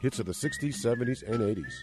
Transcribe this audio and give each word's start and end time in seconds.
Hits 0.00 0.18
of 0.18 0.26
the 0.26 0.32
60s, 0.32 0.84
70s, 0.84 1.22
and 1.22 1.38
80s. 1.38 1.74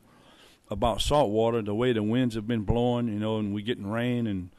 About 0.71 1.01
saltwater, 1.01 1.61
the 1.61 1.75
way 1.75 1.91
the 1.91 2.01
winds 2.03 2.35
have 2.35 2.47
been 2.47 2.61
blowing, 2.61 3.09
you 3.09 3.19
know, 3.19 3.39
and 3.39 3.53
we're 3.53 3.65
getting 3.65 3.87
rain 3.87 4.25
and 4.25 4.49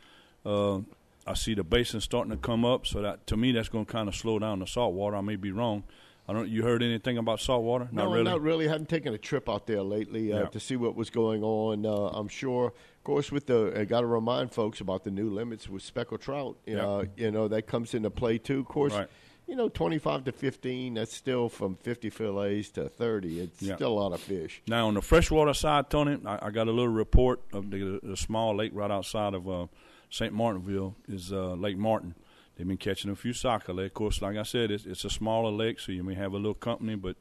uh, 0.44 0.80
I 1.28 1.34
see 1.34 1.54
the 1.54 1.64
basin 1.64 2.00
starting 2.00 2.30
to 2.30 2.38
come 2.38 2.64
up, 2.64 2.86
so 2.86 3.02
that 3.02 3.26
to 3.26 3.36
me 3.36 3.52
that's 3.52 3.68
going 3.68 3.84
to 3.84 3.92
kind 3.92 4.08
of 4.08 4.16
slow 4.16 4.38
down 4.38 4.60
the 4.60 4.66
salt 4.66 4.94
water. 4.94 5.16
I 5.16 5.20
may 5.20 5.36
be 5.36 5.52
wrong. 5.52 5.84
I 6.26 6.32
don't. 6.32 6.48
You 6.48 6.62
heard 6.62 6.82
anything 6.82 7.18
about 7.18 7.40
salt 7.40 7.62
water? 7.62 7.88
Not 7.90 8.04
no, 8.04 8.12
really. 8.12 8.24
Not 8.24 8.42
really. 8.42 8.68
I 8.68 8.72
haven't 8.72 8.88
taken 8.88 9.14
a 9.14 9.18
trip 9.18 9.48
out 9.48 9.66
there 9.66 9.82
lately 9.82 10.32
uh, 10.32 10.40
yeah. 10.40 10.46
to 10.46 10.60
see 10.60 10.76
what 10.76 10.94
was 10.94 11.10
going 11.10 11.42
on. 11.42 11.86
Uh, 11.86 11.90
I'm 11.90 12.28
sure, 12.28 12.66
of 12.66 13.04
course, 13.04 13.32
with 13.32 13.46
the 13.46 13.72
I 13.78 13.84
got 13.84 14.00
to 14.00 14.06
remind 14.06 14.52
folks 14.52 14.80
about 14.80 15.04
the 15.04 15.10
new 15.10 15.30
limits 15.30 15.68
with 15.68 15.82
speckled 15.82 16.20
trout. 16.20 16.56
Yeah. 16.66 16.86
Uh, 16.86 17.04
you 17.16 17.30
know 17.30 17.48
that 17.48 17.66
comes 17.66 17.94
into 17.94 18.10
play 18.10 18.38
too. 18.38 18.60
Of 18.60 18.66
course. 18.66 18.94
Right. 18.94 19.08
You 19.46 19.56
know, 19.56 19.70
25 19.70 20.24
to 20.24 20.32
15, 20.32 20.92
that's 20.92 21.16
still 21.16 21.48
from 21.48 21.76
50 21.76 22.10
fillets 22.10 22.68
to 22.72 22.86
30. 22.86 23.40
It's 23.40 23.62
yeah. 23.62 23.76
still 23.76 23.92
a 23.92 23.98
lot 23.98 24.12
of 24.12 24.20
fish. 24.20 24.60
Now, 24.68 24.88
on 24.88 24.92
the 24.92 25.00
freshwater 25.00 25.54
side, 25.54 25.88
Tony, 25.88 26.18
I, 26.26 26.48
I 26.48 26.50
got 26.50 26.68
a 26.68 26.70
little 26.70 26.92
report 26.92 27.40
of 27.54 27.70
the, 27.70 27.98
the 28.02 28.14
small 28.14 28.54
lake 28.54 28.72
right 28.74 28.90
outside 28.90 29.32
of 29.32 29.48
uh, 29.48 29.68
St. 30.10 30.32
Martinville 30.32 30.94
is 31.06 31.32
uh, 31.32 31.54
Lake 31.54 31.76
Martin. 31.76 32.14
They've 32.56 32.66
been 32.66 32.76
catching 32.76 33.10
a 33.10 33.16
few 33.16 33.32
sac-a-lait. 33.32 33.86
Of 33.86 33.94
course, 33.94 34.20
like 34.20 34.36
I 34.36 34.42
said, 34.42 34.70
it's, 34.72 34.84
it's, 34.84 35.04
a 35.04 35.10
smaller 35.10 35.50
lake, 35.50 35.78
so 35.78 35.92
you 35.92 36.02
may 36.02 36.14
have 36.14 36.32
a 36.32 36.36
little 36.36 36.54
company, 36.54 36.96
but 36.96 37.16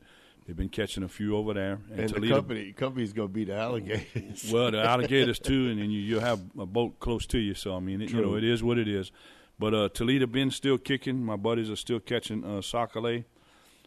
they've 0.46 0.56
been 0.56 0.70
catching 0.70 1.04
a 1.04 1.08
few 1.08 1.38
over 1.38 1.54
there. 1.54 1.80
And, 1.92 2.00
and 2.00 2.10
Toledo, 2.10 2.28
the 2.28 2.42
company 2.42 2.74
company's 2.74 3.14
going 3.14 3.30
to 3.30 3.34
be 3.34 3.46
the 3.46 3.56
alligators. 3.56 4.50
well, 4.52 4.72
the 4.72 4.82
alligators 4.82 5.38
too, 5.50 5.70
and 5.70 5.80
then 5.80 5.92
you 5.92 6.00
you 6.00 6.20
have 6.20 6.40
a 6.58 6.66
boat 6.66 7.00
close 7.00 7.28
to 7.28 7.38
you. 7.38 7.54
So 7.54 7.76
I 7.76 7.80
mean, 7.80 8.02
it, 8.02 8.10
you 8.10 8.22
know, 8.22 8.36
it 8.36 8.44
is 8.44 8.64
what 8.64 8.80
it 8.80 8.88
is. 8.88 9.12
But 9.60 9.74
uh, 9.76 9.90
Toledo 9.90 10.26
Bend 10.26 10.54
still 10.54 10.80
kicking. 10.80 11.24
My 11.24 11.36
buddies 11.36 11.70
are 11.70 11.76
still 11.76 12.00
catching 12.00 12.44
uh, 12.44 12.62
sac-a-lait, 12.62 13.26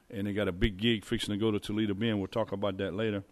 and 0.09 0.27
they 0.28 0.33
got 0.33 0.47
a 0.47 0.53
big 0.53 0.77
gig 0.77 1.05
fixing 1.05 1.33
to 1.33 1.39
go 1.39 1.50
to 1.50 1.59
Toledo 1.59 1.94
Bend. 1.94 2.19
We'll 2.19 2.28
talk 2.28 2.53
about 2.53 2.77
that 2.78 2.94
later. 2.94 3.25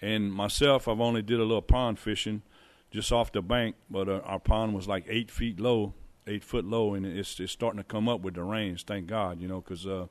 And 0.00 0.32
myself, 0.32 0.88
I've 0.88 1.00
only 1.00 1.22
did 1.22 1.38
a 1.38 1.44
little 1.44 1.62
pond 1.62 1.98
fishing 1.98 2.42
just 2.90 3.12
off 3.12 3.32
the 3.32 3.42
bank, 3.42 3.76
but 3.88 4.08
uh, 4.08 4.20
our 4.24 4.40
pond 4.40 4.74
was 4.74 4.88
like 4.88 5.04
eight 5.08 5.30
feet 5.30 5.60
low, 5.60 5.94
eight 6.26 6.44
foot 6.44 6.64
low, 6.64 6.94
and 6.94 7.06
it's, 7.06 7.38
it's 7.40 7.52
starting 7.52 7.78
to 7.78 7.84
come 7.84 8.08
up 8.08 8.20
with 8.20 8.34
the 8.34 8.42
rains. 8.42 8.82
Thank 8.82 9.06
God, 9.06 9.40
you 9.40 9.48
know, 9.48 9.60
because 9.60 9.86
uh, 9.86 10.06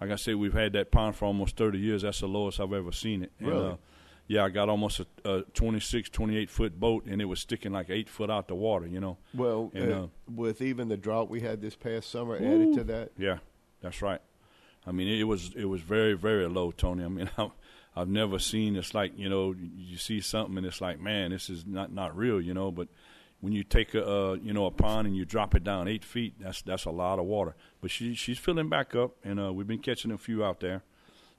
like 0.00 0.10
I 0.10 0.16
said, 0.16 0.36
we've 0.36 0.52
had 0.52 0.72
that 0.74 0.90
pond 0.90 1.16
for 1.16 1.26
almost 1.26 1.56
30 1.56 1.78
years. 1.78 2.02
That's 2.02 2.20
the 2.20 2.28
lowest 2.28 2.60
I've 2.60 2.72
ever 2.72 2.92
seen 2.92 3.24
it. 3.24 3.32
Really? 3.40 3.56
And, 3.56 3.72
uh, 3.72 3.76
yeah, 4.28 4.44
I 4.44 4.48
got 4.50 4.68
almost 4.68 5.00
a, 5.00 5.06
a 5.24 5.42
26, 5.54 6.08
28 6.10 6.48
foot 6.48 6.78
boat, 6.78 7.04
and 7.06 7.20
it 7.20 7.24
was 7.26 7.40
sticking 7.40 7.72
like 7.72 7.90
eight 7.90 8.08
foot 8.08 8.30
out 8.30 8.48
the 8.48 8.54
water, 8.54 8.86
you 8.86 9.00
know. 9.00 9.18
Well, 9.34 9.70
and, 9.74 9.92
uh, 9.92 10.02
uh, 10.04 10.06
with 10.32 10.62
even 10.62 10.88
the 10.88 10.96
drought 10.96 11.28
we 11.28 11.40
had 11.40 11.60
this 11.60 11.74
past 11.74 12.10
summer 12.10 12.36
added 12.36 12.74
to 12.74 12.84
that. 12.84 13.10
Yeah, 13.18 13.38
that's 13.80 14.00
right. 14.00 14.20
I 14.86 14.92
mean, 14.92 15.08
it, 15.08 15.20
it 15.20 15.24
was 15.24 15.52
it 15.54 15.66
was 15.66 15.80
very 15.80 16.14
very 16.14 16.48
low, 16.48 16.70
Tony. 16.72 17.04
I 17.04 17.08
mean, 17.08 17.30
I, 17.38 17.50
I've 17.94 18.08
never 18.08 18.38
seen. 18.38 18.76
It's 18.76 18.94
like 18.94 19.18
you 19.18 19.28
know, 19.28 19.54
you 19.76 19.96
see 19.96 20.20
something 20.20 20.56
and 20.56 20.66
it's 20.66 20.80
like, 20.80 21.00
man, 21.00 21.30
this 21.30 21.50
is 21.50 21.66
not 21.66 21.92
not 21.92 22.16
real, 22.16 22.40
you 22.40 22.54
know. 22.54 22.70
But 22.70 22.88
when 23.40 23.52
you 23.52 23.64
take 23.64 23.94
a 23.94 24.08
uh, 24.08 24.34
you 24.42 24.52
know 24.52 24.66
a 24.66 24.70
pond 24.70 25.06
and 25.06 25.16
you 25.16 25.24
drop 25.24 25.54
it 25.54 25.64
down 25.64 25.88
eight 25.88 26.04
feet, 26.04 26.34
that's 26.40 26.62
that's 26.62 26.84
a 26.86 26.90
lot 26.90 27.18
of 27.18 27.26
water. 27.26 27.54
But 27.80 27.90
she 27.90 28.14
she's 28.14 28.38
filling 28.38 28.68
back 28.68 28.94
up, 28.94 29.16
and 29.24 29.38
uh, 29.38 29.52
we've 29.52 29.66
been 29.66 29.80
catching 29.80 30.10
a 30.10 30.18
few 30.18 30.44
out 30.44 30.60
there. 30.60 30.82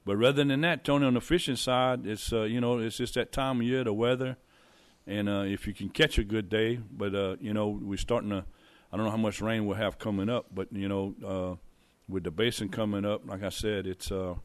But 0.06 0.18
rather 0.18 0.44
than 0.44 0.62
that, 0.62 0.84
Tony, 0.84 1.06
on 1.06 1.14
the 1.14 1.22
fishing 1.22 1.56
side, 1.56 2.06
it's 2.06 2.32
uh, 2.32 2.44
you 2.44 2.62
know 2.62 2.78
it's 2.80 2.98
just 2.98 3.16
that 3.16 3.32
time 3.32 3.62
of 3.62 3.68
year, 3.68 3.84
the 3.84 3.94
weather, 3.94 4.38
and 5.08 5.30
uh, 5.30 5.44
if 5.46 5.66
you 5.66 5.74
can 5.74 5.90
catch 5.90 6.18
a 6.18 6.24
good 6.24 6.50
day. 6.50 6.80
But 6.92 7.16
uh, 7.16 7.38
you 7.40 7.54
know 7.54 7.70
we're 7.70 7.98
starting 7.98 8.30
to. 8.30 8.46
I 8.92 8.98
don't 8.98 9.06
know 9.06 9.12
how 9.12 9.18
much 9.18 9.42
rain 9.42 9.66
we'll 9.66 9.78
have 9.78 9.98
coming 9.98 10.30
up, 10.30 10.48
but 10.54 10.68
you 10.72 10.88
know 10.88 11.16
uh, 11.26 11.56
with 12.08 12.26
the 12.26 12.32
basin 12.32 12.70
coming 12.70 13.06
up, 13.06 13.28
like 13.28 13.44
I 13.44 13.50
said, 13.50 13.88
it's 13.88 14.12
uh, 14.12 14.36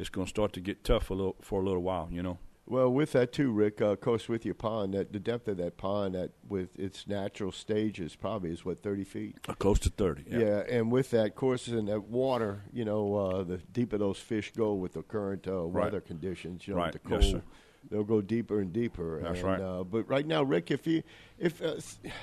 it's 0.00 0.10
going 0.10 0.26
to 0.26 0.30
start 0.30 0.52
to 0.54 0.60
get 0.60 0.84
tough 0.84 1.10
a 1.10 1.14
little, 1.14 1.36
for 1.40 1.60
a 1.60 1.64
little 1.64 1.82
while, 1.82 2.08
you 2.10 2.22
know. 2.22 2.38
Well, 2.66 2.88
with 2.88 3.12
that 3.12 3.32
too, 3.32 3.50
Rick, 3.50 3.82
uh, 3.82 3.86
of 3.86 4.00
course, 4.00 4.28
with 4.28 4.44
your 4.44 4.54
pond, 4.54 4.94
that 4.94 5.12
the 5.12 5.18
depth 5.18 5.48
of 5.48 5.56
that 5.56 5.76
pond, 5.76 6.14
that 6.14 6.30
with 6.48 6.78
its 6.78 7.08
natural 7.08 7.50
stages, 7.50 8.14
probably 8.14 8.52
is 8.52 8.64
what 8.64 8.80
thirty 8.80 9.02
feet. 9.02 9.38
Uh, 9.48 9.54
close 9.54 9.80
to 9.80 9.90
thirty. 9.90 10.22
Yeah. 10.28 10.38
yeah, 10.38 10.62
and 10.68 10.92
with 10.92 11.10
that, 11.10 11.34
course, 11.34 11.66
in 11.66 11.86
that 11.86 12.04
water, 12.04 12.62
you 12.72 12.84
know, 12.84 13.14
uh, 13.16 13.42
the 13.42 13.56
deeper 13.58 13.98
those 13.98 14.18
fish 14.18 14.52
go 14.56 14.74
with 14.74 14.92
the 14.92 15.02
current 15.02 15.48
uh, 15.48 15.66
weather 15.66 15.98
right. 15.98 16.06
conditions, 16.06 16.68
you 16.68 16.74
know, 16.74 16.80
right. 16.80 16.92
the 16.92 17.00
cold. 17.00 17.24
Yes, 17.24 17.42
they'll 17.88 18.04
go 18.04 18.20
deeper 18.20 18.60
and 18.60 18.72
deeper. 18.72 19.20
That's 19.22 19.40
and, 19.40 19.48
right. 19.48 19.60
Uh, 19.60 19.84
but 19.84 20.08
right 20.08 20.26
now, 20.26 20.42
Rick, 20.42 20.70
if 20.70 20.86
you, 20.86 21.02
if 21.38 21.62
uh, 21.62 21.76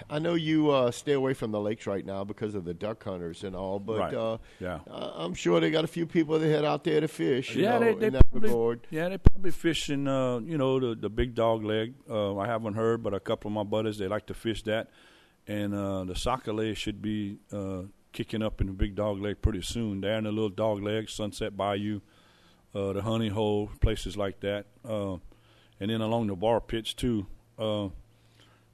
I 0.09 0.19
know 0.19 0.35
you 0.35 0.69
uh, 0.69 0.91
stay 0.91 1.13
away 1.13 1.33
from 1.33 1.51
the 1.51 1.59
lakes 1.59 1.87
right 1.87 2.05
now 2.05 2.23
because 2.23 2.55
of 2.55 2.65
the 2.65 2.73
duck 2.73 3.03
hunters 3.03 3.43
and 3.43 3.55
all, 3.55 3.79
but 3.79 3.99
right. 3.99 4.13
uh, 4.13 4.37
yeah, 4.59 4.79
I'm 4.87 5.33
sure 5.33 5.59
they 5.59 5.71
got 5.71 5.83
a 5.83 5.87
few 5.87 6.05
people 6.05 6.37
that 6.37 6.47
head 6.47 6.65
out 6.65 6.83
there 6.83 7.01
to 7.01 7.07
fish. 7.07 7.55
yeah, 7.55 7.79
know, 7.79 7.93
they, 7.93 8.09
they 8.09 8.19
probably, 8.31 8.79
yeah, 8.89 9.09
they 9.09 9.17
probably 9.17 9.51
fishing. 9.51 10.07
Uh, 10.07 10.39
you 10.39 10.57
know, 10.57 10.79
the 10.79 10.95
the 10.95 11.09
big 11.09 11.35
dog 11.35 11.63
leg. 11.63 11.93
Uh, 12.09 12.37
I 12.37 12.47
haven't 12.47 12.73
heard, 12.73 13.03
but 13.03 13.13
a 13.13 13.19
couple 13.19 13.49
of 13.49 13.53
my 13.53 13.63
buddies 13.63 13.97
they 13.97 14.07
like 14.07 14.27
to 14.27 14.33
fish 14.33 14.63
that, 14.63 14.89
and 15.47 15.73
uh, 15.73 16.03
the 16.03 16.15
sac-a-lait 16.15 16.77
should 16.77 17.01
be 17.01 17.39
uh, 17.51 17.83
kicking 18.13 18.43
up 18.43 18.61
in 18.61 18.67
the 18.67 18.73
big 18.73 18.95
dog 18.95 19.21
leg 19.21 19.41
pretty 19.41 19.61
soon. 19.61 20.01
There 20.01 20.17
in 20.17 20.23
the 20.25 20.31
little 20.31 20.49
dog 20.49 20.81
leg, 20.81 21.09
Sunset 21.09 21.57
Bayou, 21.57 22.01
uh, 22.73 22.93
the 22.93 23.01
Honey 23.01 23.29
Hole, 23.29 23.69
places 23.81 24.15
like 24.15 24.39
that. 24.41 24.67
And 25.79 25.91
then 25.91 26.01
along 26.01 26.27
the 26.27 26.35
bar 26.35 26.59
pits 26.59 26.93
too. 26.93 27.27
Uh, 27.57 27.89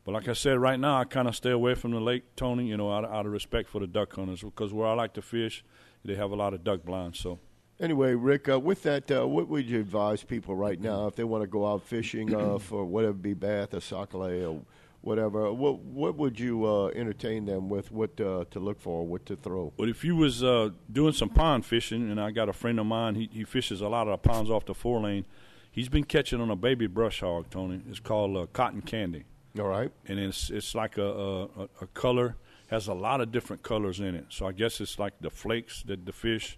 but 0.06 0.12
like 0.12 0.28
I 0.28 0.34
said, 0.34 0.59
right 0.59 0.80
now 0.80 1.00
I 1.00 1.06
kind 1.06 1.28
of 1.28 1.36
stay 1.36 1.52
away 1.52 1.75
from 1.75 1.91
the 1.91 2.00
lake, 2.00 2.24
Tony. 2.36 2.68
You 2.68 2.78
know, 2.78 2.91
out, 2.91 3.06
out 3.06 3.25
of 3.25 3.31
respect 3.31 3.69
for 3.69 3.80
the 3.80 3.88
duck 3.88 4.16
hunters, 4.16 4.41
because 4.41 4.74
where 4.74 4.88
I 4.88 4.94
like 4.94 5.14
to 5.14 5.22
fish, 5.22 5.64
they 6.03 6.16
have 6.16 6.31
a 6.31 6.36
lot 6.36 6.53
of 6.53 6.64
duck 6.64 6.84
blinds. 6.84 7.19
So. 7.19 7.40
Anyway, 7.80 8.14
Rick, 8.14 8.50
uh, 8.50 8.59
with 8.59 8.84
that, 8.84 9.12
uh, 9.12 9.28
what 9.28 9.47
would 9.47 9.68
you 9.68 9.80
advise 9.80 10.24
people 10.24 10.56
right 10.56 10.80
now 10.80 11.08
if 11.08 11.16
they 11.16 11.24
want 11.24 11.41
to 11.41 11.47
go 11.47 11.66
out 11.66 11.82
fishing 11.82 12.34
uh, 12.34 12.58
for 12.59 12.85
whatever 12.85 13.14
be 13.14 13.34
bath 13.34 13.73
or 13.73 13.82
sac-a-lait 13.82 14.44
or 14.44 14.61
whatever? 15.02 15.52
What 15.52 15.79
what 15.79 16.16
would 16.16 16.40
you 16.40 16.66
uh, 16.66 16.88
entertain 16.90 17.46
them 17.46 17.70
with? 17.70 17.91
What 17.91 18.20
uh, 18.22 18.46
to 18.52 18.59
look 18.59 18.79
for? 18.79 19.05
What 19.05 19.26
to 19.26 19.35
throw? 19.35 19.73
Well, 19.76 19.90
if 19.90 20.03
you 20.03 20.16
was 20.16 20.44
uh, 20.44 20.70
doing 20.91 21.14
some 21.14 21.29
pond 21.29 21.66
fishing, 21.66 22.11
and 22.11 22.22
I 22.22 22.32
got 22.32 22.47
a 22.47 22.53
friend 22.53 22.79
of 22.79 22.85
mine, 22.85 23.16
he, 23.16 23.29
he 23.32 23.44
fishes 23.44 23.82
a 23.82 23.88
lot 23.88 24.08
of 24.08 24.11
the 24.11 24.29
ponds 24.29 24.52
off 24.52 24.66
the 24.66 24.76
four 24.76 25.02
lane 25.02 25.26
He's 25.73 25.90
been 25.90 26.03
catching 26.05 26.40
on 26.40 26.49
a 26.49 26.55
baby 26.55 26.87
brush 26.87 27.20
hog, 27.22 27.49
Tony. 27.49 27.81
It's 27.90 27.99
called 27.99 28.37
uh, 28.37 28.46
cotton 28.53 28.81
candy. 28.81 29.23
All 29.59 29.67
right. 29.67 29.91
And 30.08 30.20
it's 30.20 30.49
it's 30.49 30.73
like 30.75 30.97
a, 30.97 31.03
a, 31.05 31.47
a 31.81 31.87
color 31.93 32.37
has 32.67 32.87
a 32.87 32.93
lot 32.93 33.20
of 33.22 33.31
different 33.31 33.64
colors 33.64 33.99
in 33.99 34.16
it. 34.16 34.25
So 34.29 34.47
I 34.47 34.52
guess 34.52 34.79
it's 34.79 34.97
like 34.97 35.14
the 35.20 35.29
flakes 35.29 35.84
that 35.84 36.05
the 36.05 36.14
fish 36.14 36.58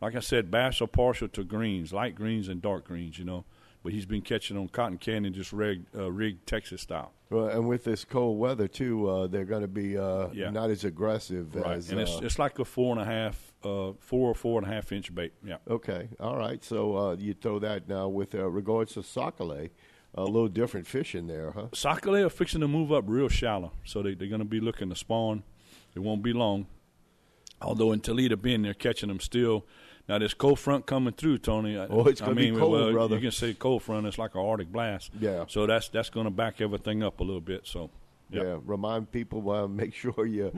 like 0.00 0.14
I 0.14 0.20
said, 0.20 0.50
bass 0.50 0.82
are 0.82 0.86
partial 0.86 1.28
to 1.28 1.42
greens, 1.44 1.90
light 1.92 2.14
greens 2.14 2.48
and 2.48 2.60
dark 2.60 2.86
greens. 2.88 3.18
You 3.18 3.24
know, 3.26 3.44
but 3.82 3.92
he's 3.92 4.04
been 4.06 4.20
catching 4.22 4.56
on 4.56 4.68
cotton 4.68 4.98
candy, 4.98 5.30
just 5.30 5.52
rigged, 5.52 5.94
uh, 5.96 6.10
rigged 6.10 6.46
Texas 6.46 6.82
style. 6.82 7.12
Well, 7.30 7.48
and 7.48 7.66
with 7.68 7.84
this 7.84 8.04
cold 8.04 8.38
weather 8.38 8.68
too, 8.68 9.08
uh, 9.08 9.26
they're 9.26 9.44
going 9.46 9.62
to 9.62 9.68
be 9.68 9.96
uh, 9.98 10.28
Yeah. 10.32 10.50
not 10.50 10.70
as 10.70 10.84
aggressive 10.84 11.54
Right, 11.54 11.76
as. 11.78 11.90
and 11.90 12.00
it's 12.00 12.16
uh, 12.16 12.20
it's 12.22 12.38
like 12.38 12.58
a 12.58 12.64
four 12.64 12.92
and 12.92 13.00
a 13.00 13.04
half, 13.04 13.52
uh, 13.66 13.92
four 14.00 14.30
or 14.30 14.34
four 14.34 14.60
and 14.60 14.70
a 14.70 14.74
half 14.74 14.92
inch 14.92 15.14
bait. 15.14 15.32
Yeah. 15.44 15.56
okay, 15.68 16.08
all 16.20 16.36
right. 16.36 16.62
So 16.64 16.96
uh, 16.96 17.16
you 17.18 17.34
throw 17.34 17.58
that 17.60 17.88
now 17.88 18.08
with 18.08 18.34
uh, 18.34 18.44
regards 18.48 18.94
to 18.94 19.02
sac-a-lait, 19.02 19.72
a 20.14 20.22
little 20.24 20.48
different 20.48 20.86
fish 20.86 21.14
in 21.14 21.26
there, 21.26 21.50
huh? 21.50 21.66
Sac-a-lait 21.74 22.22
are 22.22 22.30
fixing 22.30 22.60
to 22.60 22.68
move 22.68 22.92
up 22.92 23.04
real 23.06 23.28
shallow, 23.28 23.72
so 23.84 24.02
they, 24.02 24.14
they're 24.14 24.28
going 24.28 24.40
to 24.40 24.44
be 24.44 24.60
looking 24.60 24.88
to 24.90 24.96
spawn. 24.96 25.42
It 25.94 26.00
won't 26.00 26.22
be 26.22 26.32
long. 26.32 26.66
Although 27.60 27.92
in 27.92 28.00
Toledo 28.00 28.36
Bend 28.36 28.64
they're 28.64 28.74
catching 28.74 29.08
them 29.08 29.20
still. 29.20 29.64
Now 30.08 30.18
this 30.18 30.34
cold 30.34 30.58
front 30.60 30.86
coming 30.86 31.14
through, 31.14 31.38
Tony. 31.38 31.76
I- 31.78 31.86
Oh, 31.86 32.04
it's 32.06 32.20
I 32.22 32.26
gonna 32.26 32.36
be 32.36 32.50
cold, 32.52 32.72
well, 32.72 32.92
brother. 32.92 33.16
You 33.16 33.22
can 33.22 33.30
say 33.32 33.54
cold 33.54 33.82
front. 33.82 34.06
It's 34.06 34.18
like 34.18 34.34
an 34.34 34.40
Arctic 34.42 34.70
blast. 34.70 35.10
Yeah. 35.18 35.46
So 35.48 35.66
that's 35.66 35.88
that's 35.88 36.10
going 36.10 36.26
to 36.26 36.30
back 36.30 36.60
everything 36.60 37.02
up 37.02 37.20
a 37.20 37.24
little 37.24 37.40
bit. 37.40 37.66
So. 37.66 37.90
Yeah. 38.30 38.42
Yeah, 38.42 38.56
remind 38.64 39.10
people 39.12 39.48
uh, 39.50 39.68
make 39.82 39.94
sure 39.94 40.26
you 40.26 40.50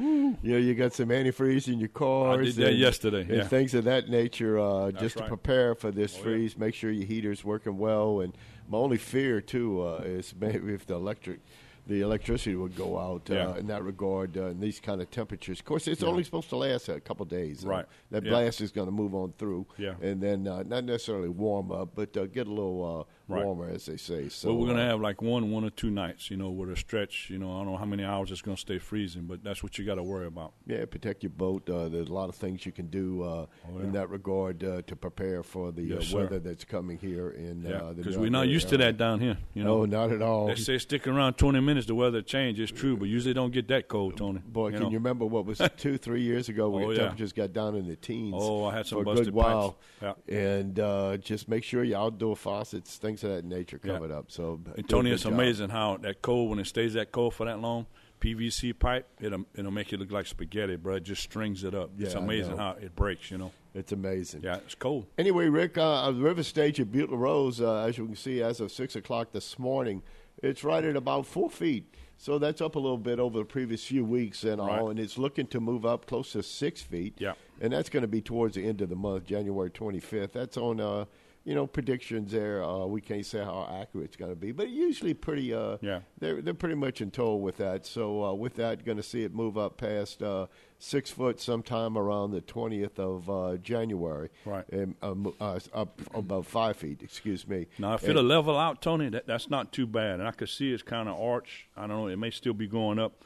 you 0.42 0.52
know 0.52 0.58
you 0.58 0.74
got 0.74 0.92
some 0.94 1.08
antifreeze 1.08 1.68
in 1.68 1.78
your 1.78 1.88
cars. 1.88 2.38
I 2.40 2.42
did 2.44 2.56
that 2.56 2.68
and, 2.70 2.78
yesterday, 2.78 3.38
and 3.40 3.48
things 3.48 3.74
of 3.74 3.84
that 3.84 4.08
nature. 4.08 4.58
Uh, 4.58 4.90
just 4.92 5.16
to 5.16 5.22
right. 5.22 5.28
prepare 5.28 5.74
for 5.74 5.90
this 5.90 6.14
Oh, 6.14 6.18
yeah. 6.18 6.22
freeze, 6.24 6.56
make 6.58 6.74
sure 6.74 6.90
your 6.90 7.06
heater's 7.06 7.44
working 7.44 7.76
well. 7.78 8.20
And 8.20 8.32
my 8.68 8.78
only 8.78 8.96
fear 8.98 9.40
too 9.40 9.82
uh, 9.82 10.02
is 10.04 10.34
maybe 10.40 10.72
if 10.72 10.86
the 10.86 10.94
electric 10.94 11.40
the 11.86 12.02
electricity 12.02 12.54
would 12.54 12.76
go 12.76 12.98
out 12.98 13.30
uh, 13.30 13.34
Yeah. 13.34 13.56
in 13.56 13.66
that 13.68 13.82
regard 13.82 14.36
uh, 14.36 14.46
in 14.48 14.60
these 14.60 14.78
kind 14.78 15.00
of 15.00 15.10
temperatures. 15.10 15.58
Of 15.60 15.64
course, 15.64 15.88
it's 15.88 16.02
Yeah. 16.02 16.08
only 16.08 16.22
supposed 16.22 16.50
to 16.50 16.56
last 16.56 16.90
a 16.90 17.00
couple 17.00 17.24
days. 17.24 17.64
Right. 17.64 17.86
that 18.10 18.24
Yeah. 18.24 18.30
blast 18.30 18.60
is 18.60 18.70
going 18.70 18.88
to 18.88 18.92
move 18.92 19.14
on 19.14 19.32
through. 19.38 19.66
Yeah. 19.78 19.94
and 20.02 20.20
then 20.20 20.46
uh, 20.46 20.64
not 20.64 20.84
necessarily 20.84 21.30
warm 21.30 21.72
up, 21.72 21.90
but 21.94 22.14
uh, 22.16 22.26
get 22.26 22.46
a 22.46 22.50
little 22.50 23.06
uh, 23.08 23.12
Right. 23.28 23.44
warmer, 23.44 23.69
as 23.69 23.84
they 23.86 23.98
say. 23.98 24.28
So 24.30 24.48
well, 24.48 24.56
we're 24.58 24.66
going 24.69 24.78
to 24.78 24.84
uh, 24.84 24.88
have 24.88 25.00
like 25.00 25.20
one, 25.20 25.50
one 25.50 25.62
or 25.64 25.70
two 25.70 25.90
nights, 25.90 26.30
you 26.30 26.36
know, 26.38 26.48
with 26.50 26.70
a 26.70 26.76
stretch. 26.76 27.28
You 27.28 27.38
know, 27.38 27.52
I 27.52 27.58
don't 27.58 27.66
know 27.72 27.76
how 27.76 27.84
many 27.84 28.02
hours 28.02 28.30
it's 28.30 28.40
going 28.40 28.56
to 28.56 28.60
stay 28.60 28.78
freezing, 28.78 29.25
but 29.25 29.44
that's 29.44 29.62
what 29.62 29.76
you 29.76 29.84
got 29.84 29.96
to 29.96 30.02
worry 30.02 30.26
about. 30.26 30.54
Yeah, 30.66 30.84
protect 30.86 31.22
your 31.22 31.30
boat. 31.30 31.69
Uh, 31.69 31.88
there's 31.90 32.08
a 32.08 32.12
lot 32.14 32.30
of 32.30 32.34
things 32.36 32.64
you 32.64 32.72
can 32.72 32.86
do 32.86 33.22
uh, 33.22 33.26
Oh, 33.26 33.46
yeah. 33.78 33.84
in 33.84 33.92
that 33.92 34.08
regard 34.08 34.64
uh, 34.64 34.80
to 34.86 34.96
prepare 34.96 35.42
for 35.42 35.72
the 35.72 35.82
Yes, 35.82 36.12
uh, 36.14 36.16
weather 36.16 36.38
that's 36.38 36.64
coming 36.64 36.96
here 36.96 37.30
in 37.30 37.62
Yeah, 37.64 37.76
uh, 37.76 37.88
the 37.90 37.94
because 37.96 38.16
we're 38.16 38.30
not 38.30 38.48
used 38.48 38.70
to 38.70 38.78
that 38.78 38.96
down 38.96 39.20
here. 39.20 39.36
You 39.52 39.62
know, 39.64 39.84
No, 39.84 40.06
not 40.06 40.10
at 40.12 40.22
all. 40.22 40.46
They 40.46 40.54
say 40.56 40.78
stick 40.78 41.06
around 41.06 41.34
20 41.34 41.60
minutes, 41.60 41.86
the 41.86 41.94
weather 41.94 42.22
change. 42.22 42.58
It's 42.58 42.72
true, 42.72 42.96
but 42.96 43.08
usually 43.10 43.34
don't 43.34 43.52
get 43.52 43.69
that 43.69 43.88
cold, 43.88 44.16
Tony. 44.16 44.40
Boy, 44.46 44.70
can 44.70 44.80
know? 44.84 44.88
you 44.88 44.96
remember 44.96 45.26
what 45.26 45.44
was 45.44 45.60
two, 45.76 45.98
three 45.98 46.22
years 46.22 46.48
ago 46.48 46.70
when 46.70 46.84
Oh, 46.84 46.88
the 46.88 46.94
yeah. 46.94 47.00
temperatures 47.02 47.32
got 47.34 47.52
down 47.52 47.76
in 47.76 47.86
the 47.88 47.96
teens? 47.96 48.34
Oh, 48.38 48.64
I 48.64 48.75
had 48.76 48.86
some 48.86 49.04
for 49.04 49.12
a 49.12 49.14
good 49.16 49.34
while. 49.34 49.76
pipes. 50.00 50.19
And 50.28 50.80
uh, 50.80 51.16
just 51.19 51.48
make 51.48 51.62
sure 51.64 51.84
your 51.84 51.98
outdoor 51.98 52.36
faucets, 52.36 52.96
things 52.96 53.17
of 53.24 53.30
that 53.30 53.44
nature, 53.44 53.80
Yeah. 53.82 53.98
up. 53.98 54.30
So, 54.30 54.56
do 54.56 54.70
a 54.72 54.74
And 54.76 54.88
Tony, 54.88 55.10
it's 55.10 55.24
amazing 55.24 55.70
how 55.70 55.96
that 55.98 56.22
cold, 56.22 56.50
when 56.50 56.58
it 56.58 56.66
stays 56.66 56.94
that 56.94 57.12
cold 57.12 57.34
for 57.34 57.46
that 57.46 57.60
long, 57.60 57.86
PVC 58.20 58.72
pipe, 58.78 59.06
it'll, 59.20 59.44
it'll 59.54 59.70
make 59.70 59.92
it 59.92 60.00
look 60.00 60.10
like 60.10 60.26
spaghetti, 60.26 60.76
bro. 60.76 60.96
It 60.96 61.04
just 61.04 61.22
strings 61.22 61.62
it 61.64 61.74
up. 61.74 61.90
it's 61.98 62.14
Yeah, 62.14 62.20
I 62.20 62.22
amazing 62.24 62.56
how 62.56 62.70
it 62.80 62.94
breaks, 62.96 63.30
you 63.30 63.38
know. 63.38 63.52
It's 63.74 63.92
amazing. 63.92 64.42
Yeah, 64.42 64.56
it's 64.56 64.74
cold. 64.74 65.06
Anyway, 65.18 65.48
Rick, 65.48 65.78
uh, 65.78 66.10
the 66.10 66.20
river 66.20 66.42
stage 66.42 66.80
at 66.80 66.90
Butte 66.90 67.10
La 67.12 67.16
Rose, 67.18 67.60
uh, 67.60 67.84
as 67.84 67.96
you 67.96 68.06
can 68.06 68.16
see, 68.16 68.42
as 68.42 68.60
of 68.60 68.72
6 68.72 68.96
o'clock 68.96 69.30
this 69.32 69.58
morning, 69.58 70.02
it's 70.42 70.64
right 70.64 70.84
at 70.84 70.96
about 70.96 71.26
four 71.26 71.48
feet. 71.48 71.94
So 72.16 72.38
that's 72.38 72.60
up 72.60 72.74
a 72.74 72.78
little 72.80 72.98
bit 72.98 73.20
over 73.20 73.38
the 73.38 73.44
previous 73.44 73.84
few 73.84 74.04
weeks 74.04 74.42
and 74.42 74.60
all, 74.60 74.66
Right. 74.66 74.90
and 74.90 74.98
it's 74.98 75.16
looking 75.18 75.46
to 75.48 75.60
move 75.60 75.86
up 75.86 76.06
close 76.06 76.32
to 76.32 76.42
six 76.42 76.82
feet. 76.82 77.14
Yeah. 77.18 77.34
And 77.60 77.72
that's 77.72 77.88
going 77.88 78.00
to 78.02 78.08
be 78.08 78.20
towards 78.20 78.56
the 78.56 78.66
end 78.66 78.80
of 78.82 78.88
the 78.88 78.96
month, 78.96 79.26
January 79.26 79.70
25th. 79.70 80.32
That's 80.32 80.56
on, 80.56 80.80
uh, 80.80 81.04
you 81.44 81.55
know, 81.55 81.67
predictions 81.67 82.32
there. 82.32 82.62
Uh, 82.62 82.85
we 82.85 83.00
can't 83.00 83.25
say 83.25 83.38
how 83.38 83.67
accurate 83.81 84.06
it's 84.06 84.17
going 84.17 84.31
to 84.31 84.37
be, 84.37 84.52
but 84.52 84.69
usually 84.69 85.14
pretty, 85.14 85.55
uh, 85.55 85.79
Yeah. 85.81 86.00
they're, 86.19 86.43
they're 86.43 86.52
pretty 86.52 86.75
much 86.75 87.00
in 87.00 87.11
tow 87.11 87.37
with 87.37 87.56
that. 87.56 87.87
So 87.87 88.23
uh, 88.25 88.35
with 88.35 88.56
that, 88.56 88.85
going 88.85 88.99
to 88.99 89.02
see 89.02 89.23
it 89.25 89.35
move 89.35 89.56
up 89.56 89.79
past 89.79 90.23
uh, 90.23 90.46
six 90.79 91.11
foot 91.11 91.40
sometime 91.40 91.96
around 91.96 92.32
the 92.32 92.43
20th 92.43 92.99
of 92.99 93.31
uh, 93.31 93.56
January 93.58 94.29
Right. 94.44 94.69
and 94.70 94.94
um, 95.00 95.32
uh, 95.40 95.58
up 95.73 96.00
above 96.12 96.46
five 96.46 96.76
feet. 96.76 97.00
Excuse 97.02 97.49
me. 97.49 97.67
Now, 97.79 97.94
if 97.94 98.02
And- 98.02 98.11
it'll 98.11 98.25
level 98.25 98.58
out, 98.58 98.82
Tony, 98.82 99.08
that, 99.08 99.26
that's 99.26 99.49
not 99.49 99.73
too 99.73 99.87
bad. 99.87 100.20
And 100.20 100.29
I 100.29 100.32
could 100.32 100.50
see 100.50 100.73
it's 100.73 100.82
kind 100.82 101.08
of 101.08 101.19
arch. 101.19 101.67
I 101.76 101.82
don't 101.87 101.96
know. 101.96 102.06
It 102.08 102.17
may 102.19 102.31
still 102.31 102.55
be 102.55 102.67
going 102.67 102.99
up. 102.99 103.25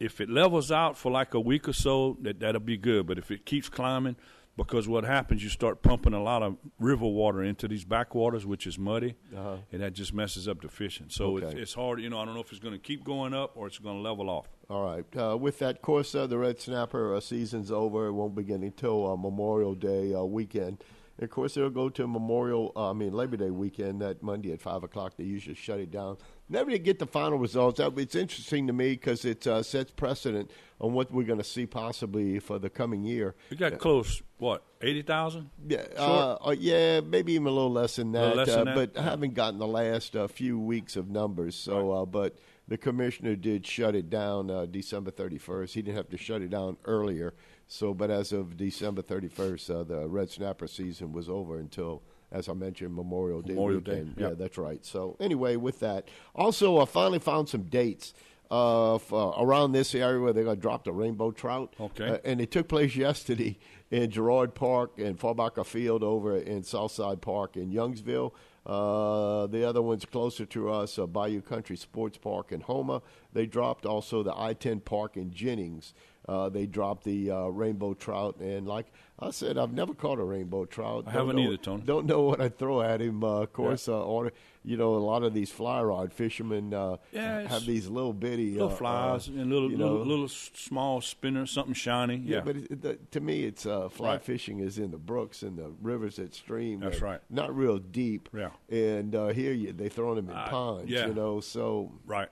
If 0.00 0.20
it 0.20 0.30
levels 0.30 0.72
out 0.72 0.96
for 0.96 1.12
like 1.12 1.34
a 1.34 1.40
week 1.40 1.68
or 1.68 1.74
so, 1.74 2.16
that 2.22 2.40
that'll 2.40 2.60
be 2.62 2.78
good. 2.78 3.06
But 3.06 3.18
if 3.18 3.30
it 3.30 3.44
keeps 3.44 3.68
climbing, 3.68 4.16
because 4.64 4.86
what 4.88 5.04
happens, 5.04 5.42
you 5.42 5.48
start 5.48 5.82
pumping 5.82 6.12
a 6.14 6.22
lot 6.22 6.42
of 6.42 6.56
river 6.78 7.06
water 7.06 7.42
into 7.42 7.66
these 7.68 7.84
backwaters, 7.84 8.44
which 8.46 8.66
is 8.66 8.78
muddy, 8.78 9.14
Uh-huh. 9.36 9.56
and 9.72 9.82
that 9.82 9.92
just 9.92 10.12
messes 10.14 10.46
up 10.48 10.60
the 10.60 10.68
fishing. 10.68 11.06
So 11.08 11.36
it's, 11.38 11.46
Okay. 11.46 11.60
it's 11.60 11.74
hard. 11.74 12.00
You 12.00 12.10
know, 12.10 12.18
I 12.18 12.24
don't 12.24 12.34
know 12.34 12.40
if 12.40 12.50
it's 12.50 12.60
going 12.60 12.74
to 12.74 12.78
keep 12.80 13.04
going 13.04 13.34
up 13.34 13.52
or 13.56 13.66
it's 13.66 13.78
going 13.78 13.96
to 13.96 14.02
level 14.02 14.28
off. 14.30 14.48
All 14.68 14.84
right. 14.84 15.04
Uh, 15.16 15.36
with 15.36 15.58
that, 15.60 15.78
uh, 15.86 16.26
the 16.26 16.38
red 16.38 16.60
snapper 16.60 17.14
uh, 17.14 17.20
season's 17.20 17.70
over. 17.72 18.06
It 18.06 18.12
won't 18.12 18.34
begin 18.34 18.62
until 18.62 19.10
uh, 19.12 19.16
Memorial 19.16 19.74
Day 19.74 20.14
uh, 20.14 20.22
weekend. 20.22 20.84
And 21.18 21.24
of 21.24 21.30
course, 21.30 21.56
it'll 21.56 21.70
go 21.70 21.88
to 21.90 22.06
Memorial, 22.06 22.72
uh, 22.76 22.90
I 22.90 22.92
mean 22.92 23.12
Labor 23.12 23.36
Day 23.36 23.50
weekend. 23.50 24.00
That 24.00 24.22
Monday 24.22 24.52
at 24.52 24.60
five 24.62 24.82
o'clock, 24.84 25.14
they 25.16 25.24
usually 25.24 25.54
shut 25.54 25.78
it 25.80 25.90
down. 25.90 26.16
Never 26.50 26.72
to 26.72 26.78
get 26.80 26.98
the 26.98 27.06
final 27.06 27.38
results. 27.38 27.78
That- 27.78 27.96
It's 27.96 28.16
interesting 28.16 28.66
to 28.66 28.72
me 28.72 28.90
because 28.90 29.24
it 29.24 29.46
uh, 29.46 29.62
sets 29.62 29.92
precedent 29.92 30.50
on 30.80 30.92
what 30.92 31.12
we're 31.12 31.22
going 31.24 31.38
to 31.38 31.44
see 31.44 31.64
possibly 31.64 32.40
for 32.40 32.58
the 32.58 32.68
coming 32.68 33.04
year. 33.04 33.36
We 33.50 33.56
got 33.56 33.78
close. 33.78 34.20
What 34.38 34.64
eighty 34.82 35.02
thousand? 35.02 35.50
Yeah, 35.68 35.84
uh, 35.96 36.38
uh, 36.46 36.56
yeah, 36.58 37.00
maybe 37.00 37.34
even 37.34 37.46
a 37.46 37.50
little 37.50 37.70
less 37.70 37.96
than 37.96 38.12
that. 38.12 38.34
less 38.36 38.48
uh, 38.48 38.64
than 38.64 38.74
that? 38.74 38.94
But 38.94 38.98
I 39.00 39.02
haven't 39.04 39.34
gotten 39.34 39.58
the 39.60 39.66
last 39.66 40.16
uh, 40.16 40.26
few 40.26 40.58
weeks 40.58 40.96
of 40.96 41.08
numbers. 41.08 41.54
So, 41.54 41.92
uh, 41.92 42.04
but 42.04 42.36
the 42.66 42.78
commissioner 42.78 43.36
did 43.36 43.64
shut 43.66 43.94
it 43.94 44.10
down 44.10 44.50
uh, 44.50 44.66
December 44.66 45.10
31st. 45.12 45.70
He 45.72 45.82
didn't 45.82 45.98
have 45.98 46.08
to 46.08 46.16
shut 46.16 46.42
it 46.42 46.50
down 46.50 46.78
earlier. 46.84 47.34
So, 47.68 47.94
but 47.94 48.10
as 48.10 48.32
of 48.32 48.56
December 48.56 49.02
31st, 49.02 49.70
uh, 49.80 49.84
the 49.84 50.08
red 50.08 50.30
snapper 50.30 50.66
season 50.66 51.12
was 51.12 51.28
over 51.28 51.58
until. 51.58 52.02
As 52.32 52.48
I 52.48 52.52
mentioned, 52.52 52.94
Memorial 52.94 53.42
Day 53.42 53.54
Memorial 53.54 53.80
Day, 53.80 54.02
weekend. 54.02 54.14
yeah. 54.16 54.30
That's 54.30 54.56
right. 54.56 54.84
So 54.84 55.16
anyway, 55.20 55.56
with 55.56 55.80
that, 55.80 56.08
also 56.34 56.78
I 56.78 56.84
finally 56.84 57.18
found 57.18 57.48
some 57.48 57.64
dates 57.64 58.14
uh, 58.50 58.98
for 58.98 59.34
around 59.38 59.72
this 59.72 59.94
area 59.94 60.20
where 60.20 60.32
they're 60.32 60.44
going 60.44 60.56
to 60.56 60.60
drop 60.62 60.84
the 60.84 60.92
rainbow 60.92 61.30
trout. 61.30 61.74
Okay. 61.80 62.08
Uh, 62.08 62.18
and 62.24 62.40
it 62.40 62.50
took 62.50 62.68
place 62.68 62.96
yesterday 62.96 63.58
in 63.90 64.10
Girard 64.10 64.54
Park 64.54 64.98
and 64.98 65.18
Farbacher 65.18 65.64
Field 65.64 66.02
over 66.02 66.36
in 66.36 66.62
Southside 66.62 67.20
Park 67.20 67.56
in 67.56 67.70
Youngsville. 67.70 68.32
Uh, 68.66 69.46
the 69.46 69.66
other 69.66 69.80
one's 69.80 70.04
closer 70.04 70.44
to 70.46 70.70
us, 70.70 70.98
uh, 70.98 71.06
Bayou 71.06 71.40
Country 71.40 71.76
Sports 71.76 72.18
Park 72.18 72.52
in 72.52 72.60
Houma. 72.62 73.02
They 73.32 73.46
dropped 73.46 73.86
also 73.86 74.22
the 74.22 74.36
I 74.36 74.52
10 74.52 74.80
Park 74.80 75.16
in 75.16 75.32
Jennings. 75.32 75.94
Uh, 76.28 76.48
they 76.48 76.66
dropped 76.66 77.04
the 77.04 77.30
uh, 77.30 77.46
rainbow 77.46 77.94
trout. 77.94 78.36
And 78.40 78.68
like 78.68 78.86
I 79.18 79.30
said, 79.30 79.58
I've 79.58 79.72
never 79.72 79.94
caught 79.94 80.18
a 80.18 80.24
rainbow 80.24 80.64
trout. 80.66 81.04
I 81.06 81.12
Don't 81.12 81.20
haven't 81.28 81.36
know- 81.36 81.42
either, 81.48 81.56
Tony. 81.56 81.82
Don't 81.84 82.06
know 82.06 82.22
what 82.22 82.40
I 82.40 82.48
throw 82.50 82.82
at 82.82 83.00
him. 83.00 83.24
Uh, 83.24 83.40
of 83.42 83.52
course, 83.52 83.88
uh, 83.88 84.00
order, 84.00 84.30
you 84.64 84.76
know, 84.76 84.94
a 84.94 84.98
lot 84.98 85.22
of 85.22 85.32
these 85.34 85.50
fly 85.50 85.82
rod 85.82 86.12
fishermen 86.12 86.72
uh, 86.74 86.98
Yeah, 87.10 87.48
have 87.48 87.64
these 87.64 87.88
little 87.88 88.12
bitty 88.12 88.52
Little 88.52 88.68
uh, 88.68 88.74
flies 88.76 89.28
uh, 89.28 89.32
and 89.32 89.50
little 89.50 89.70
little, 89.70 89.96
know, 89.98 90.02
little 90.04 90.28
small 90.28 91.00
spinner, 91.00 91.46
something 91.46 91.74
shiny. 91.74 92.16
yeah, 92.16 92.36
Yeah, 92.36 92.42
but 92.44 92.56
it, 92.56 92.82
the, 92.82 92.98
to 93.12 93.20
me, 93.20 93.44
it's 93.44 93.64
uh, 93.66 93.88
fly 93.88 94.12
Right. 94.12 94.22
fishing 94.22 94.60
is 94.60 94.78
in 94.78 94.90
the 94.90 94.98
brooks 94.98 95.42
and 95.42 95.56
the 95.56 95.72
rivers 95.82 96.16
that 96.16 96.34
stream. 96.34 96.80
That's 96.80 97.00
right. 97.00 97.20
Not 97.30 97.56
real 97.56 97.78
deep. 97.78 98.28
Yeah. 98.36 98.50
And 98.70 99.14
uh, 99.14 99.28
here 99.28 99.52
you, 99.52 99.72
they 99.72 99.88
throwing 99.88 100.16
them 100.16 100.28
in 100.28 100.36
ponds. 100.36 100.90
yeah. 100.90 101.06
You 101.06 101.14
know, 101.14 101.40
so 101.40 101.92
right. 102.06 102.28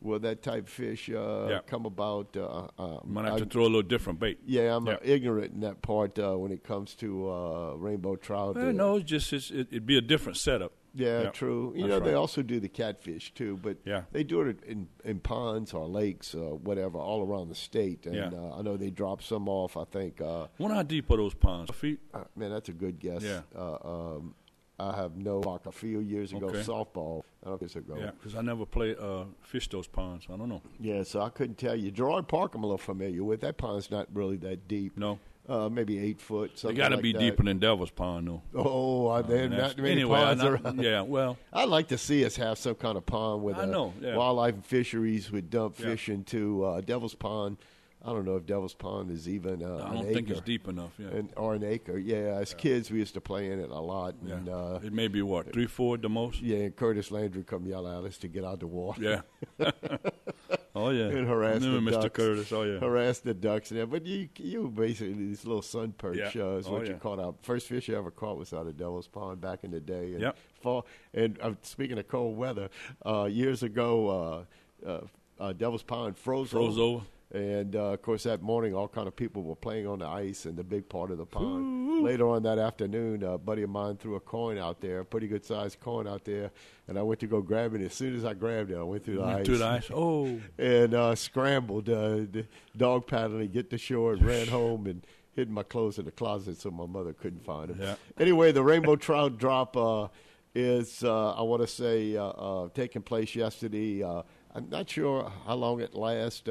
Will 0.00 0.18
that 0.20 0.42
type 0.42 0.68
fish 0.68 1.10
uh, 1.10 1.46
Yeah. 1.50 1.60
come 1.66 1.86
about? 1.86 2.36
Uh, 2.36 2.68
uh, 2.78 3.00
Might 3.04 3.24
have 3.26 3.34
I- 3.34 3.38
to 3.40 3.46
throw 3.46 3.62
a 3.62 3.64
little 3.64 3.82
different 3.82 4.18
bait. 4.20 4.38
yeah, 4.46 4.74
I'm 4.76 4.86
uh, 4.88 4.92
Yeah. 4.92 4.98
ignorant 5.14 5.52
in 5.54 5.60
that 5.60 5.82
part 5.82 6.18
uh, 6.18 6.36
when 6.36 6.52
it 6.52 6.62
comes 6.64 6.94
to 6.96 7.30
uh, 7.30 7.74
rainbow 7.74 8.16
trout. 8.16 8.56
Eh, 8.56 8.68
Uh, 8.68 8.72
no, 8.72 8.96
it's 8.96 9.08
just 9.10 9.32
it's, 9.32 9.50
it, 9.50 9.68
it'd 9.70 9.86
be 9.86 9.96
a 9.98 10.00
different 10.02 10.36
setup. 10.38 10.72
Yeah, 10.92 11.22
Yeah, 11.22 11.30
true. 11.30 11.72
You 11.76 11.82
that's 11.82 11.88
know, 11.90 12.00
they 12.00 12.10
right. 12.10 12.16
also 12.16 12.42
do 12.42 12.58
the 12.58 12.68
catfish 12.68 13.32
too, 13.32 13.56
but 13.62 13.76
Yeah. 13.86 14.02
they 14.10 14.24
do 14.24 14.40
it 14.40 14.60
in, 14.64 14.88
in 15.04 15.20
ponds 15.20 15.72
or 15.72 15.86
lakes 15.86 16.34
or 16.34 16.56
whatever 16.58 16.98
all 16.98 17.22
around 17.22 17.48
the 17.48 17.54
state. 17.54 18.06
And 18.06 18.16
Yeah. 18.16 18.30
uh, 18.34 18.58
I 18.58 18.62
know 18.62 18.76
they 18.76 18.90
drop 18.90 19.22
some 19.22 19.48
off. 19.48 19.76
I 19.76 19.84
think, 19.84 20.20
uh, 20.20 20.48
Wonder 20.58 20.74
how 20.74 20.82
deep 20.82 21.08
are 21.12 21.16
those 21.16 21.34
ponds? 21.34 21.70
Feet. 21.76 22.00
uh, 22.12 22.24
man, 22.34 22.50
that's 22.50 22.68
a 22.70 22.72
good 22.72 22.98
guess. 22.98 23.22
Yeah. 23.22 23.42
Uh, 23.54 23.78
um, 24.16 24.34
I 24.80 24.96
have 24.96 25.16
no 25.16 25.38
like 25.40 25.66
a 25.66 25.72
few 25.72 26.00
years 26.00 26.32
ago 26.32 26.46
Okay. 26.46 26.60
softball. 26.60 27.22
I 27.44 27.50
don't 27.50 27.60
guess 27.60 27.76
ago. 27.76 27.96
Yeah, 27.98 28.10
because 28.10 28.34
I 28.34 28.40
never 28.42 28.64
play 28.66 28.96
uh, 29.00 29.24
fish 29.42 29.68
those 29.68 29.86
ponds. 29.86 30.26
I 30.32 30.36
don't 30.36 30.48
know. 30.48 30.62
Yeah, 30.80 31.02
so 31.02 31.20
I 31.20 31.28
couldn't 31.28 31.58
tell 31.58 31.74
you. 31.76 31.90
Girard 31.90 32.28
Park, 32.28 32.54
I'm 32.54 32.62
a 32.62 32.66
little 32.66 32.78
familiar 32.78 33.22
with. 33.24 33.40
That 33.42 33.56
pond's 33.58 33.90
not 33.90 34.08
really 34.12 34.36
that 34.38 34.66
deep. 34.68 34.96
No, 34.98 35.18
Uh, 35.48 35.68
maybe 35.68 35.98
eight 35.98 36.20
foot. 36.20 36.50
they 36.52 36.56
Something 36.58 36.76
got 36.76 36.88
to 36.90 36.96
like 36.96 37.02
be 37.02 37.12
that. 37.12 37.18
deeper 37.18 37.42
than 37.44 37.58
Devil's 37.58 37.90
Pond, 37.90 38.28
though. 38.28 38.42
Oh, 38.54 39.06
uh, 39.08 39.22
there 39.22 39.44
And 39.44 39.56
not 39.56 39.76
many 39.78 39.90
anyway, 39.92 40.16
ponds 40.18 40.42
I, 40.44 40.48
around. 40.48 40.80
yeah. 40.82 41.00
Well, 41.02 41.38
I'd 41.52 41.68
like 41.68 41.88
to 41.88 41.98
see 41.98 42.24
us 42.24 42.36
have 42.36 42.56
some 42.58 42.74
kind 42.76 42.96
of 42.96 43.04
pond 43.06 43.42
with 43.42 43.56
I 43.56 43.64
a 43.64 43.66
know, 43.66 43.92
yeah. 44.00 44.16
wildlife 44.16 44.54
and 44.54 44.64
fisheries 44.64 45.32
would 45.32 45.50
dump 45.50 45.78
Yeah. 45.78 45.86
fish 45.86 46.08
into 46.08 46.64
uh, 46.64 46.80
Devil's 46.82 47.14
Pond. 47.14 47.56
I 48.02 48.12
don't 48.14 48.24
know 48.24 48.36
if 48.36 48.46
Devil's 48.46 48.72
Pond 48.72 49.10
is 49.10 49.28
even. 49.28 49.62
Uh, 49.62 49.84
I 49.86 49.94
don't 49.94 50.06
an 50.06 50.14
think 50.14 50.28
acre. 50.28 50.32
it's 50.38 50.40
deep 50.46 50.68
enough. 50.68 50.92
Yeah. 50.98 51.08
And, 51.08 51.30
or 51.36 51.54
an 51.54 51.62
acre, 51.62 51.98
yeah. 51.98 52.38
As 52.40 52.54
kids, 52.54 52.90
we 52.90 52.98
used 52.98 53.12
to 53.14 53.20
play 53.20 53.52
in 53.52 53.60
it 53.60 53.68
a 53.70 53.78
lot. 53.78 54.14
yeah. 54.24 54.34
And, 54.36 54.48
uh, 54.48 54.78
it 54.82 54.92
may 54.92 55.06
be 55.08 55.20
what 55.20 55.52
three, 55.52 55.66
four 55.66 55.96
at 55.96 56.02
the 56.02 56.08
most. 56.08 56.40
yeah, 56.40 56.58
and 56.58 56.74
Curtis 56.74 57.10
Landry 57.10 57.42
come 57.44 57.66
yell 57.66 57.86
at 57.86 58.04
us 58.04 58.16
to 58.18 58.28
get 58.28 58.42
out 58.44 58.60
the 58.60 58.66
water. 58.66 59.22
Yeah. 59.58 59.70
oh 60.74 60.90
yeah. 60.90 61.08
And 61.08 61.26
harass 61.28 61.56
I 61.62 61.66
knew 61.66 61.80
the 61.80 61.90
Mr. 61.90 62.02
ducks. 62.02 62.16
Curtis. 62.16 62.52
Oh 62.52 62.62
yeah. 62.62 62.78
harass 62.78 63.18
the 63.18 63.34
ducks 63.34 63.68
there. 63.68 63.86
But 63.86 64.06
you, 64.06 64.28
you 64.38 64.68
basically 64.68 65.12
these 65.14 65.44
little 65.44 65.62
sun 65.62 65.92
perch 65.92 66.16
Yeah. 66.34 66.42
uh, 66.42 66.56
is 66.56 66.66
Oh, 66.68 66.72
what 66.72 66.86
you 66.86 66.94
caught 66.94 67.20
out. 67.20 67.36
First 67.42 67.66
fish 67.68 67.88
you 67.88 67.96
ever 67.98 68.10
caught 68.10 68.38
was 68.38 68.52
out 68.52 68.66
of 68.66 68.76
Devil's 68.76 69.08
Pond 69.08 69.40
back 69.40 69.62
in 69.64 69.70
the 69.72 69.80
day. 69.80 70.12
And 70.12 70.20
Yep. 70.20 70.36
Fall. 70.62 70.86
And 71.12 71.38
uh, 71.42 71.52
speaking 71.62 71.98
of 71.98 72.08
cold 72.08 72.36
weather, 72.36 72.70
uh, 73.04 73.24
years 73.30 73.62
ago, 73.62 74.46
uh, 74.84 74.88
uh, 74.88 75.00
uh, 75.38 75.52
Devil's 75.52 75.82
Pond 75.82 76.16
froze, 76.16 76.50
Froze 76.50 76.78
over. 76.78 77.04
And 77.32 77.76
uh, 77.76 77.92
of 77.92 78.02
course, 78.02 78.24
that 78.24 78.42
morning, 78.42 78.74
all 78.74 78.88
kind 78.88 79.06
of 79.06 79.14
people 79.14 79.44
were 79.44 79.54
playing 79.54 79.86
on 79.86 80.00
the 80.00 80.06
ice 80.06 80.46
in 80.46 80.56
the 80.56 80.64
big 80.64 80.88
part 80.88 81.12
of 81.12 81.18
the 81.18 81.26
pond. 81.26 82.02
Later 82.02 82.26
on 82.28 82.42
that 82.42 82.58
afternoon, 82.58 83.22
a 83.22 83.38
buddy 83.38 83.62
of 83.62 83.70
mine 83.70 83.98
threw 83.98 84.16
a 84.16 84.20
coin 84.20 84.58
out 84.58 84.80
there, 84.80 84.98
a 85.00 85.04
pretty 85.04 85.28
good 85.28 85.44
sized 85.44 85.78
coin 85.78 86.08
out 86.08 86.24
there, 86.24 86.50
and 86.88 86.98
I 86.98 87.02
went 87.02 87.20
to 87.20 87.28
go 87.28 87.40
grab 87.40 87.74
it. 87.74 87.82
As 87.82 87.94
soon 87.94 88.16
as 88.16 88.24
I 88.24 88.34
grabbed 88.34 88.72
it, 88.72 88.76
I 88.78 88.82
went 88.82 89.04
through 89.04 89.18
the 89.18 89.24
ice 89.24 89.46
To 89.46 89.58
the 89.58 89.64
ice. 89.66 89.90
Oh. 89.94 90.40
and 90.58 90.92
uh, 90.92 91.14
scrambled, 91.14 91.88
uh, 91.88 92.26
the 92.32 92.46
dog 92.76 93.06
paddling, 93.06 93.52
get 93.52 93.70
to 93.70 93.78
shore, 93.78 94.14
and 94.14 94.24
ran 94.26 94.48
home 94.48 94.86
and 94.88 95.06
hid 95.32 95.48
my 95.50 95.62
clothes 95.62 96.00
in 96.00 96.06
the 96.06 96.10
closet 96.10 96.56
so 96.58 96.72
my 96.72 96.86
mother 96.86 97.12
couldn't 97.12 97.44
find 97.44 97.70
them. 97.70 97.78
Yeah. 97.80 97.94
Anyway, 98.18 98.50
the 98.50 98.64
rainbow 98.64 98.96
trout 98.96 99.38
drop 99.38 99.76
uh, 99.76 100.08
is, 100.52 101.04
uh, 101.04 101.34
I 101.34 101.42
want 101.42 101.62
to 101.62 101.68
say, 101.68 102.16
uh, 102.16 102.24
uh, 102.24 102.68
taking 102.74 103.02
place 103.02 103.36
yesterday. 103.36 104.02
Uh, 104.02 104.22
I'm 104.52 104.68
not 104.68 104.90
sure 104.90 105.30
how 105.46 105.54
long 105.54 105.80
it 105.80 105.94
lasts. 105.94 106.48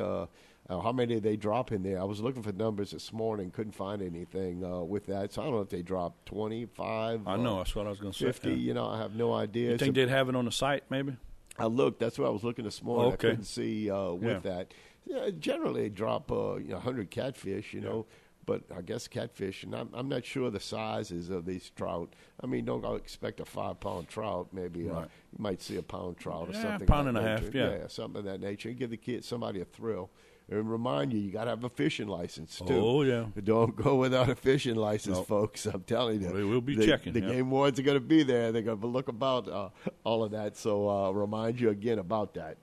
Uh, 0.69 0.77
uh, 0.77 0.81
how 0.81 0.91
many 0.91 1.15
did 1.15 1.23
they 1.23 1.35
drop 1.35 1.71
in 1.71 1.83
there? 1.83 1.99
I 1.99 2.03
was 2.03 2.21
looking 2.21 2.43
for 2.43 2.51
numbers 2.51 2.91
this 2.91 3.11
morning, 3.11 3.51
couldn't 3.51 3.73
find 3.73 4.01
anything 4.01 4.63
uh, 4.63 4.79
with 4.81 5.05
that. 5.07 5.33
So 5.33 5.41
I 5.41 5.45
don't 5.45 5.55
know 5.55 5.61
if 5.61 5.69
they 5.69 5.81
dropped 5.81 6.25
25, 6.27 7.27
I 7.27 7.33
uh, 7.33 7.37
know. 7.37 7.57
That's 7.57 7.75
what 7.75 7.87
I 7.87 7.89
was 7.89 7.99
going 7.99 8.13
to 8.13 8.17
say. 8.19 8.25
50. 8.25 8.49
Yeah. 8.49 8.55
You 8.55 8.73
know, 8.73 8.87
I 8.87 8.99
have 8.99 9.15
no 9.15 9.33
idea. 9.33 9.71
You 9.71 9.77
think 9.77 9.95
So- 9.95 10.01
they'd 10.01 10.09
have 10.09 10.29
it 10.29 10.35
on 10.35 10.45
the 10.45 10.51
site, 10.51 10.83
maybe? 10.89 11.15
I 11.57 11.65
looked. 11.65 11.99
That's 11.99 12.17
what 12.17 12.27
I 12.27 12.29
was 12.29 12.43
looking 12.43 12.63
this 12.63 12.81
morning. 12.81 13.13
Okay. 13.13 13.27
I 13.27 13.31
couldn't 13.31 13.45
see 13.45 13.91
uh, 13.91 14.11
with 14.11 14.45
Yeah. 14.45 14.51
that. 14.55 14.73
Yeah, 15.05 15.29
generally, 15.37 15.83
they 15.83 15.89
drop 15.89 16.31
uh, 16.31 16.55
you 16.55 16.69
know, 16.69 16.75
100 16.75 17.09
catfish, 17.09 17.73
you 17.73 17.81
know, 17.81 18.05
but 18.45 18.63
I 18.75 18.81
guess 18.81 19.07
catfish, 19.07 19.63
and 19.63 19.75
I'm, 19.75 19.89
I'm 19.93 20.07
not 20.07 20.23
sure 20.23 20.49
the 20.51 20.59
sizes 20.59 21.29
of 21.29 21.45
these 21.45 21.71
trout. 21.75 22.13
I 22.41 22.47
mean, 22.47 22.65
don't 22.65 22.85
expect 22.95 23.39
a 23.39 23.45
five 23.45 23.79
pound 23.79 24.07
trout. 24.07 24.49
Maybe 24.53 24.89
uh, 24.89 25.01
you 25.01 25.07
might 25.37 25.61
see 25.61 25.77
a 25.77 25.83
pound 25.83 26.17
trout 26.17 26.49
or 26.49 26.53
Yeah, 26.53 26.61
something. 26.61 26.87
pound 26.87 27.09
of 27.09 27.15
and 27.15 27.17
that 27.17 27.25
a 27.25 27.29
half, 27.29 27.41
nature. 27.53 27.77
yeah. 27.81 27.87
something 27.87 28.19
of 28.19 28.25
that 28.25 28.39
nature. 28.39 28.71
Give 28.71 28.89
the 28.89 28.97
kid 28.97 29.25
somebody 29.25 29.61
a 29.61 29.65
thrill. 29.65 30.09
And 30.51 30.69
remind 30.71 31.13
you, 31.13 31.19
you 31.19 31.31
got 31.31 31.43
to 31.43 31.51
have 31.51 31.63
a 31.63 31.69
fishing 31.69 32.07
license 32.07 32.57
too. 32.57 32.73
Oh, 32.73 33.03
yeah. 33.03 33.25
Don't 33.43 33.75
go 33.75 33.95
without 33.95 34.29
a 34.29 34.35
fishing 34.35 34.75
license, 34.75 35.17
Nope. 35.17 35.27
folks. 35.27 35.67
I'm 35.67 35.83
telling 35.83 36.23
you. 36.23 36.33
They 36.33 36.43
will 36.43 36.59
be 36.61 36.75
the, 36.75 36.87
checking, 36.87 37.13
The 37.13 37.21
yeah. 37.21 37.33
game 37.33 37.51
wards 37.51 37.79
are 37.79 37.83
going 37.83 37.97
to 37.97 38.01
be 38.01 38.23
there. 38.23 38.51
They're 38.51 38.63
going 38.63 38.79
to 38.79 38.87
look 38.87 39.09
about 39.09 39.47
uh, 39.47 39.69
all 40.03 40.23
of 40.23 40.31
that. 40.31 40.57
So 40.57 40.89
uh, 40.89 41.11
remind 41.11 41.59
you 41.59 41.69
again 41.69 41.99
about 41.99 42.33
that. 42.33 42.57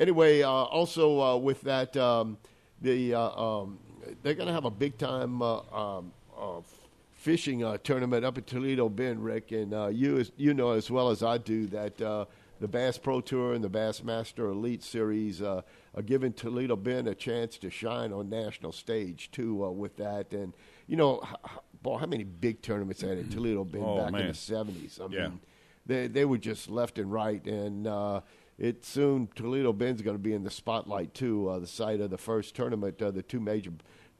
Anyway, 0.00 0.42
uh, 0.42 0.48
also 0.50 1.20
uh, 1.20 1.36
with 1.36 1.60
that, 1.62 1.96
um, 1.96 2.38
the 2.80 3.14
uh, 3.14 3.20
um, 3.20 3.78
they're 4.22 4.34
going 4.34 4.48
to 4.48 4.52
have 4.52 4.64
a 4.64 4.70
big 4.70 4.98
time 4.98 5.40
uh, 5.40 5.60
um, 5.72 6.12
uh, 6.36 6.60
fishing 7.12 7.62
uh, 7.64 7.76
tournament 7.84 8.24
up 8.24 8.36
at 8.38 8.46
Toledo 8.48 8.88
Bend, 8.88 9.24
Rick, 9.24 9.52
and 9.52 9.74
uh, 9.74 9.88
you 9.88 10.18
as, 10.18 10.32
you 10.36 10.54
know 10.54 10.72
as 10.72 10.90
well 10.90 11.10
as 11.10 11.22
I 11.22 11.38
do 11.38 11.66
that. 11.68 12.26
The 12.60 12.68
Bass 12.68 12.98
Pro 12.98 13.20
Tour 13.20 13.54
and 13.54 13.62
the 13.62 13.70
Bassmaster 13.70 14.50
Elite 14.50 14.82
Series 14.82 15.40
uh, 15.40 15.62
are 15.94 16.02
giving 16.02 16.32
Toledo 16.32 16.74
Bend 16.76 17.06
a 17.06 17.14
chance 17.14 17.56
to 17.58 17.70
shine 17.70 18.12
on 18.12 18.28
national 18.28 18.72
stage 18.72 19.30
too. 19.30 19.64
Uh, 19.64 19.70
with 19.70 19.96
that, 19.98 20.32
and 20.32 20.52
you 20.88 20.96
know, 20.96 21.20
h- 21.22 21.36
h- 21.44 21.58
boy, 21.82 21.98
how 21.98 22.06
many 22.06 22.24
big 22.24 22.60
tournaments 22.60 23.00
had 23.00 23.16
at 23.18 23.30
Toledo 23.30 23.62
Bend 23.64 23.84
Oh, 23.86 23.96
back 24.10 24.20
in 24.20 24.26
the 24.28 24.34
seventies? 24.34 24.98
I 25.00 25.06
Yeah. 25.12 25.28
mean, 25.28 25.40
they 25.86 26.06
they 26.08 26.24
were 26.24 26.38
just 26.38 26.68
left 26.68 26.98
and 26.98 27.12
right, 27.12 27.44
and 27.46 27.86
uh, 27.86 28.22
it 28.58 28.84
soon 28.84 29.28
Toledo 29.36 29.72
Bend's 29.72 30.02
going 30.02 30.16
to 30.16 30.22
be 30.22 30.32
in 30.34 30.42
the 30.42 30.50
spotlight 30.50 31.14
too. 31.14 31.48
Uh, 31.48 31.58
the 31.60 31.66
site 31.68 32.00
of 32.00 32.10
the 32.10 32.18
first 32.18 32.56
tournament, 32.56 33.00
uh, 33.00 33.12
the 33.12 33.22
two 33.22 33.38
major 33.40 33.70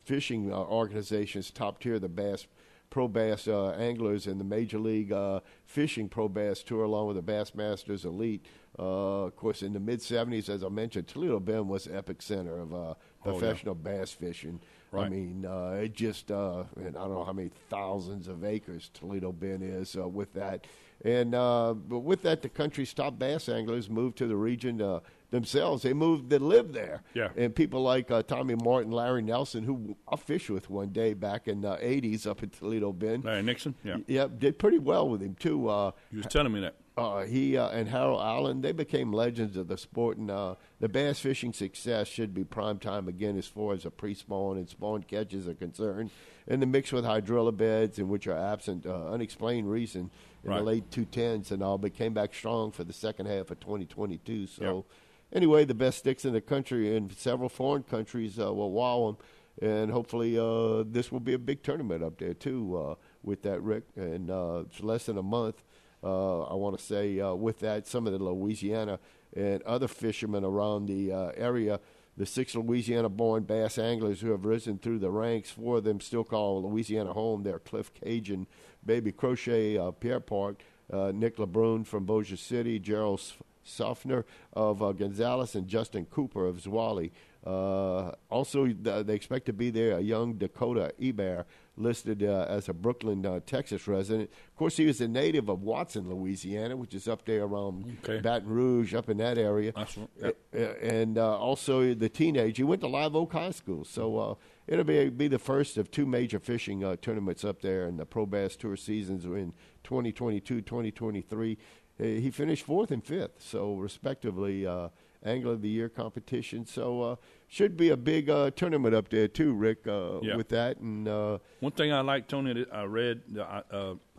fishing 0.04 0.52
uh, 0.52 0.56
organizations, 0.56 1.50
top 1.50 1.80
tier, 1.80 1.98
the 1.98 2.08
Bass 2.08 2.46
Pro 2.90 3.08
Bass 3.08 3.46
uh, 3.48 3.70
Anglers 3.70 4.26
and 4.26 4.40
the 4.40 4.44
Major 4.44 4.78
League 4.78 5.12
uh, 5.12 5.40
Fishing 5.66 6.08
Pro 6.08 6.28
Bass 6.28 6.62
Tour, 6.62 6.84
along 6.84 7.08
with 7.08 7.16
the 7.16 7.32
Bassmasters 7.32 8.04
Elite. 8.04 8.46
Uh, 8.78 9.24
of 9.26 9.36
course, 9.36 9.62
in 9.62 9.72
the 9.72 9.80
mid 9.80 10.00
'70s, 10.00 10.48
as 10.48 10.62
I 10.64 10.68
mentioned, 10.68 11.08
Toledo 11.08 11.40
Bend 11.40 11.68
was 11.68 11.84
the 11.84 11.90
epicenter 11.90 12.62
of 12.62 12.72
uh, 12.72 12.94
Oh, 13.24 13.32
yeah. 13.32 13.38
professional 13.40 13.74
bass 13.74 14.12
fishing. 14.12 14.60
I 14.94 15.08
mean, 15.08 15.44
uh, 15.44 15.80
it 15.82 15.92
just, 15.92 16.30
uh, 16.30 16.62
and 16.76 16.96
I 16.96 17.00
don't 17.00 17.12
know 17.14 17.24
how 17.24 17.32
many 17.32 17.50
thousands 17.68 18.26
of 18.28 18.44
acres 18.44 18.90
Toledo 18.94 19.32
Bend 19.32 19.62
is 19.62 19.96
uh, 19.96 20.08
with 20.08 20.32
that. 20.34 20.66
And 21.04 21.34
uh, 21.34 21.74
but 21.74 21.98
with 22.00 22.22
that, 22.22 22.42
the 22.42 22.48
country's 22.48 22.94
top 22.94 23.18
bass 23.18 23.48
anglers 23.48 23.90
moved 23.90 24.16
to 24.18 24.26
the 24.28 24.36
region 24.36 24.80
uh, 24.80 25.00
themselves. 25.30 25.82
They 25.82 25.92
moved 25.92 26.30
they 26.30 26.38
lived 26.38 26.72
there. 26.74 27.02
Yeah. 27.14 27.28
And 27.36 27.54
people 27.54 27.82
like 27.82 28.10
uh, 28.10 28.22
Tommy 28.22 28.54
Martin, 28.54 28.90
Larry 28.92 29.22
Nelson, 29.22 29.64
who 29.64 29.96
I 30.10 30.16
fished 30.16 30.50
with 30.50 30.70
one 30.70 30.88
day 30.90 31.14
back 31.14 31.48
in 31.48 31.60
the 31.60 31.76
80s 31.76 32.26
up 32.26 32.42
in 32.42 32.50
Toledo 32.50 32.92
Bend. 32.92 33.24
Larry 33.24 33.42
Nixon. 33.42 33.74
Yeah. 33.84 33.96
Yeah, 34.06 34.26
did 34.26 34.58
pretty 34.58 34.78
well 34.78 35.08
with 35.08 35.20
him, 35.22 35.34
too. 35.38 35.68
Uh, 35.68 35.92
You 36.10 36.18
was 36.18 36.26
telling 36.26 36.52
me 36.52 36.60
that. 36.60 36.74
uh, 36.96 37.24
he 37.24 37.56
uh, 37.56 37.68
and 37.68 37.88
Harold 37.88 38.20
Allen, 38.20 38.60
they 38.60 38.72
became 38.72 39.12
legends 39.12 39.56
of 39.56 39.68
the 39.68 39.76
sport, 39.78 40.16
and 40.18 40.30
uh, 40.30 40.54
the 40.80 40.88
bass 40.88 41.20
fishing 41.20 41.52
success 41.52 42.08
should 42.08 42.34
be 42.34 42.42
prime 42.44 42.78
time 42.78 43.06
again 43.06 43.36
as 43.38 43.46
far 43.46 43.74
as 43.74 43.82
the 43.84 43.90
pre-spawn 43.90 44.56
and 44.56 44.68
spawn 44.68 45.02
catches 45.04 45.46
are 45.46 45.54
concerned. 45.54 46.10
And 46.50 46.62
the 46.62 46.66
mix 46.66 46.90
with 46.90 47.04
hydrilla 47.04 47.54
beds, 47.56 47.98
in 47.98 48.08
which 48.08 48.26
are 48.26 48.36
absent, 48.36 48.86
uh, 48.86 49.08
unexplained 49.10 49.70
reason 49.70 50.10
in 50.42 50.50
the 50.50 50.62
late 50.62 50.90
210s 50.90 51.50
and 51.50 51.62
all, 51.62 51.76
but 51.76 51.92
came 51.94 52.14
back 52.14 52.32
strong 52.34 52.70
for 52.72 52.84
the 52.84 52.92
second 52.94 53.26
half 53.26 53.50
of 53.50 53.60
2022. 53.60 54.46
So, 54.46 54.62
Yep. 54.64 54.84
Anyway, 55.32 55.64
the 55.64 55.74
best 55.74 55.98
sticks 55.98 56.24
in 56.24 56.32
the 56.32 56.40
country 56.40 56.96
and 56.96 57.12
several 57.12 57.48
foreign 57.48 57.82
countries 57.82 58.38
uh, 58.38 58.52
will 58.52 58.72
wow 58.72 59.06
them. 59.06 59.16
And 59.60 59.90
hopefully, 59.90 60.38
uh, 60.38 60.84
this 60.86 61.10
will 61.10 61.20
be 61.20 61.34
a 61.34 61.38
big 61.38 61.62
tournament 61.62 62.02
up 62.02 62.18
there, 62.18 62.32
too, 62.32 62.76
uh, 62.76 62.94
with 63.22 63.42
that, 63.42 63.60
Rick. 63.60 63.84
And 63.96 64.30
uh, 64.30 64.62
it's 64.66 64.80
less 64.80 65.06
than 65.06 65.18
a 65.18 65.22
month. 65.22 65.64
Uh, 66.02 66.44
I 66.44 66.54
want 66.54 66.78
to 66.78 66.84
say 66.84 67.18
uh, 67.18 67.34
with 67.34 67.58
that, 67.58 67.86
some 67.86 68.06
of 68.06 68.12
the 68.12 68.22
Louisiana 68.22 69.00
and 69.36 69.60
other 69.64 69.88
fishermen 69.88 70.44
around 70.44 70.86
the 70.86 71.12
area, 71.36 71.80
the 72.16 72.24
six 72.24 72.54
Louisiana-born 72.54 73.42
bass 73.42 73.78
anglers 73.78 74.20
who 74.20 74.30
have 74.30 74.44
risen 74.44 74.78
through 74.78 75.00
the 75.00 75.10
ranks, 75.10 75.50
four 75.50 75.78
of 75.78 75.84
them 75.84 76.00
still 76.00 76.24
call 76.24 76.62
Louisiana 76.62 77.12
home. 77.12 77.42
They're 77.42 77.58
Cliff 77.58 77.92
Cajun, 77.92 78.46
Baby 78.86 79.10
Crochet, 79.10 79.78
Pierre 80.00 80.20
Part, 80.20 80.62
Nick 80.90 81.36
LeBrun 81.36 81.84
from 81.84 82.06
Bossier 82.06 82.36
City, 82.36 82.78
Gerald 82.78 83.20
Spohrer 83.68 84.24
of 84.52 84.82
uh, 84.82 84.92
Gonzales, 84.92 85.54
and 85.54 85.68
Justin 85.68 86.06
Cooper 86.06 86.46
of 86.46 86.56
Zwolle. 86.56 87.10
Uh, 87.46 88.12
also, 88.30 88.66
th- 88.66 89.06
they 89.06 89.14
expect 89.14 89.46
to 89.46 89.52
be 89.52 89.70
there 89.70 89.96
a 89.96 90.00
young 90.00 90.34
Dakota 90.34 90.92
Ebare, 91.00 91.44
listed 91.76 92.24
uh, 92.24 92.44
as 92.48 92.68
a 92.68 92.72
Brookeland, 92.72 93.24
uh, 93.24 93.38
Texas 93.46 93.86
resident. 93.86 94.28
Of 94.48 94.56
course, 94.56 94.76
he 94.76 94.84
was 94.86 95.00
a 95.00 95.06
native 95.06 95.48
of 95.48 95.62
Watson, 95.62 96.10
Louisiana, 96.10 96.76
which 96.76 96.92
is 96.94 97.06
up 97.06 97.24
there 97.24 97.44
around 97.44 97.96
Okay. 98.02 98.20
Baton 98.20 98.48
Rouge, 98.48 98.92
up 98.94 99.08
in 99.08 99.18
that 99.18 99.38
area. 99.38 99.72
Yep. 100.20 100.36
And 100.82 101.16
uh, 101.16 101.38
also 101.38 101.94
the 101.94 102.08
teenage. 102.08 102.56
He 102.56 102.64
went 102.64 102.80
to 102.80 102.88
Live 102.88 103.14
Oak 103.14 103.32
High 103.32 103.52
School, 103.52 103.84
so 103.84 104.18
uh, 104.18 104.34
it'll 104.66 104.84
be 104.84 105.08
be 105.08 105.28
the 105.28 105.38
first 105.38 105.78
of 105.78 105.90
two 105.92 106.04
major 106.04 106.40
fishing 106.40 106.82
uh, 106.82 106.96
tournaments 107.00 107.44
up 107.44 107.62
there 107.62 107.86
in 107.86 107.96
the 107.96 108.04
Pro 108.04 108.26
Bass 108.26 108.56
Tour 108.56 108.76
seasons 108.76 109.24
in 109.24 109.52
2022, 109.84 110.60
2023. 110.62 111.56
Uh, 112.00 112.04
he 112.04 112.30
finished 112.30 112.64
fourth 112.64 112.90
and 112.90 113.04
fifth, 113.04 113.36
so 113.38 113.74
respectively, 113.74 114.66
uh, 114.66 114.88
Angler 115.24 115.54
of 115.54 115.62
the 115.62 115.68
Year 115.68 115.88
competition. 115.88 116.64
So 116.64 117.02
uh, 117.02 117.16
should 117.48 117.76
be 117.76 117.90
a 117.90 117.96
big 117.96 118.30
uh, 118.30 118.52
tournament 118.52 118.94
up 118.94 119.08
there 119.08 119.26
too, 119.26 119.52
Rick. 119.52 119.86
Uh, 119.86 120.20
Yeah. 120.22 120.36
With 120.36 120.48
that, 120.50 120.78
and 120.78 121.08
uh, 121.08 121.38
One 121.60 121.72
thing 121.72 121.92
I 121.92 122.00
like, 122.02 122.28
Tony, 122.28 122.64
I 122.72 122.84
read, 122.84 123.22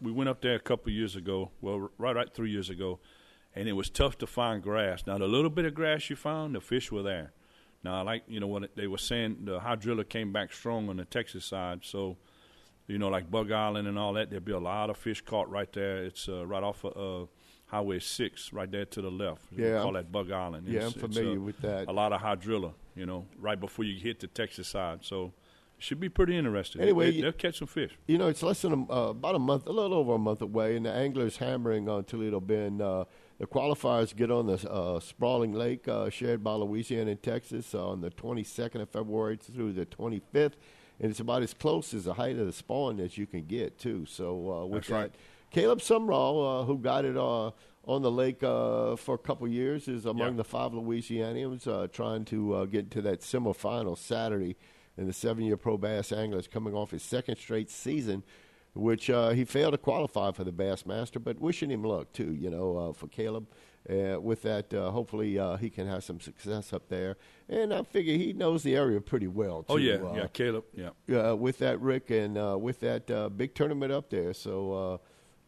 we 0.02 0.12
went 0.12 0.30
up 0.30 0.42
there 0.42 0.56
a 0.56 0.60
couple 0.60 0.92
years 0.92 1.16
ago, 1.16 1.52
well, 1.62 1.90
right, 1.98 2.16
right 2.16 2.34
three 2.34 2.52
years 2.52 2.70
ago, 2.70 3.00
and 3.56 3.70
it 3.70 3.74
was 3.74 3.90
tough 3.90 4.18
to 4.18 4.28
find 4.28 4.62
grass. 4.62 5.04
Now, 5.08 5.18
the 5.18 5.28
little 5.28 5.50
bit 5.50 5.66
of 5.66 5.74
grass 5.74 6.10
you 6.10 6.16
found, 6.18 6.56
the 6.56 6.62
fish 6.62 6.92
were 6.92 7.04
there. 7.04 7.32
Now, 7.82 8.00
I 8.00 8.02
like, 8.02 8.24
you 8.28 8.42
know, 8.42 8.48
what 8.48 8.76
they 8.76 8.88
were 8.88 8.98
saying, 8.98 9.46
the 9.46 9.60
hydrilla 9.62 10.08
came 10.08 10.34
back 10.34 10.52
strong 10.52 10.90
on 10.90 10.98
the 10.98 11.06
Texas 11.06 11.46
side, 11.46 11.80
so, 11.84 12.18
you 12.88 12.98
know, 12.98 13.08
like 13.08 13.32
Bug 13.32 13.54
Island 13.54 13.88
and 13.88 13.98
all 13.98 14.12
that, 14.14 14.30
there'll 14.30 14.44
be 14.44 14.52
a 14.52 14.60
lot 14.60 14.90
of 14.90 14.98
fish 14.98 15.22
caught 15.22 15.50
right 15.50 15.72
there. 15.72 16.04
It's 16.04 16.28
uh, 16.28 16.46
right 16.46 16.62
off 16.64 16.84
of 16.84 17.24
uh, 17.24 17.26
Highway 17.70 18.00
6, 18.00 18.52
right 18.52 18.70
there 18.72 18.86
to 18.86 19.02
the 19.02 19.12
left. 19.12 19.44
We 19.56 19.64
Yeah, 19.64 19.78
call 19.78 19.86
I'm- 19.88 19.94
that 19.94 20.12
Bug 20.12 20.32
Island. 20.32 20.68
yeah, 20.68 20.80
It's- 20.88 20.96
I'm 20.96 21.00
familiar 21.02 21.38
uh, 21.38 21.42
with 21.42 21.58
that. 21.62 21.88
A 21.88 21.92
lot 21.92 22.12
of 22.12 22.22
hydrilla, 22.22 22.74
you 22.96 23.06
know, 23.06 23.26
right 23.40 23.60
before 23.60 23.86
you 23.86 24.00
hit 24.00 24.20
the 24.20 24.28
Texas 24.28 24.68
side. 24.68 25.06
So 25.06 25.34
should 25.78 26.00
be 26.00 26.10
pretty 26.10 26.36
interesting. 26.36 26.82
Anyway, 26.82 27.12
they, 27.12 27.22
will 27.24 27.32
catch 27.32 27.60
some 27.60 27.68
fish. 27.68 27.92
You 28.08 28.18
know, 28.18 28.28
it's 28.28 28.42
less 28.44 28.62
than 28.64 28.74
a, 28.74 28.92
uh, 28.92 29.10
about 29.12 29.36
a 29.36 29.40
month, 29.40 29.68
a 29.68 29.72
little 29.72 29.94
over 29.98 30.16
a 30.16 30.18
month 30.18 30.42
away, 30.42 30.76
and 30.76 30.86
the 30.86 30.92
anglers 30.92 31.38
hammering 31.38 31.88
on 31.88 32.04
Toledo 32.06 32.40
Bend. 32.40 32.82
Uh, 32.82 33.06
the 33.38 33.46
qualifiers 33.46 34.14
get 34.16 34.30
on 34.32 34.48
the 34.48 34.70
uh, 34.70 35.00
sprawling 35.00 35.54
lake 35.54 35.88
uh, 35.88 36.10
shared 36.10 36.44
by 36.44 36.54
Louisiana 36.54 37.12
and 37.12 37.24
Texas 37.24 37.74
on 37.74 38.02
the 38.02 38.10
22nd 38.10 38.82
of 38.82 38.90
February 38.90 39.38
through 39.38 39.72
the 39.74 39.86
25th, 39.86 40.54
and 41.00 41.12
it's 41.12 41.20
about 41.22 41.44
as 41.44 41.54
close 41.54 41.94
as 41.94 42.04
the 42.06 42.16
height 42.16 42.38
of 42.38 42.48
the 42.48 42.52
spawn 42.52 43.00
as 43.00 43.18
you 43.18 43.26
can 43.28 43.46
get 43.46 43.78
too. 43.78 44.06
So 44.08 44.52
uh, 44.52 44.66
with 44.66 44.82
That's 44.82 44.88
that, 44.90 44.96
right. 44.96 45.12
Caleb 45.52 45.80
Sumrall, 45.80 46.62
uh, 46.62 46.66
who 46.66 46.78
got 46.78 47.06
it 47.06 47.18
uh, 47.18 47.52
on 47.86 48.02
the 48.02 48.12
lake 48.12 48.44
uh, 48.44 48.96
for 48.96 49.16
a 49.16 49.18
couple 49.18 49.48
years, 49.48 49.88
is 49.88 50.06
among 50.06 50.32
Yeah. 50.32 50.38
the 50.38 50.44
five 50.44 50.72
Louisianians 50.72 51.68
uh, 51.68 51.88
trying 51.88 52.26
to 52.26 52.54
uh, 52.54 52.66
get 52.66 52.92
to 52.92 53.02
that 53.02 53.22
semifinal 53.22 53.98
Saturday. 53.98 54.56
And 54.98 55.08
the 55.08 55.14
seven-year 55.14 55.56
pro 55.58 55.78
bass 55.78 56.12
angler 56.12 56.40
is 56.40 56.48
coming 56.48 56.74
off 56.74 56.92
his 56.92 57.02
second 57.04 57.38
straight 57.38 57.70
season, 57.70 58.22
which 58.74 59.10
uh, 59.10 59.30
he 59.30 59.46
failed 59.46 59.72
to 59.72 59.78
qualify 59.78 60.32
for 60.32 60.44
the 60.44 60.52
Bassmaster. 60.52 61.24
But 61.24 61.40
wishing 61.40 61.72
him 61.72 61.84
luck 61.84 62.12
too, 62.12 62.34
you 62.34 62.50
know, 62.50 62.78
uh, 62.78 62.94
for 62.94 63.08
Caleb. 63.08 63.48
Uh, 63.90 64.20
with 64.20 64.42
that, 64.42 64.72
uh, 64.74 64.92
hopefully 64.92 65.40
uh, 65.40 65.56
he 65.56 65.70
can 65.70 65.88
have 65.88 66.04
some 66.04 66.20
success 66.20 66.74
up 66.74 66.90
there. 66.90 67.16
And 67.48 67.74
I 67.74 67.82
figure 67.84 68.14
he 68.18 68.34
knows 68.34 68.62
the 68.62 68.76
area 68.76 69.00
pretty 69.00 69.28
well. 69.28 69.64
Too, 69.64 69.74
Oh 69.74 69.78
yeah, 69.78 70.00
yeah, 70.14 70.28
Caleb. 70.28 70.66
Yeah, 70.76 71.32
uh, 71.32 71.36
with 71.36 71.60
that 71.60 71.80
Rick 71.80 72.12
and 72.12 72.38
uh, 72.38 72.58
with 72.60 72.82
that 72.82 73.10
uh, 73.10 73.30
big 73.30 73.56
tournament 73.56 73.94
up 73.94 74.10
there. 74.10 74.34
So, 74.34 75.00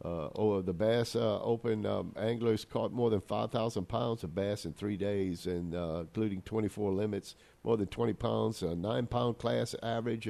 uh, 0.04 0.08
uh, 0.08 0.30
oh, 0.36 0.62
the 0.62 0.74
Bass 0.74 1.16
uh, 1.16 1.42
Open 1.42 1.86
um, 1.86 2.14
anglers 2.18 2.66
caught 2.66 2.92
more 2.92 3.10
than 3.10 3.22
five 3.22 3.52
thousand 3.52 3.88
pounds 3.88 4.24
of 4.24 4.34
bass 4.34 4.66
in 4.66 4.74
three 4.74 4.98
days, 4.98 5.46
and 5.46 5.76
uh, 5.76 6.00
including 6.02 6.42
twenty 6.42 6.68
four 6.68 6.92
limits, 6.92 7.36
more 7.64 7.78
than 7.78 7.88
twenty 7.88 8.14
pounds, 8.14 8.62
a 8.62 8.76
nine 8.76 9.08
pound 9.08 9.38
class 9.38 9.76
average. 9.84 10.30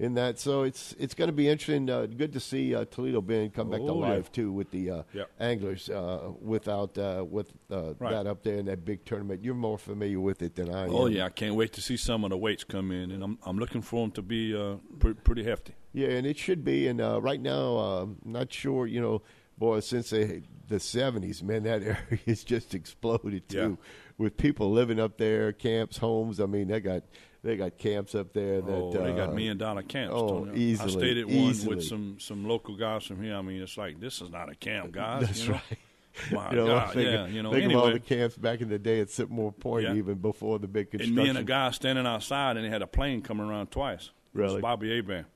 In 0.00 0.14
that, 0.14 0.38
so 0.38 0.62
it's 0.62 0.94
it's 0.98 1.12
going 1.12 1.28
to 1.28 1.32
be 1.32 1.46
interesting. 1.46 1.90
Uh, 1.90 2.06
good 2.06 2.32
to 2.32 2.40
see 2.40 2.74
uh, 2.74 2.86
Toledo 2.86 3.20
Bend 3.20 3.52
come 3.52 3.68
back 3.68 3.80
to 3.80 3.90
Oh, 3.90 4.00
yeah. 4.00 4.08
life 4.14 4.32
too 4.32 4.50
with 4.50 4.70
the 4.70 4.90
uh, 4.90 5.02
Yeah. 5.12 5.24
anglers 5.38 5.90
uh, 5.90 6.30
without 6.40 6.96
uh, 6.96 7.22
with 7.28 7.52
uh, 7.70 7.92
Right. 7.98 8.12
that 8.12 8.26
up 8.26 8.42
there 8.42 8.56
in 8.56 8.64
that 8.64 8.82
big 8.86 9.04
tournament. 9.04 9.44
You're 9.44 9.54
more 9.54 9.76
familiar 9.76 10.18
with 10.18 10.40
it 10.40 10.54
than 10.54 10.70
I 10.74 10.84
am. 10.84 10.94
Oh 10.94 11.04
yeah, 11.06 11.26
I 11.26 11.28
can't 11.28 11.54
wait 11.54 11.74
to 11.74 11.82
see 11.82 11.98
some 11.98 12.24
of 12.24 12.30
the 12.30 12.38
weights 12.38 12.64
come 12.64 12.90
in, 12.90 13.10
and 13.10 13.22
I'm 13.22 13.38
I'm 13.44 13.58
looking 13.58 13.82
for 13.82 14.00
them 14.02 14.10
to 14.12 14.22
be 14.22 14.56
uh, 14.56 14.76
pre- 14.98 15.12
pretty 15.12 15.44
hefty. 15.44 15.74
Yeah, 15.92 16.08
and 16.08 16.26
it 16.26 16.38
should 16.38 16.64
be. 16.64 16.88
And 16.88 16.98
uh, 17.02 17.20
right 17.20 17.40
now, 17.40 17.76
uh, 17.76 18.02
I'm 18.04 18.16
not 18.24 18.50
sure. 18.50 18.86
You 18.86 19.02
know, 19.02 19.22
boy, 19.58 19.80
since 19.80 20.08
the 20.08 20.42
the 20.68 20.76
'70s, 20.76 21.42
man, 21.42 21.64
that 21.64 21.82
area 21.92 22.18
has 22.26 22.42
just 22.42 22.74
exploded 22.74 23.50
too, 23.50 23.58
Yeah. 23.58 23.86
with 24.16 24.38
people 24.38 24.70
living 24.72 24.98
up 24.98 25.18
there, 25.18 25.52
camps, 25.52 25.98
homes. 25.98 26.40
I 26.40 26.46
mean, 26.46 26.68
they 26.68 26.80
got 26.80 27.02
they 27.42 27.56
got 27.56 27.78
camps 27.78 28.14
up 28.14 28.32
there 28.32 28.60
that 28.60 28.72
oh, 28.72 28.90
they 28.92 29.12
got 29.12 29.30
uh, 29.30 29.32
million 29.32 29.56
dollar 29.58 29.82
camps. 29.82 30.12
oh, 30.14 30.44
Tony. 30.44 30.58
easily, 30.60 30.92
I 30.94 30.98
stayed 30.98 31.18
at 31.18 31.26
one 31.26 31.34
easily. 31.36 31.76
with 31.76 31.84
some 31.84 32.16
some 32.20 32.46
local 32.46 32.76
guys 32.76 33.04
from 33.04 33.22
here. 33.22 33.34
I 33.36 33.42
mean, 33.42 33.62
it's 33.62 33.76
like 33.78 33.98
this 34.00 34.20
is 34.20 34.30
not 34.30 34.50
a 34.50 34.54
camp, 34.54 34.92
guys. 34.92 35.22
That's 35.26 35.42
you 35.44 35.52
know? 35.52 35.54
right. 35.70 35.78
My 36.32 36.50
You 36.50 36.56
know, 36.56 36.66
God, 36.66 36.92
think, 36.92 37.06
yeah, 37.06 37.26
you 37.28 37.42
know. 37.42 37.52
think 37.52 37.70
of 37.70 37.76
all 37.78 37.84
Anyway, 37.86 37.98
the 38.00 38.04
camps 38.14 38.36
back 38.36 38.60
in 38.60 38.68
the 38.68 38.78
day 38.80 39.00
at 39.00 39.10
Sycamore 39.10 39.52
Point, 39.52 39.84
Yeah. 39.84 39.94
even 39.94 40.16
before 40.16 40.58
the 40.58 40.66
big 40.66 40.90
construction. 40.90 41.16
and 41.16 41.24
me 41.24 41.28
and 41.30 41.38
a 41.38 41.44
guy 41.44 41.70
standing 41.70 42.04
outside, 42.04 42.56
and 42.56 42.66
they 42.66 42.68
had 42.68 42.82
a 42.82 42.86
plane 42.86 43.22
coming 43.22 43.46
around 43.46 43.70
twice. 43.70 44.10
Really? 44.34 44.54
It's 44.56 44.62
Bobby 44.62 44.90
Abraham. 44.92 45.26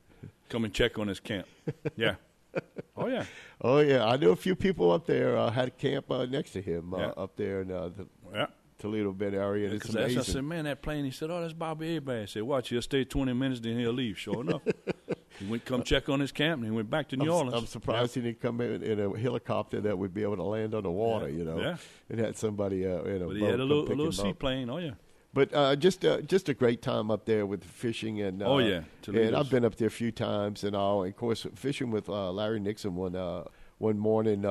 Come 0.49 0.65
and 0.65 0.75
check 0.75 0.99
on 0.99 1.09
his 1.09 1.21
camp. 1.21 1.47
Yeah. 1.97 2.17
Oh 2.97 3.07
yeah. 3.09 3.25
Oh 3.61 3.79
yeah, 3.79 4.05
I 4.05 4.17
knew 4.17 4.31
a 4.31 4.37
few 4.37 4.55
people 4.55 4.93
up 4.93 5.07
there 5.07 5.37
uh, 5.37 5.51
had 5.51 5.69
a 5.69 5.71
camp 5.73 6.09
uh, 6.11 6.25
next 6.27 6.51
to 6.53 6.61
him 6.63 6.93
uh, 6.95 6.99
Yeah. 6.99 7.07
up 7.17 7.35
there 7.37 7.63
in 7.63 7.71
uh, 7.73 7.89
the 7.89 8.07
Yeah. 8.33 8.47
Toledo 8.85 9.13
Bend 9.13 9.35
area, 9.35 9.67
and 9.67 9.75
it's 9.77 9.87
Because 9.87 10.17
I 10.17 10.21
said, 10.21 10.45
man, 10.45 10.65
that 10.65 10.83
plane. 10.83 11.07
He 11.07 11.11
said, 11.11 11.31
oh, 11.31 11.41
that's 11.41 11.55
Bobby 11.55 11.97
Abraham. 11.97 12.25
I 12.25 12.27
said, 12.27 12.43
watch, 12.43 12.69
he'll 12.69 12.83
stay 12.83 13.03
20 13.05 13.33
minutes, 13.33 13.61
then 13.61 13.79
he'll 13.79 13.93
leave. 13.93 14.19
Sure 14.19 14.43
enough. 14.43 14.61
he 15.39 15.47
went 15.47 15.65
come 15.65 15.83
check 15.83 16.11
on 16.11 16.21
his 16.21 16.33
camp, 16.33 16.61
and 16.61 16.71
he 16.71 16.77
went 16.77 16.91
back 16.91 17.09
to 17.09 17.17
New 17.17 17.25
I'm, 17.31 17.47
Orleans. 17.47 17.55
I'm 17.55 17.67
surprised 17.67 18.15
he 18.15 18.21
didn't 18.21 18.43
come 18.43 18.61
in 18.61 18.83
in 18.83 19.01
a 19.01 19.19
helicopter 19.19 19.81
that 19.81 19.97
would 19.97 20.13
be 20.13 20.23
able 20.23 20.37
to 20.37 20.43
land 20.43 20.75
on 20.75 20.83
the 20.83 20.91
water, 20.91 21.31
Yeah. 21.31 21.37
you 21.39 21.45
know, 21.45 21.59
Yeah. 21.61 21.77
and 22.11 22.21
had 22.21 22.37
somebody 22.37 22.87
uh, 22.87 23.03
in 23.05 23.23
a 23.23 23.27
But 23.27 23.37
he 23.37 23.41
boat 23.41 23.51
had 23.53 23.61
a 23.61 23.65
little, 23.65 23.87
a 23.87 23.95
little 23.95 24.13
seaplane. 24.13 24.69
Oh, 24.69 24.77
yeah. 24.77 24.91
But 25.33 25.55
uh, 25.55 25.75
just 25.77 26.05
uh, 26.05 26.21
just 26.21 26.51
a 26.51 26.55
great 26.55 26.83
time 26.83 27.11
up 27.11 27.25
there 27.25 27.47
with 27.47 27.65
fishing 27.65 28.21
and 28.21 28.43
uh, 28.43 28.47
Oh, 28.47 28.59
yeah. 28.59 28.83
and 29.07 29.35
I've 29.35 29.51
been 29.51 29.65
up 29.65 29.77
there 29.77 29.89
a 29.89 29.91
few 29.91 30.13
times 30.13 30.63
and 30.63 30.77
all. 30.77 31.03
And 31.05 31.13
of 31.13 31.17
course, 31.19 31.47
fishing 31.57 31.91
with 31.91 32.09
uh, 32.09 32.31
Larry 32.31 32.61
Nixon 32.61 32.95
one 32.95 33.17
uh, 33.17 33.45
one 33.79 33.99
morning. 33.99 34.45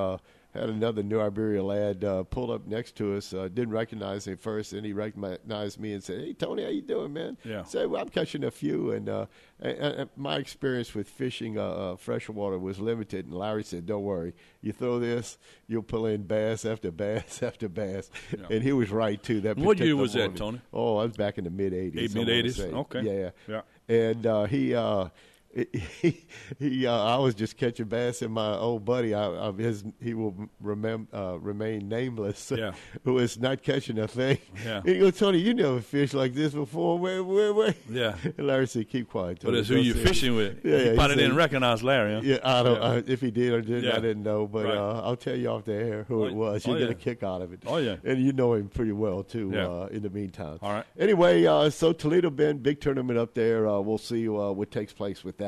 Had 0.54 0.70
another 0.70 1.02
New 1.02 1.20
Iberia 1.20 1.64
lad 1.64 2.04
uh, 2.04 2.22
pull 2.24 2.52
up 2.52 2.68
next 2.68 2.96
to 2.98 3.16
us. 3.16 3.34
Uh, 3.34 3.48
didn't 3.48 3.72
recognize 3.74 4.28
him 4.28 4.38
first, 4.38 4.72
and 4.74 4.86
he 4.86 4.94
recognized 4.94 5.80
me 5.80 5.94
and 5.94 6.04
said, 6.04 6.20
"Hey, 6.22 6.34
Tony, 6.34 6.62
how 6.64 6.70
you 6.70 6.84
doing, 6.84 7.12
man?" 7.12 7.38
Yeah. 7.44 7.64
Said, 7.64 7.90
"Well, 7.90 8.00
I'm 8.02 8.10
catching 8.10 8.44
a 8.44 8.52
few." 8.52 8.92
And 8.92 9.10
uh, 9.10 9.26
and- 9.60 9.74
and 9.96 10.10
my 10.16 10.36
experience 10.38 10.94
with 10.94 11.08
fishing 11.10 11.58
uh, 11.58 11.64
uh, 11.64 11.96
freshwater 11.96 12.60
was 12.60 12.80
limited. 12.80 13.26
And 13.26 13.34
Larry 13.34 13.64
said, 13.64 13.88
"Don't 13.88 14.04
worry, 14.04 14.34
you 14.62 14.74
throw 14.74 15.00
this, 15.00 15.40
you'll 15.68 15.82
pull 15.82 16.06
in 16.06 16.24
bass 16.24 16.66
after 16.66 16.92
bass 16.92 17.42
after 17.50 17.68
bass." 17.68 18.12
Yeah. 18.32 18.46
And 18.52 18.62
he 18.64 18.74
was 18.74 18.92
right 18.92 19.22
too. 19.24 19.42
That 19.42 19.58
What 19.58 19.80
year 19.80 19.96
was 19.96 20.14
that. 20.14 20.36
Tony? 20.36 20.62
Oh, 20.72 20.98
I 20.98 21.06
was 21.06 21.18
back 21.18 21.40
in 21.40 21.46
the 21.46 21.50
mid 21.50 21.74
'80s. 21.74 22.14
Mid 22.14 22.28
80s? 22.28 22.74
Okay. 22.74 23.02
Yeah. 23.02 23.30
Yeah. 23.48 23.62
And 23.90 24.26
uh, 24.28 24.44
he, 24.46 24.76
uh, 24.76 25.10
he, 26.02 26.26
he, 26.58 26.88
uh, 26.88 26.92
I 26.98 27.18
was 27.18 27.36
just 27.36 27.58
catching 27.58 27.86
bass, 27.86 28.22
and 28.24 28.34
my 28.34 28.56
old 28.56 28.86
buddy, 28.86 29.14
I, 29.14 29.50
I, 29.50 29.52
his, 29.52 29.84
he 30.02 30.14
will 30.16 30.50
remem, 30.64 31.08
uh, 31.14 31.38
remain 31.40 31.88
nameless. 31.88 32.52
Yeah. 32.56 32.72
who 33.04 33.20
is 33.20 33.38
not 33.40 33.62
catching 33.62 34.00
a 34.00 34.08
thing. 34.08 34.40
Yeah. 34.66 34.82
He 34.84 34.98
goes, 35.00 35.18
Tony, 35.18 35.38
you 35.40 35.54
never 35.54 35.80
fished 35.82 36.14
like 36.16 36.34
this 36.34 36.54
before. 36.54 36.98
Where, 36.98 37.24
where, 37.24 37.54
where? 37.54 37.76
Yeah. 37.90 38.16
And 38.38 38.48
Larry 38.48 38.66
said, 38.68 38.90
"Keep 38.90 39.10
quiet." 39.10 39.42
Tony. 39.42 39.52
But 39.54 39.60
it's 39.60 39.70
who 39.70 39.76
you 39.76 39.94
fishing 39.94 40.36
with. 40.36 40.66
Yeah, 40.66 40.78
yeah, 40.78 40.90
he 40.92 40.96
probably 40.96 41.16
said- 41.16 41.22
didn't 41.22 41.36
recognize 41.36 41.84
Larry, 41.84 42.14
huh? 42.16 42.22
Yeah, 42.24 42.38
I 42.44 42.64
don't. 42.64 42.76
Yeah. 42.82 42.88
Uh, 42.88 43.02
if 43.06 43.22
he 43.22 43.30
did 43.30 43.54
or 43.54 43.62
didn't, 43.62 43.92
I 43.92 44.00
didn't 44.00 44.24
know. 44.24 44.48
But 44.48 44.66
Right. 44.66 44.76
uh, 44.78 45.02
I'll 45.04 45.16
tell 45.16 45.36
you 45.36 45.50
off 45.50 45.66
the 45.66 45.74
air 45.74 46.06
who 46.08 46.24
Oh, 46.24 46.28
it 46.28 46.34
was. 46.34 46.68
oh, 46.68 46.72
You 46.74 46.80
get 46.80 46.86
yeah. 46.88 46.92
a 46.92 46.96
kick 46.96 47.22
out 47.24 47.42
of 47.44 47.54
it. 47.54 47.60
Oh, 47.68 47.78
yeah. 47.78 47.98
and 48.04 48.24
you 48.24 48.34
know 48.34 48.54
him 48.56 48.70
pretty 48.70 48.92
well 48.94 49.22
too. 49.24 49.52
Yeah. 49.54 49.68
Uh, 49.68 49.88
in 49.92 50.02
the 50.02 50.10
meantime, 50.10 50.58
All 50.64 50.72
right. 50.72 50.86
Anyway, 50.98 51.46
uh, 51.46 51.70
so 51.70 51.94
Toledo 51.94 52.30
Bend, 52.32 52.64
big 52.64 52.80
tournament 52.82 53.20
up 53.20 53.34
there. 53.36 53.68
Uh, 53.68 53.80
we'll 53.80 53.98
see 54.00 54.28
uh, 54.28 54.32
what 54.52 54.72
takes 54.72 54.94
place 54.94 55.24
with 55.24 55.38
that. 55.38 55.43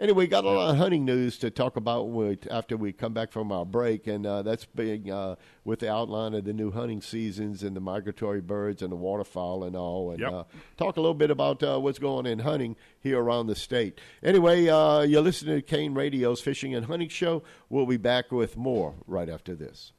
Anyway, 0.00 0.26
got 0.26 0.44
a 0.44 0.48
lot 0.50 0.70
of 0.70 0.76
hunting 0.76 1.04
news 1.04 1.38
to 1.38 1.50
talk 1.50 1.76
about 1.76 2.06
after 2.50 2.76
we 2.76 2.92
come 2.92 3.12
back 3.12 3.32
from 3.32 3.50
our 3.52 3.64
break, 3.64 4.06
and 4.06 4.26
uh, 4.26 4.42
that's 4.42 4.64
being 4.64 5.10
uh, 5.10 5.36
with 5.64 5.80
the 5.80 5.90
outline 5.90 6.34
of 6.34 6.44
the 6.44 6.52
new 6.52 6.70
hunting 6.70 7.00
seasons 7.00 7.62
and 7.62 7.74
the 7.76 7.80
migratory 7.80 8.40
birds 8.40 8.82
and 8.82 8.92
the 8.92 8.96
waterfowl 8.96 9.64
and 9.64 9.76
all, 9.76 10.10
and 10.10 10.20
Yep. 10.20 10.32
uh, 10.32 10.44
talk 10.76 10.96
a 10.96 11.00
little 11.00 11.14
bit 11.14 11.30
about 11.30 11.62
uh, 11.62 11.78
what's 11.78 11.98
going 11.98 12.18
on 12.18 12.26
in 12.26 12.40
hunting 12.40 12.76
here 13.00 13.20
around 13.20 13.46
the 13.46 13.54
state. 13.56 14.00
Anyway, 14.22 14.68
uh, 14.68 15.00
you're 15.02 15.22
listening 15.22 15.56
to 15.56 15.62
Kane 15.62 15.94
Radio's 15.94 16.40
Fishing 16.40 16.74
and 16.74 16.86
Hunting 16.86 17.08
Show. 17.08 17.42
We'll 17.68 17.86
be 17.86 17.96
back 17.96 18.30
with 18.32 18.56
more 18.56 18.94
right 19.06 19.28
after 19.28 19.54
this. 19.54 19.92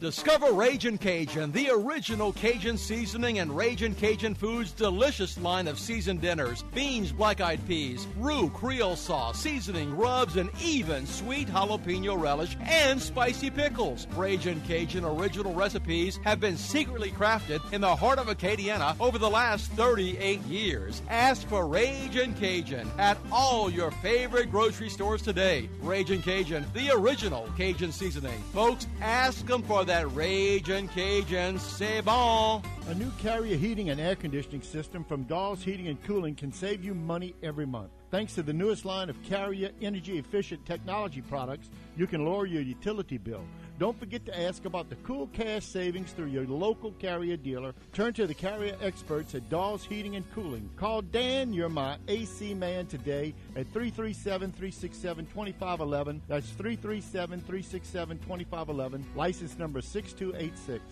Discover 0.00 0.52
Ragin' 0.52 0.96
Cajun, 0.96 1.50
the 1.50 1.70
original 1.70 2.32
Cajun 2.32 2.78
seasoning 2.78 3.40
and 3.40 3.50
Ragin' 3.50 3.96
Cajun 3.96 4.32
Foods' 4.32 4.70
delicious 4.70 5.36
line 5.38 5.66
of 5.66 5.76
seasoned 5.76 6.20
dinners, 6.20 6.62
beans, 6.72 7.10
black-eyed 7.10 7.66
peas, 7.66 8.06
roux, 8.16 8.48
Creole 8.50 8.94
sauce, 8.94 9.40
seasoning, 9.40 9.96
rubs, 9.96 10.36
and 10.36 10.50
even 10.62 11.04
sweet 11.04 11.48
jalapeno 11.48 12.16
relish 12.16 12.56
and 12.60 13.02
spicy 13.02 13.50
pickles. 13.50 14.06
Ragin' 14.14 14.60
Cajun 14.68 15.04
original 15.04 15.52
recipes 15.52 16.20
have 16.22 16.38
been 16.38 16.56
secretly 16.56 17.10
crafted 17.10 17.60
in 17.72 17.80
the 17.80 17.96
heart 17.96 18.20
of 18.20 18.28
Acadiana 18.28 18.94
over 19.00 19.18
the 19.18 19.28
last 19.28 19.68
38 19.72 20.40
years. 20.42 21.02
Ask 21.08 21.48
for 21.48 21.66
Ragin' 21.66 22.34
Cajun 22.34 22.88
at 22.98 23.18
all 23.32 23.68
your 23.68 23.90
favorite 23.90 24.52
grocery 24.52 24.90
stores 24.90 25.22
today. 25.22 25.68
Ragin' 25.80 26.22
Cajun, 26.22 26.66
the 26.72 26.92
original 26.92 27.48
Cajun 27.56 27.90
seasoning. 27.90 28.40
Folks, 28.52 28.86
ask 29.00 29.44
them 29.44 29.62
for 29.62 29.77
that 29.84 30.10
Ragin' 30.12 30.88
Cajun. 30.88 31.58
C'est 31.58 32.02
bon. 32.02 32.62
A 32.88 32.94
new 32.94 33.10
carrier 33.18 33.56
heating 33.56 33.90
and 33.90 34.00
air 34.00 34.16
conditioning 34.16 34.62
system 34.62 35.04
from 35.04 35.24
Dawes 35.24 35.62
Heating 35.62 35.88
and 35.88 36.02
Cooling 36.04 36.34
can 36.34 36.52
save 36.52 36.82
you 36.84 36.94
money 36.94 37.34
every 37.42 37.66
month. 37.66 37.90
Thanks 38.10 38.34
to 38.34 38.42
the 38.42 38.52
newest 38.52 38.84
line 38.84 39.10
of 39.10 39.22
carrier 39.24 39.70
energy 39.82 40.18
efficient 40.18 40.64
technology 40.64 41.20
products, 41.20 41.68
you 41.96 42.06
can 42.06 42.24
lower 42.24 42.46
your 42.46 42.62
utility 42.62 43.18
bill. 43.18 43.44
Don't 43.78 43.96
forget 43.96 44.26
to 44.26 44.36
ask 44.36 44.64
about 44.64 44.90
the 44.90 44.96
cool 44.96 45.28
cash 45.28 45.64
savings 45.64 46.10
through 46.10 46.26
your 46.26 46.44
local 46.46 46.90
carrier 46.92 47.36
dealer. 47.36 47.74
Turn 47.92 48.12
to 48.14 48.26
the 48.26 48.34
carrier 48.34 48.76
experts 48.82 49.36
at 49.36 49.48
Dawes 49.48 49.84
Heating 49.84 50.16
and 50.16 50.28
Cooling. 50.32 50.68
Call 50.76 51.00
Dan, 51.00 51.52
you're 51.52 51.68
my 51.68 51.96
AC 52.08 52.54
man 52.54 52.86
today 52.86 53.34
at 53.54 53.66
337 53.68 54.50
367 54.50 55.26
2511. 55.26 56.20
That's 56.26 56.48
337 56.50 57.40
367 57.40 58.18
2511. 58.18 59.06
License 59.14 59.56
number 59.56 59.80
6286. 59.80 60.82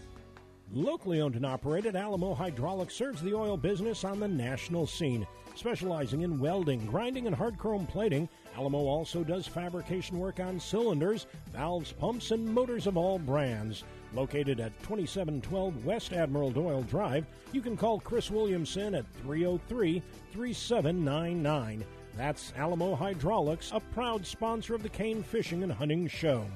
Locally 0.72 1.20
owned 1.20 1.34
and 1.34 1.46
operated, 1.46 1.96
Alamo 1.96 2.34
Hydraulics 2.34 2.94
serves 2.94 3.20
the 3.20 3.34
oil 3.34 3.56
business 3.56 4.04
on 4.04 4.20
the 4.20 4.28
national 4.28 4.86
scene. 4.86 5.26
Specializing 5.56 6.22
in 6.22 6.38
welding, 6.38 6.86
grinding, 6.86 7.26
and 7.26 7.34
hard 7.34 7.58
chrome 7.58 7.86
plating, 7.86 8.28
Alamo 8.56 8.86
also 8.86 9.22
does 9.22 9.46
fabrication 9.46 10.18
work 10.18 10.40
on 10.40 10.58
cylinders, 10.58 11.26
valves, 11.52 11.92
pumps, 11.92 12.30
and 12.30 12.46
motors 12.46 12.86
of 12.86 12.96
all 12.96 13.18
brands. 13.18 13.84
Located 14.14 14.60
at 14.60 14.78
2712 14.82 15.84
West 15.84 16.14
Admiral 16.14 16.50
Doyle 16.50 16.82
Drive, 16.82 17.26
you 17.52 17.60
can 17.60 17.76
call 17.76 18.00
Chris 18.00 18.30
Williamson 18.30 18.94
at 18.94 19.04
303 19.22 20.02
3799. 20.32 21.84
That's 22.16 22.54
Alamo 22.56 22.94
Hydraulics, 22.94 23.72
a 23.74 23.80
proud 23.80 24.24
sponsor 24.24 24.74
of 24.74 24.82
the 24.82 24.88
Kane 24.88 25.22
Fishing 25.22 25.62
and 25.62 25.72
Hunting 25.72 26.08
Show. 26.08 26.46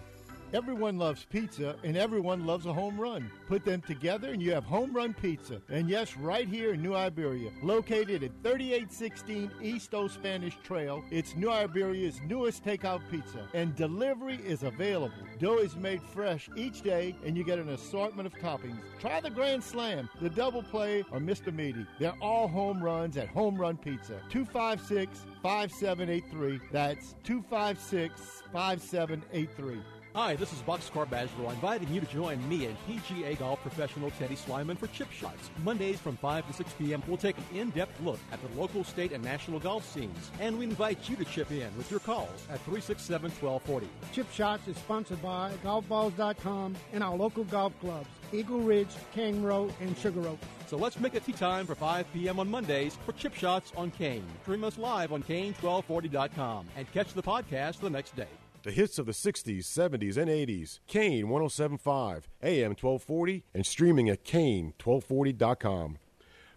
Everyone 0.53 0.99
loves 0.99 1.25
pizza 1.31 1.77
and 1.85 1.97
everyone 1.97 2.45
loves 2.45 2.67
a 2.67 2.73
home 2.73 3.01
run. 3.01 3.31
Put 3.47 3.65
them 3.65 3.81
together 3.83 4.33
and 4.33 4.43
you 4.43 4.51
have 4.53 4.65
home 4.65 4.93
run 4.93 5.15
pizza. 5.15 5.63
And 5.69 5.89
yes, 5.89 6.17
right 6.17 6.49
here 6.49 6.75
in 6.75 6.83
New 6.83 6.93
Iberia, 6.93 7.53
located 7.63 8.25
at 8.25 8.33
3816 8.43 9.53
East 9.63 9.95
Old 9.95 10.11
Spanish 10.11 10.59
Trail, 10.65 11.05
it's 11.13 11.37
New 11.37 11.51
Iberia's 11.51 12.21
newest 12.27 12.65
takeout 12.65 13.01
pizza. 13.13 13.47
And 13.55 13.77
delivery 13.77 14.41
is 14.45 14.65
available. 14.65 15.15
Dough 15.39 15.59
is 15.59 15.77
made 15.77 16.03
fresh 16.03 16.49
each 16.57 16.83
day 16.83 17.15
and 17.25 17.37
you 17.37 17.45
get 17.45 17.61
an 17.61 17.69
assortment 17.69 18.27
of 18.27 18.35
toppings. 18.35 18.81
Try 18.99 19.21
the 19.21 19.31
Grand 19.31 19.63
Slam, 19.63 20.11
the 20.21 20.31
Double 20.31 20.65
Play, 20.65 21.05
or 21.13 21.21
Mr. 21.21 21.55
Meaty. 21.55 21.87
They're 22.01 22.17
all 22.21 22.49
home 22.49 22.83
runs 22.83 23.17
at 23.17 23.29
Home 23.29 23.57
Run 23.57 23.77
Pizza. 23.77 24.21
256 24.31 25.27
5783. 25.43 26.61
That's 26.73 27.15
256 27.23 28.43
5783. 28.53 29.81
Hi, 30.12 30.35
this 30.35 30.53
is 30.53 30.59
Boxcar 30.62 31.09
Badgerow 31.09 31.53
inviting 31.53 31.87
you 31.94 32.01
to 32.01 32.07
join 32.07 32.49
me 32.49 32.66
and 32.66 32.77
PGA 32.88 33.38
golf 33.38 33.61
professional 33.62 34.11
Teddy 34.18 34.35
Slyman 34.35 34.77
for 34.77 34.88
Chip 34.88 35.09
Shots. 35.12 35.51
Mondays 35.62 36.01
from 36.01 36.16
5 36.16 36.49
to 36.49 36.53
6 36.53 36.73
p.m., 36.81 37.01
we'll 37.07 37.16
take 37.16 37.38
an 37.38 37.44
in-depth 37.55 38.01
look 38.01 38.18
at 38.33 38.40
the 38.42 38.61
local, 38.61 38.83
state, 38.83 39.12
and 39.12 39.23
national 39.23 39.61
golf 39.61 39.88
scenes. 39.88 40.33
And 40.40 40.59
we 40.59 40.64
invite 40.64 41.09
you 41.09 41.14
to 41.14 41.25
chip 41.25 41.53
in 41.53 41.70
with 41.77 41.92
your 41.92 42.01
calls 42.01 42.44
at 42.51 42.59
367-1240. 42.66 43.85
Chip 44.12 44.33
Shots 44.33 44.66
is 44.66 44.77
sponsored 44.79 45.23
by 45.23 45.53
GolfBalls.com 45.62 46.75
and 46.92 47.05
our 47.05 47.14
local 47.14 47.44
golf 47.44 47.73
clubs, 47.81 48.09
Eagle 48.33 48.62
Ridge, 48.62 48.90
Kangaroo, 49.14 49.73
and 49.81 49.96
Sugar 49.96 50.27
Oak. 50.27 50.40
So 50.66 50.77
let's 50.77 50.99
make 50.99 51.14
it 51.14 51.25
tee 51.25 51.33
time 51.33 51.66
for 51.66 51.77
5 51.77 52.12
p.m. 52.12 52.40
on 52.40 52.51
Mondays 52.51 52.99
for 53.07 53.12
Chip 53.12 53.37
Shots 53.37 53.73
on 53.77 53.92
Kane. 53.92 54.27
Stream 54.42 54.64
us 54.64 54.77
live 54.77 55.12
on 55.12 55.23
Kane1240.com 55.23 56.66
and 56.77 56.92
catch 56.92 57.14
the 57.14 57.23
podcast 57.23 57.79
the 57.79 57.90
next 57.90 58.16
day. 58.16 58.27
The 58.62 58.70
hits 58.70 58.99
of 58.99 59.07
the 59.07 59.12
60s, 59.12 59.61
70s, 59.61 60.18
and 60.18 60.29
80s. 60.31 60.81
Kane 60.87 61.31
1075, 61.31 62.29
AM 62.42 62.70
1240, 62.73 63.44
and 63.55 63.64
streaming 63.64 64.11
at 64.11 64.23
Kane1240.com. 64.23 65.96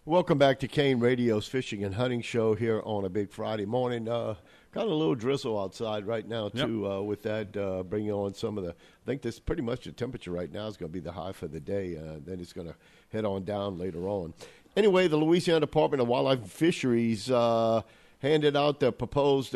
Welcome 0.04 0.38
back 0.38 0.60
to 0.60 0.68
Kane 0.68 1.00
Radio's 1.00 1.48
Fishing 1.48 1.82
and 1.82 1.96
Hunting 1.96 2.22
Show 2.22 2.56
here 2.56 2.82
on 2.84 3.06
a 3.06 3.10
big 3.10 3.32
Friday 3.32 3.66
morning. 3.66 4.10
Uh, 4.10 4.36
got 4.74 4.86
a 4.86 4.94
little 4.94 5.16
drizzle 5.16 5.58
outside 5.58 6.06
right 6.06 6.28
now 6.28 6.50
too. 6.50 6.82
Yep. 6.82 6.92
Uh, 6.92 7.04
with 7.04 7.24
that, 7.24 7.56
uh, 7.56 7.84
bringing 7.84 8.12
on 8.12 8.34
some 8.34 8.58
of 8.58 8.66
the. 8.66 8.72
I 8.72 9.06
think 9.06 9.22
this 9.22 9.40
pretty 9.40 9.62
much 9.62 9.86
the 9.86 9.94
temperature 9.94 10.32
right 10.32 10.52
now 10.52 10.68
is 10.68 10.76
going 10.76 10.92
to 10.92 10.94
be 10.94 11.00
the 11.00 11.14
high 11.14 11.32
for 11.32 11.48
the 11.48 11.62
day. 11.62 11.96
Uh, 11.96 12.20
then 12.26 12.42
it's 12.42 12.52
going 12.52 12.68
to 12.68 12.76
head 13.14 13.24
on 13.24 13.46
down 13.46 13.78
later 13.78 14.10
on. 14.10 14.34
Anyway, 14.76 15.08
the 15.08 15.16
Louisiana 15.16 15.62
Department 15.62 16.02
of 16.02 16.10
Wildlife 16.10 16.40
and 16.40 16.52
Fisheries 16.52 17.32
uh, 17.32 17.82
handed 18.20 18.58
out 18.58 18.82
the 18.82 18.92
proposed 18.92 19.56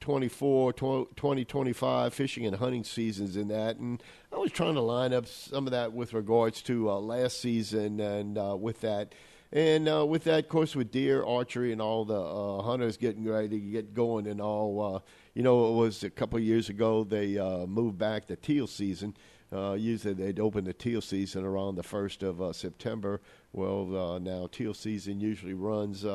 uh, 0.00 0.06
2024 0.06 0.72
2025 0.72 2.14
fishing 2.14 2.46
and 2.46 2.56
hunting 2.56 2.84
seasons 2.84 3.36
in 3.36 3.48
that. 3.48 3.76
And 3.76 4.02
i 4.32 4.36
was 4.36 4.50
trying 4.50 4.74
to 4.74 4.80
line 4.80 5.12
up 5.12 5.26
some 5.26 5.66
of 5.66 5.72
that 5.72 5.92
with 5.92 6.14
regards 6.14 6.62
to 6.62 6.90
uh, 6.90 6.98
last 6.98 7.40
season 7.40 8.00
and 8.00 8.38
uh, 8.38 8.56
with 8.58 8.80
that. 8.80 9.14
And 9.52 9.88
uh, 9.88 10.06
with 10.06 10.24
that 10.24 10.44
of 10.44 10.48
course 10.48 10.74
with 10.76 10.90
deer 10.90 11.24
archery 11.24 11.72
and 11.72 11.82
all 11.82 12.04
the 12.04 12.20
uh, 12.20 12.62
hunters 12.62 12.96
getting 12.96 13.28
ready 13.28 13.48
to 13.48 13.58
get 13.58 13.94
going 13.94 14.26
and 14.26 14.40
all 14.40 14.96
uh, 14.96 15.00
you 15.34 15.42
know 15.42 15.72
it 15.72 15.76
was 15.76 16.02
a 16.02 16.10
couple 16.10 16.38
of 16.38 16.44
years 16.44 16.68
ago 16.68 17.04
they 17.04 17.36
uh, 17.36 17.66
moved 17.66 17.98
back 17.98 18.26
the 18.26 18.36
teal 18.36 18.66
season. 18.66 19.14
Usually 19.52 20.14
they'd 20.14 20.38
open 20.38 20.64
the 20.64 20.72
teal 20.72 21.00
season 21.00 21.44
around 21.44 21.74
the 21.74 21.82
first 21.82 22.22
of 22.22 22.54
September. 22.54 23.20
Well, 23.52 24.20
now 24.20 24.48
teal 24.50 24.74
season 24.74 25.20
usually 25.20 25.54
runs 25.54 26.06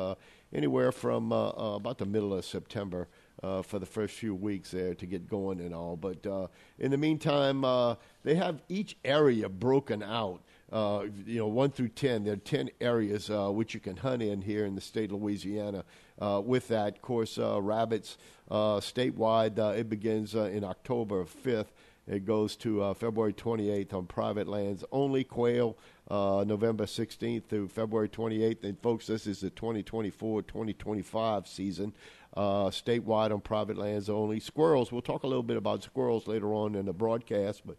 anywhere 0.54 0.90
from 0.90 1.32
about 1.32 1.98
the 1.98 2.06
middle 2.06 2.32
of 2.32 2.46
September 2.46 3.08
uh, 3.42 3.62
for 3.62 3.78
the 3.78 3.86
first 3.86 4.14
few 4.14 4.34
weeks 4.34 4.70
there 4.70 4.94
to 4.94 5.06
get 5.06 5.28
going 5.28 5.60
and 5.60 5.74
all. 5.74 5.96
But 5.96 6.26
uh, 6.26 6.46
in 6.78 6.90
the 6.90 6.96
meantime, 6.96 7.64
uh, 7.64 7.96
they 8.22 8.34
have 8.34 8.62
each 8.68 8.96
area 9.04 9.48
broken 9.48 10.02
out. 10.02 10.42
Uh, 10.72 11.04
you 11.24 11.38
know, 11.38 11.46
one 11.46 11.70
through 11.70 11.90
ten. 11.90 12.24
There 12.24 12.32
are 12.32 12.36
ten 12.36 12.70
areas 12.80 13.30
uh, 13.30 13.50
which 13.50 13.72
you 13.72 13.78
can 13.80 13.96
hunt 13.96 14.20
in 14.20 14.42
here 14.42 14.66
in 14.66 14.74
the 14.74 14.80
state 14.80 15.12
of 15.12 15.22
Louisiana. 15.22 15.84
Uh, 16.18 16.40
with 16.44 16.68
that, 16.68 16.96
of 16.96 17.02
course, 17.02 17.38
rabbits 17.38 18.16
statewide. 18.50 19.58
It 19.76 19.88
begins 19.88 20.34
in 20.34 20.64
October 20.64 21.24
fifth. 21.24 21.72
It 22.08 22.24
goes 22.24 22.54
to 22.56 22.82
uh, 22.82 22.94
February 22.94 23.32
28th 23.32 23.92
on 23.92 24.06
private 24.06 24.46
lands 24.46 24.84
only. 24.92 25.24
Quail, 25.24 25.76
uh, 26.08 26.44
November 26.46 26.86
16th 26.86 27.46
through 27.46 27.68
February 27.68 28.08
28th. 28.08 28.62
And, 28.62 28.80
folks, 28.80 29.06
this 29.08 29.26
is 29.26 29.40
the 29.40 29.50
2024 29.50 30.42
2025 30.42 31.48
season, 31.48 31.92
uh, 32.36 32.66
statewide 32.66 33.32
on 33.32 33.40
private 33.40 33.76
lands 33.76 34.08
only. 34.08 34.38
Squirrels, 34.38 34.92
we'll 34.92 35.02
talk 35.02 35.24
a 35.24 35.26
little 35.26 35.42
bit 35.42 35.56
about 35.56 35.82
squirrels 35.82 36.28
later 36.28 36.54
on 36.54 36.76
in 36.76 36.86
the 36.86 36.92
broadcast, 36.92 37.62
but 37.66 37.76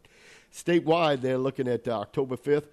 statewide, 0.53 1.21
they're 1.21 1.37
looking 1.37 1.67
at 1.67 1.87
uh, 1.87 1.99
October 1.99 2.35
5th 2.35 2.67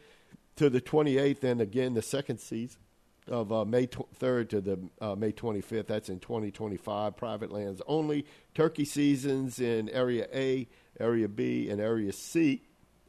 to 0.57 0.69
the 0.69 0.81
28th, 0.81 1.45
and 1.45 1.61
again, 1.61 1.95
the 1.95 2.03
second 2.03 2.39
season 2.39 2.81
of 3.29 3.53
uh, 3.53 3.65
May 3.65 3.87
tw- 3.87 4.13
3rd 4.19 4.49
to 4.51 4.61
the 4.61 4.79
uh, 5.01 5.15
May 5.15 5.33
25th. 5.33 5.87
That's 5.87 6.09
in 6.09 6.21
2025. 6.21 7.17
Private 7.17 7.51
lands 7.51 7.81
only. 7.87 8.27
Turkey 8.55 8.85
seasons 8.85 9.61
in 9.61 9.89
Area 9.89 10.27
A, 10.33 10.69
Area 10.99 11.29
B, 11.29 11.69
and 11.71 11.81
Area 11.81 12.13
C. 12.13 12.63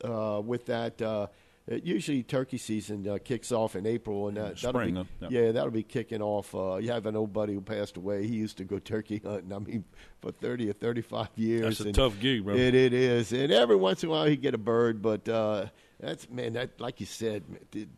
Uh, 0.04 0.42
with 0.44 0.66
that, 0.66 1.02
uh, 1.02 1.28
usually 1.68 2.22
turkey 2.22 2.58
season 2.58 3.08
uh, 3.08 3.18
kicks 3.24 3.52
off 3.52 3.76
in 3.76 3.86
April, 3.88 4.28
and 4.28 4.38
that, 4.38 4.56
that'll 4.58 4.72
spring, 4.72 4.94
be, 4.94 5.00
huh? 5.00 5.06
Yep. 5.22 5.32
yeah, 5.32 5.52
that'll 5.52 5.72
be 5.72 5.84
kicking 5.84 6.22
off. 6.22 6.54
Uh, 6.54 6.76
you 6.76 6.92
have 6.92 7.06
an 7.06 7.16
old 7.16 7.34
buddy 7.34 7.54
who 7.54 7.62
passed 7.62 7.98
away. 7.98 8.28
He 8.28 8.36
used 8.36 8.58
to 8.58 8.64
go 8.64 8.78
turkey 8.78 9.22
hunting. 9.24 9.52
I 9.54 9.60
mean, 9.60 9.84
for 10.22 10.32
30 10.32 10.70
or 10.70 10.74
35 10.74 11.30
years. 11.36 11.62
That's 11.64 11.80
a 11.82 11.84
and 11.86 11.96
tough 11.96 12.20
gig, 12.20 12.46
bro. 12.46 12.56
It, 12.56 12.76
it 12.76 12.94
is, 12.94 13.32
and 13.32 13.52
every 13.52 13.78
once 13.78 14.04
in 14.04 14.10
a 14.10 14.12
while 14.12 14.26
he 14.26 14.36
get 14.36 14.54
a 14.54 14.60
bird, 14.60 15.02
but 15.02 15.28
uh, 15.28 15.68
that's 16.00 16.30
man, 16.30 16.54
that 16.54 16.80
like 16.80 17.00
you 17.00 17.06
said, 17.06 17.44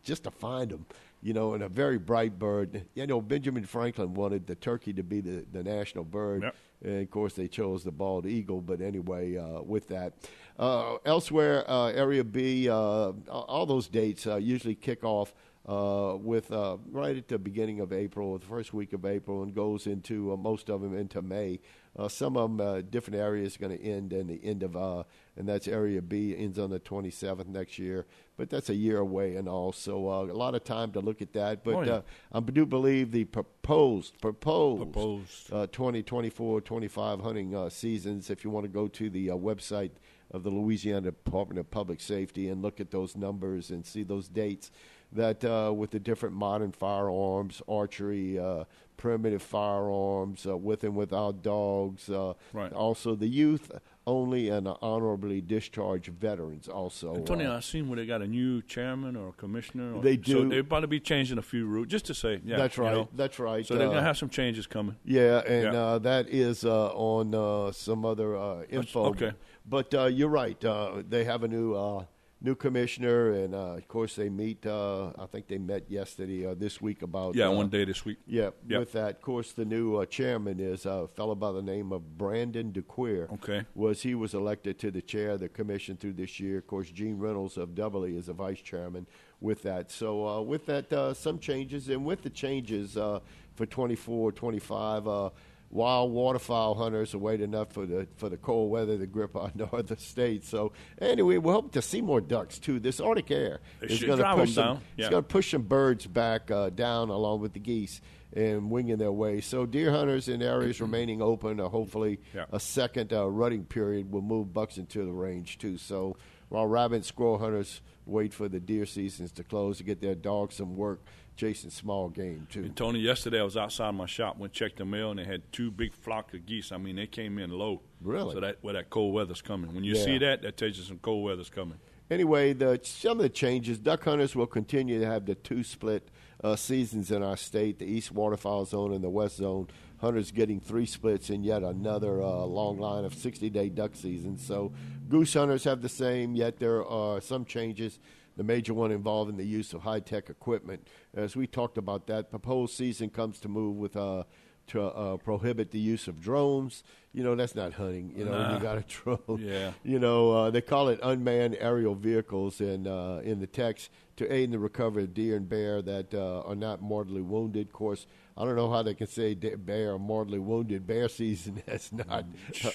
just 0.02 0.24
to 0.24 0.30
find 0.30 0.70
them, 0.70 0.86
you 1.20 1.32
know, 1.34 1.54
and 1.54 1.62
a 1.62 1.68
very 1.68 1.98
bright 1.98 2.38
bird. 2.38 2.86
You 2.94 3.06
know, 3.06 3.20
Benjamin 3.20 3.64
Franklin 3.64 4.14
wanted 4.14 4.46
the 4.46 4.54
turkey 4.54 4.92
to 4.94 5.02
be 5.02 5.20
the, 5.20 5.44
the 5.52 5.62
national 5.62 6.04
bird, 6.04 6.42
Yep. 6.42 6.54
And 6.82 7.02
of 7.02 7.10
course 7.10 7.34
they 7.34 7.48
chose 7.48 7.84
the 7.84 7.90
bald 7.90 8.26
eagle. 8.26 8.60
But 8.60 8.80
anyway, 8.80 9.36
uh, 9.36 9.62
with 9.62 9.88
that, 9.88 10.14
uh, 10.58 10.96
elsewhere, 11.04 11.68
uh, 11.70 11.88
Area 11.88 12.24
B, 12.24 12.68
uh, 12.68 13.12
all 13.28 13.66
those 13.66 13.88
dates 13.88 14.26
uh, 14.26 14.36
usually 14.36 14.74
kick 14.74 15.04
off. 15.04 15.34
Uh, 15.66 16.16
with 16.16 16.50
right 16.50 17.18
at 17.18 17.28
the 17.28 17.38
beginning 17.38 17.80
of 17.80 17.92
April, 17.92 18.38
the 18.38 18.46
first 18.46 18.72
week 18.72 18.94
of 18.94 19.04
April, 19.04 19.42
and 19.42 19.54
goes 19.54 19.86
into 19.86 20.34
most 20.38 20.70
of 20.70 20.80
them 20.80 20.96
into 20.96 21.20
May. 21.20 21.60
Uh, 21.98 22.06
some 22.08 22.36
of 22.36 22.56
them, 22.56 22.60
uh, 22.66 22.80
different 22.80 23.18
areas, 23.18 23.56
are 23.56 23.58
going 23.58 23.76
to 23.76 23.84
end 23.84 24.12
in 24.12 24.28
the 24.28 24.40
end 24.44 24.62
of, 24.62 24.76
uh, 24.76 25.02
and 25.36 25.48
that's 25.48 25.66
Area 25.66 26.00
B 26.00 26.36
ends 26.36 26.56
on 26.56 26.70
the 26.70 26.78
27th 26.78 27.48
next 27.48 27.76
year. 27.76 28.06
But 28.36 28.50
that's 28.50 28.70
a 28.70 28.74
year 28.74 28.98
away, 28.98 29.34
and 29.34 29.48
all. 29.48 29.72
So 29.72 30.08
uh, 30.08 30.22
a 30.22 30.32
lot 30.32 30.54
of 30.54 30.62
time 30.62 30.92
to 30.92 31.00
look 31.00 31.20
at 31.20 31.32
that. 31.32 31.64
But 31.64 31.74
Oh, 31.74 31.82
yeah. 31.82 31.92
uh, 31.94 32.02
I 32.32 32.40
do 32.40 32.64
believe 32.64 33.10
the 33.10 33.24
proposed 33.24 34.20
proposed, 34.20 34.92
Proposed. 34.92 35.52
Uh, 35.52 35.66
2024 35.66 36.60
25 36.60 37.20
hunting 37.20 37.54
uh, 37.56 37.68
seasons. 37.68 38.30
If 38.30 38.44
you 38.44 38.50
want 38.50 38.64
to 38.64 38.68
go 38.70 38.86
to 38.86 39.10
the 39.10 39.30
uh, 39.30 39.34
website 39.34 39.90
of 40.30 40.44
the 40.44 40.50
Louisiana 40.50 41.00
Department 41.10 41.58
of 41.58 41.68
Public 41.70 42.00
Safety 42.00 42.48
and 42.48 42.62
look 42.62 42.78
at 42.80 42.92
those 42.92 43.16
numbers 43.16 43.70
and 43.70 43.84
see 43.84 44.04
those 44.04 44.28
dates, 44.28 44.70
that 45.10 45.44
uh, 45.44 45.72
with 45.74 45.90
the 45.90 45.98
different 45.98 46.36
modern 46.36 46.70
firearms, 46.70 47.60
archery, 47.66 48.38
uh, 48.38 48.64
primitive 49.02 49.40
firearms, 49.42 50.44
uh, 50.46 50.54
with 50.56 50.84
and 50.84 50.94
without 50.94 51.42
dogs, 51.42 52.10
uh, 52.10 52.34
Right. 52.52 52.70
also 52.72 53.14
the 53.14 53.28
youth 53.28 53.70
only 54.06 54.48
and 54.48 54.66
honorably 54.82 55.40
discharged 55.40 56.08
veterans. 56.08 56.66
Also, 56.68 57.14
Antonio, 57.14 57.52
uh, 57.52 57.56
I 57.58 57.60
seen 57.60 57.88
where 57.88 57.96
they 57.96 58.06
got 58.06 58.20
a 58.22 58.26
new 58.26 58.60
chairman 58.62 59.16
or 59.16 59.32
commissioner. 59.32 59.94
Or, 59.94 60.02
They 60.02 60.16
So 60.16 60.42
do. 60.44 60.48
they're 60.48 60.60
about 60.60 60.80
to 60.80 60.86
be 60.88 60.98
changing 61.00 61.38
a 61.38 61.42
few 61.42 61.66
rules, 61.66 61.86
just 61.88 62.06
to 62.06 62.14
say. 62.14 62.40
Yeah, 62.44 62.56
that's 62.56 62.76
you 62.76 62.82
right. 62.84 62.94
know. 62.94 63.08
That's 63.14 63.38
right. 63.38 63.64
So 63.64 63.76
they're 63.76 63.86
Uh, 63.86 63.90
gonna 63.90 64.02
have 64.02 64.18
some 64.18 64.28
changes 64.30 64.66
coming. 64.66 64.96
Yeah, 65.04 65.42
and 65.46 65.72
Yeah. 65.74 65.80
Uh, 65.82 65.98
that 66.00 66.28
is 66.28 66.64
uh, 66.64 66.88
on 66.94 67.34
uh, 67.34 67.72
some 67.72 68.04
other 68.04 68.36
uh, 68.36 68.62
info. 68.68 69.06
okay. 69.10 69.32
But 69.66 69.92
uh, 69.94 70.06
you're 70.06 70.30
right. 70.30 70.62
Uh, 70.64 71.02
they 71.08 71.24
have 71.24 71.42
a 71.44 71.48
new 71.48 71.74
uh, 71.74 72.04
new 72.40 72.54
commissioner, 72.54 73.32
and 73.32 73.54
uh, 73.54 73.76
of 73.76 73.88
course 73.88 74.14
they 74.14 74.28
meet. 74.28 74.64
Uh, 74.66 75.10
I 75.18 75.26
think 75.26 75.48
they 75.48 75.58
met 75.58 75.90
yesterday 75.90 76.44
or 76.46 76.54
this 76.54 76.80
week 76.80 77.02
about. 77.02 77.34
Yeah, 77.34 77.48
uh, 77.48 77.52
one 77.52 77.68
day 77.68 77.84
this 77.84 78.04
week. 78.04 78.18
Yeah, 78.26 78.50
Yep. 78.68 78.78
with 78.80 78.92
that, 78.92 79.10
of 79.16 79.20
course, 79.22 79.52
the 79.52 79.64
new 79.64 79.96
uh, 79.96 80.06
chairman 80.06 80.60
is 80.60 80.86
a 80.86 81.08
fellow 81.08 81.34
by 81.34 81.52
the 81.52 81.62
name 81.62 81.92
of 81.92 82.16
Brandon 82.16 82.70
Decuir. 82.72 83.28
Okay. 83.34 83.64
Was 83.74 84.02
he 84.02 84.14
was 84.14 84.34
elected 84.34 84.78
to 84.80 84.90
the 84.90 85.02
chair 85.02 85.30
of 85.30 85.40
the 85.40 85.48
commission 85.48 85.96
through 85.96 86.14
this 86.14 86.38
year. 86.38 86.58
Of 86.58 86.66
course, 86.66 86.90
Gene 86.90 87.18
Reynolds 87.18 87.56
of 87.56 87.70
Dubberly 87.70 88.16
is 88.16 88.26
the 88.26 88.32
vice 88.32 88.60
chairman 88.60 89.06
with 89.40 89.62
that. 89.62 89.90
So 89.90 90.26
uh, 90.26 90.40
with 90.42 90.66
that, 90.66 90.92
uh, 90.92 91.14
some 91.14 91.38
changes, 91.38 91.88
and 91.88 92.04
with 92.04 92.22
the 92.22 92.30
changes 92.30 92.96
uh, 92.96 93.20
for 93.54 93.66
24, 93.66 94.32
25, 94.32 95.08
uh, 95.08 95.30
wild 95.70 96.12
waterfowl 96.12 96.74
hunters 96.74 97.14
are 97.14 97.18
waiting 97.18 97.54
up 97.54 97.72
for 97.72 97.86
the 97.86 98.06
for 98.16 98.28
the 98.28 98.36
cold 98.36 98.70
weather 98.70 98.96
to 98.98 99.06
grip 99.06 99.36
our 99.36 99.50
northern 99.54 99.98
states. 99.98 100.48
So 100.48 100.72
anyway, 101.00 101.36
we 101.38 101.52
hope 101.52 101.72
to 101.72 101.82
see 101.82 102.00
more 102.00 102.20
ducks 102.20 102.58
too. 102.58 102.78
This 102.80 103.00
Arctic 103.00 103.30
air 103.30 103.60
It 103.80 103.90
is 103.90 104.02
going 104.02 104.18
to 104.18 104.34
push 104.34 104.54
them 104.54 104.54
some, 104.54 104.64
down. 104.76 104.82
It's 104.96 105.08
going 105.08 105.22
to 105.22 105.28
push 105.28 105.50
some 105.50 105.62
birds 105.62 106.06
back 106.06 106.50
uh, 106.50 106.70
down 106.70 107.10
along 107.10 107.40
with 107.40 107.52
the 107.52 107.60
geese 107.60 108.00
and 108.34 108.70
winging 108.70 108.98
their 108.98 109.12
way. 109.12 109.40
So 109.40 109.64
deer 109.66 109.90
hunters 109.90 110.28
in 110.28 110.42
areas 110.42 110.80
remaining 110.82 111.22
open, 111.22 111.60
or 111.60 111.70
hopefully 111.70 112.20
Yeah. 112.34 112.44
a 112.52 112.60
second 112.60 113.12
uh, 113.12 113.26
rutting 113.28 113.64
period 113.64 114.12
will 114.12 114.22
move 114.22 114.52
bucks 114.52 114.76
into 114.78 115.04
the 115.04 115.12
range 115.12 115.58
too. 115.58 115.78
So 115.78 116.16
while 116.50 116.66
rabbit 116.66 116.96
and 116.96 117.04
squirrel 117.04 117.38
hunters 117.38 117.80
wait 118.06 118.32
for 118.32 118.48
the 118.48 118.60
deer 118.60 118.86
seasons 118.86 119.32
to 119.32 119.44
close 119.44 119.78
to 119.78 119.84
get 119.84 120.00
their 120.00 120.14
dogs 120.14 120.56
some 120.56 120.76
work 120.76 121.00
chasing 121.38 121.70
small 121.70 122.08
game 122.08 122.46
too. 122.50 122.64
And 122.64 122.76
Tony, 122.76 122.98
yesterday 122.98 123.40
I 123.40 123.44
was 123.44 123.56
outside 123.56 123.92
my 123.92 124.06
shop, 124.06 124.36
went 124.38 124.52
checked 124.52 124.76
the 124.78 124.84
mail, 124.84 125.10
and 125.10 125.18
they 125.20 125.24
had 125.24 125.50
two 125.52 125.70
big 125.70 125.94
flock 125.94 126.34
of 126.34 126.44
geese. 126.44 126.72
I 126.72 126.76
mean, 126.78 126.96
they 126.96 127.06
came 127.06 127.38
in 127.38 127.50
low. 127.50 127.80
Really? 128.02 128.34
So 128.34 128.40
that 128.40 128.58
where 128.60 128.74
that 128.74 128.90
cold 128.90 129.14
weather's 129.14 129.40
coming. 129.40 129.72
When 129.72 129.84
you 129.84 129.94
Yeah. 129.94 130.04
see 130.04 130.18
that, 130.18 130.42
that 130.42 130.56
tells 130.56 130.76
you 130.76 130.82
some 130.82 130.98
cold 130.98 131.24
weather's 131.24 131.48
coming. 131.48 131.78
Anyway, 132.10 132.52
the 132.54 132.80
some 132.82 133.18
of 133.18 133.22
the 133.22 133.28
changes. 133.28 133.78
Duck 133.78 134.02
hunters 134.04 134.34
will 134.34 134.46
continue 134.46 134.98
to 134.98 135.06
have 135.06 135.26
the 135.26 135.34
two 135.36 135.62
split 135.62 136.08
uh, 136.42 136.56
seasons 136.56 137.10
in 137.12 137.22
our 137.22 137.36
state: 137.36 137.78
the 137.78 137.86
East 137.86 138.10
Waterfowl 138.12 138.64
Zone 138.64 138.92
and 138.92 139.02
the 139.04 139.10
West 139.10 139.36
Zone. 139.36 139.68
Hunters 139.98 140.30
getting 140.30 140.60
three 140.60 140.86
splits 140.86 141.28
in 141.30 141.42
yet 141.42 141.62
another 141.64 142.22
uh, 142.22 142.44
long 142.44 142.78
line 142.78 143.04
of 143.04 143.12
60-day 143.14 143.68
duck 143.70 143.96
seasons. 143.96 144.46
So, 144.46 144.72
goose 145.08 145.34
hunters 145.34 145.64
have 145.64 145.82
the 145.82 145.88
same. 145.88 146.36
Yet 146.36 146.58
there 146.60 146.84
are 146.86 147.20
some 147.20 147.44
changes. 147.44 147.98
The 148.38 148.44
major 148.44 148.72
one 148.72 148.90
involving 148.92 149.36
the 149.36 149.44
use 149.44 149.74
of 149.74 149.82
high-tech 149.82 150.30
equipment. 150.30 150.86
As 151.14 151.36
we 151.36 151.46
talked 151.46 151.76
about 151.76 152.06
that, 152.06 152.30
proposed 152.30 152.74
season 152.74 153.10
comes 153.10 153.38
to 153.40 153.48
move 153.48 153.76
with. 153.76 153.94
Uh, 153.96 154.24
to 154.68 154.82
uh, 154.82 155.16
prohibit 155.16 155.70
the 155.70 155.78
use 155.78 156.08
of 156.08 156.20
drones, 156.20 156.84
you 157.14 157.22
know 157.24 157.34
that's 157.34 157.54
not 157.54 157.72
hunting. 157.72 158.12
You 158.14 158.26
know 158.26 158.32
Nah. 158.32 158.52
you 158.54 158.60
got 158.60 158.76
a 158.76 158.82
drone. 158.82 159.38
Yeah. 159.42 159.72
You 159.82 159.98
know, 159.98 160.30
uh, 160.32 160.50
they 160.50 160.60
call 160.60 160.88
it 160.90 161.00
unmanned 161.02 161.56
aerial 161.58 161.94
vehicles 161.94 162.60
in 162.60 162.86
uh, 162.86 163.22
in 163.24 163.40
the 163.40 163.46
text 163.46 163.88
to 164.18 164.32
aid 164.32 164.44
in 164.44 164.50
the 164.50 164.58
recovery 164.58 165.04
of 165.04 165.14
deer 165.14 165.36
and 165.36 165.48
bear 165.48 165.80
that 165.82 166.12
uh, 166.14 166.42
are 166.44 166.54
not 166.54 166.82
mortally 166.82 167.22
wounded. 167.22 167.68
Of 167.68 167.72
course, 167.72 168.06
I 168.36 168.44
don't 168.44 168.56
know 168.56 168.70
how 168.70 168.82
they 168.82 168.94
can 168.94 169.06
say 169.06 169.34
de- 169.34 169.56
bear 169.56 169.94
are 169.94 169.98
mortally 169.98 170.38
wounded. 170.38 170.86
Bear 170.86 171.08
season 171.08 171.62
has 171.68 171.92
not 171.92 172.24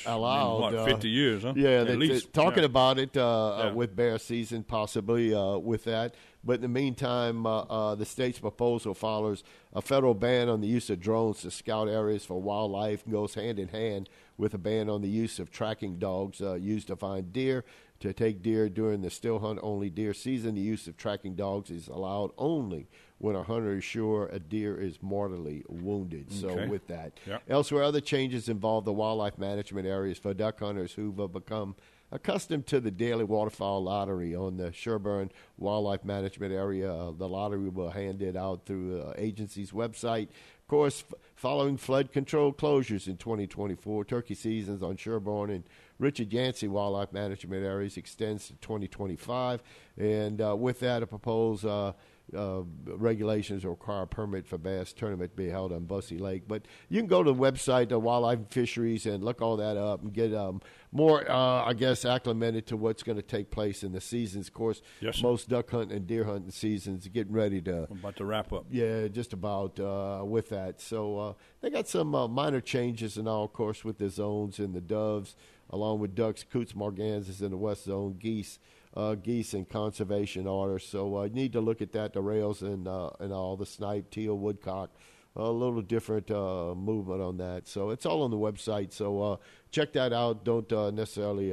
allowed. 0.06 0.60
What, 0.62 0.76
uh, 0.76 0.86
50 0.86 1.10
years, 1.10 1.44
huh? 1.44 1.54
Yeah, 1.56 1.82
At 1.82 1.88
they, 1.88 1.96
least, 1.96 2.34
talking 2.34 2.60
yeah. 2.64 2.66
about 2.66 3.00
it 3.00 3.16
uh, 3.16 3.22
uh, 3.56 3.64
Yeah. 3.66 3.74
with 3.74 3.96
bear 3.96 4.18
season, 4.20 4.64
possibly 4.64 5.34
uh, 5.34 5.58
with 5.58 5.84
that. 5.86 6.16
But 6.46 6.56
in 6.56 6.62
the 6.62 6.68
meantime, 6.68 7.46
uh, 7.46 7.62
uh, 7.62 7.96
the 7.96 8.06
state's 8.06 8.40
proposal 8.40 8.94
follows 8.94 9.44
a 9.74 9.82
federal 9.82 10.14
ban 10.14 10.50
on 10.50 10.60
the 10.60 10.68
use 10.68 10.90
of 10.90 11.00
drones 11.00 11.42
to 11.42 11.52
scout 11.52 11.88
areas 11.88 12.26
for 12.26 12.42
wildlife 12.42 13.04
and 13.06 13.14
goes 13.14 13.34
hand 13.36 13.60
in 13.60 13.70
hand 13.70 14.10
with 14.38 14.54
a 14.54 14.58
ban 14.58 14.90
on 14.90 15.02
the 15.02 15.08
use 15.08 15.40
of 15.40 15.52
tracking 15.52 16.00
dogs 16.00 16.42
uh, 16.42 16.56
used 16.56 16.88
to 16.88 16.96
find 16.98 17.32
deer. 17.32 17.64
To 18.04 18.12
take 18.12 18.42
deer 18.42 18.68
during 18.68 19.00
the 19.02 19.10
still 19.10 19.40
hunt 19.40 19.60
only 19.64 19.90
deer 19.90 20.14
season, 20.14 20.56
the 20.56 20.62
use 20.62 20.88
of 20.88 20.98
tracking 20.98 21.36
dogs 21.36 21.70
is 21.72 21.88
allowed 21.88 22.32
only 22.38 22.90
when 23.18 23.34
a 23.34 23.44
hunter 23.44 23.78
is 23.78 23.86
sure 23.86 24.28
a 24.28 24.40
deer 24.40 24.76
is 24.76 24.98
mortally 25.02 25.64
wounded. 25.70 26.30
So, 26.30 26.50
Okay. 26.50 26.68
with 26.68 26.86
that, 26.88 27.18
Yeah. 27.26 27.38
Elsewhere, 27.48 27.82
other 27.84 28.02
changes 28.02 28.50
involve 28.50 28.84
the 28.84 28.92
wildlife 28.92 29.38
management 29.38 29.88
areas 29.88 30.18
for 30.18 30.34
duck 30.34 30.60
hunters 30.60 30.92
who've 30.92 31.18
uh, 31.18 31.28
become 31.28 31.78
accustomed 32.12 32.68
to 32.68 32.82
the 32.82 32.92
daily 32.92 33.24
waterfowl 33.24 33.82
lottery 33.82 34.36
on 34.36 34.58
the 34.58 34.74
Sherburne 34.74 35.32
Wildlife 35.58 36.04
Management 36.04 36.54
Area. 36.54 36.94
Uh, 36.94 37.12
the 37.12 37.30
lottery 37.30 37.70
will 37.70 37.92
hand 37.92 38.22
it 38.22 38.36
out 38.36 38.66
through 38.66 38.98
the 38.98 39.14
agency's 39.18 39.72
website. 39.72 40.28
Of 40.60 40.68
course, 40.68 41.04
f- 41.10 41.18
following 41.36 41.78
flood 41.78 42.12
control 42.12 42.52
closures 42.54 43.08
in 43.08 43.16
2024, 43.18 44.04
turkey 44.06 44.36
seasons 44.36 44.84
on 44.84 44.98
Sherburne 44.98 45.50
and 45.52 45.64
Richard 46.04 46.34
Yancey 46.34 46.68
Wildlife 46.68 47.14
Management 47.14 47.64
Areas 47.66 47.96
extends 47.98 48.48
to 48.48 48.54
2025. 48.56 49.64
And 49.98 50.42
uh, 50.42 50.56
with 50.56 50.82
that, 50.82 51.02
a 51.02 51.08
proposed 51.08 51.66
uh, 51.66 51.94
uh, 52.36 52.64
regulations 52.88 53.64
require 53.64 54.02
a 54.02 54.08
permit 54.08 54.46
for 54.48 54.58
bass 54.58 54.92
tournament 54.92 55.32
to 55.32 55.38
be 55.38 55.50
held 55.50 55.72
on 55.72 55.86
Bussy 55.86 56.18
Lake. 56.18 56.44
But 56.48 56.64
you 56.90 57.00
can 57.00 57.08
go 57.08 57.24
to 57.24 57.32
the 57.32 57.38
website, 57.40 57.90
the 57.90 58.00
Wildlife 58.00 58.40
and 58.40 58.50
Fisheries, 58.50 59.06
and 59.06 59.24
look 59.24 59.42
all 59.42 59.56
that 59.58 59.78
up 59.78 60.02
and 60.02 60.12
get 60.12 60.34
um, 60.34 60.62
more, 60.92 61.30
uh, 61.30 61.64
I 61.64 61.74
guess, 61.74 62.04
acclimated 62.06 62.66
to 62.68 62.78
what's 62.78 63.04
going 63.04 63.18
to 63.18 63.22
take 63.22 63.50
place 63.52 63.84
in 63.84 63.92
the 63.94 64.02
seasons. 64.02 64.48
Of 64.48 64.54
course, 64.54 64.82
Yes, 65.00 65.22
most 65.22 65.48
duck 65.48 65.70
hunting 65.70 65.96
and 65.96 66.08
deer 66.08 66.24
hunting 66.26 66.52
seasons 66.52 67.08
getting 67.08 67.34
ready 67.34 67.62
to 67.62 67.88
I'm 67.90 68.00
about 68.00 68.18
to 68.18 68.26
wrap 68.26 68.52
up. 68.52 68.66
yeah, 68.70 69.08
just 69.08 69.32
about 69.32 69.80
uh, 69.80 70.24
with 70.26 70.50
that. 70.50 70.82
So 70.82 71.18
uh, 71.20 71.34
they 71.62 71.70
got 71.70 71.88
some 71.88 72.14
uh, 72.16 72.28
minor 72.28 72.62
changes 72.62 73.16
and 73.18 73.28
all, 73.28 73.46
of 73.46 73.54
course, 73.54 73.86
with 73.86 74.00
the 74.00 74.10
zones 74.10 74.60
and 74.60 74.74
the 74.74 74.82
doves, 74.82 75.36
along 75.74 75.98
with 75.98 76.14
ducks, 76.14 76.44
coots, 76.44 76.74
mergansers 76.74 77.42
in 77.42 77.50
the 77.50 77.58
west 77.58 77.86
zone, 77.86 78.16
geese, 78.20 78.60
uh, 78.96 79.16
geese 79.16 79.56
in 79.56 79.66
conservation 79.66 80.46
order. 80.46 80.78
So 80.78 81.18
uh, 81.18 81.24
you 81.24 81.32
need 81.32 81.54
to 81.54 81.62
look 81.62 81.82
at 81.82 81.92
that, 81.94 82.14
the 82.14 82.22
rails 82.22 82.62
and 82.62 82.88
uh, 82.88 83.10
and 83.20 83.34
all 83.34 83.58
the 83.58 83.66
snipe, 83.66 84.12
teal, 84.12 84.38
woodcock. 84.38 84.92
A 85.36 85.50
little 85.50 85.82
different 85.82 86.30
uh, 86.30 86.76
movement 86.76 87.20
on 87.20 87.38
that. 87.38 87.68
So 87.68 87.90
it's 87.90 88.06
all 88.06 88.22
on 88.22 88.30
the 88.30 88.38
website. 88.38 88.94
So 88.94 89.20
uh, 89.20 89.38
check 89.72 89.94
that 89.94 90.14
out. 90.14 90.46
Don't 90.46 90.72
necessarily 90.94 91.52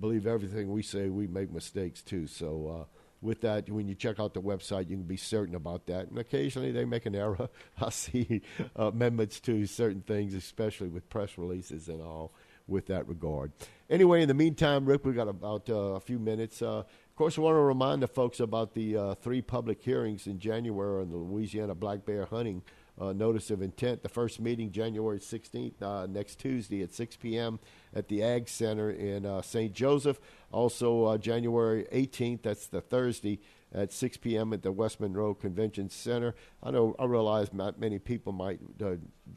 believe 0.00 0.26
everything 0.26 0.72
we 0.72 0.82
say. 0.82 1.10
We 1.10 1.26
make 1.26 1.52
mistakes 1.52 2.02
too. 2.02 2.26
So. 2.26 2.88
With 3.22 3.42
that, 3.42 3.68
when 3.68 3.86
you 3.86 3.94
check 3.94 4.18
out 4.18 4.32
the 4.32 4.40
website, 4.40 4.88
you 4.88 4.96
can 4.96 5.02
be 5.02 5.18
certain 5.18 5.54
about 5.54 5.84
that. 5.88 6.08
And 6.08 6.16
occasionally 6.18 6.72
they 6.72 6.86
make 6.86 7.04
an 7.04 7.14
error. 7.14 7.50
I 7.78 7.90
see 7.90 8.40
amendments 8.74 9.40
to 9.40 9.66
certain 9.66 10.00
things, 10.00 10.32
especially 10.32 10.88
with 10.88 11.06
press 11.10 11.36
releases 11.36 11.88
and 11.88 12.00
all 12.00 12.32
with 12.70 12.86
that 12.86 13.06
regard. 13.08 13.52
Anyway, 13.88 14.22
in 14.22 14.28
the 14.28 14.34
meantime, 14.34 14.86
Rick, 14.86 15.04
we've 15.04 15.16
got 15.16 15.28
about 15.28 15.68
uh, 15.68 15.74
a 15.74 16.00
few 16.00 16.18
minutes. 16.18 16.62
Uh, 16.62 16.78
of 16.78 17.16
course, 17.16 17.36
I 17.36 17.40
want 17.42 17.54
to 17.54 17.60
remind 17.60 18.02
the 18.02 18.08
folks 18.08 18.40
about 18.40 18.74
the 18.74 18.96
uh, 18.96 19.14
three 19.14 19.42
public 19.42 19.82
hearings 19.82 20.26
in 20.26 20.38
January 20.38 21.02
on 21.02 21.10
the 21.10 21.16
Louisiana 21.16 21.74
black 21.74 22.06
bear 22.06 22.24
hunting 22.24 22.62
uh, 23.00 23.12
notice 23.12 23.50
of 23.50 23.62
intent. 23.62 24.02
The 24.02 24.08
first 24.08 24.40
meeting, 24.40 24.70
January 24.70 25.18
16th, 25.18 25.82
uh, 25.82 26.06
next 26.06 26.38
Tuesday 26.38 26.82
at 26.82 26.92
6 26.92 27.16
p.m. 27.16 27.58
at 27.94 28.08
the 28.08 28.22
Ag 28.22 28.48
Center 28.48 28.90
in 28.90 29.26
uh, 29.26 29.42
St. 29.42 29.72
Joseph. 29.72 30.20
Also, 30.52 31.16
January 31.16 31.86
18th, 31.92 32.42
that's 32.42 32.66
the 32.66 32.80
Thursday, 32.80 33.40
at 33.72 33.92
6 33.92 34.16
p.m. 34.18 34.52
at 34.52 34.62
the 34.62 34.72
West 34.72 35.00
Monroe 35.00 35.34
Convention 35.34 35.88
Center. 35.88 36.34
I 36.62 36.70
know 36.70 36.94
I 36.98 37.04
realize 37.04 37.52
not 37.52 37.78
many 37.78 37.98
people 37.98 38.32
might 38.32 38.60
uh, 38.82 38.96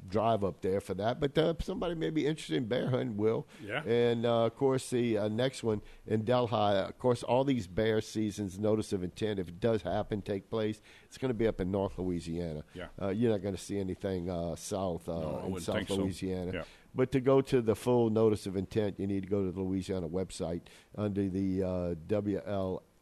drive 0.10 0.44
up 0.44 0.62
there 0.62 0.82
for 0.82 0.94
that, 0.96 1.20
but 1.20 1.38
uh, 1.38 1.54
somebody 1.62 1.96
may 1.96 2.10
be 2.10 2.26
interested 2.26 2.58
in 2.58 2.66
bear 2.66 2.90
hunting 2.90 3.18
will. 3.18 3.48
Yeah. 3.64 3.84
And 3.84 4.26
uh, 4.26 4.46
of 4.46 4.56
course, 4.56 4.90
the 4.90 5.18
uh, 5.18 5.28
next 5.28 5.64
one 5.64 5.82
in 6.08 6.24
Delhi. 6.24 6.52
Of 6.52 6.98
course, 6.98 7.24
all 7.24 7.44
these 7.44 7.68
bear 7.68 8.02
seasons, 8.02 8.60
notice 8.60 8.94
of 8.94 9.04
intent, 9.04 9.40
if 9.40 9.48
it 9.48 9.60
does 9.60 9.82
happen, 9.84 10.22
take 10.22 10.50
place, 10.50 10.82
it's 11.06 11.18
going 11.18 11.30
to 11.30 11.36
be 11.36 11.48
up 11.48 11.62
in 11.62 11.72
North 11.72 11.98
Louisiana. 11.98 12.64
Yeah. 12.74 12.88
Uh, 13.02 13.10
you're 13.10 13.32
not 13.32 13.42
going 13.42 13.56
to 13.56 13.62
see 13.62 13.80
anything 13.80 14.30
uh, 14.30 14.56
south 14.56 15.08
uh, 15.08 15.14
No, 15.14 15.54
in 15.56 15.62
South 15.62 15.76
think 15.76 15.88
so. 15.90 15.96
Louisiana. 15.96 16.52
Yeah. 16.54 16.64
But 16.96 17.12
to 17.14 17.20
go 17.20 17.42
to 17.42 17.62
the 17.62 17.76
full 17.76 18.10
notice 18.10 18.46
of 18.46 18.56
intent, 18.56 19.00
you 19.00 19.08
need 19.08 19.24
to 19.24 19.30
go 19.30 19.44
to 19.46 19.52
the 19.52 19.62
Louisiana 19.62 20.08
website 20.08 20.62
under 20.96 21.28
the 21.28 21.64
uh, 21.64 21.96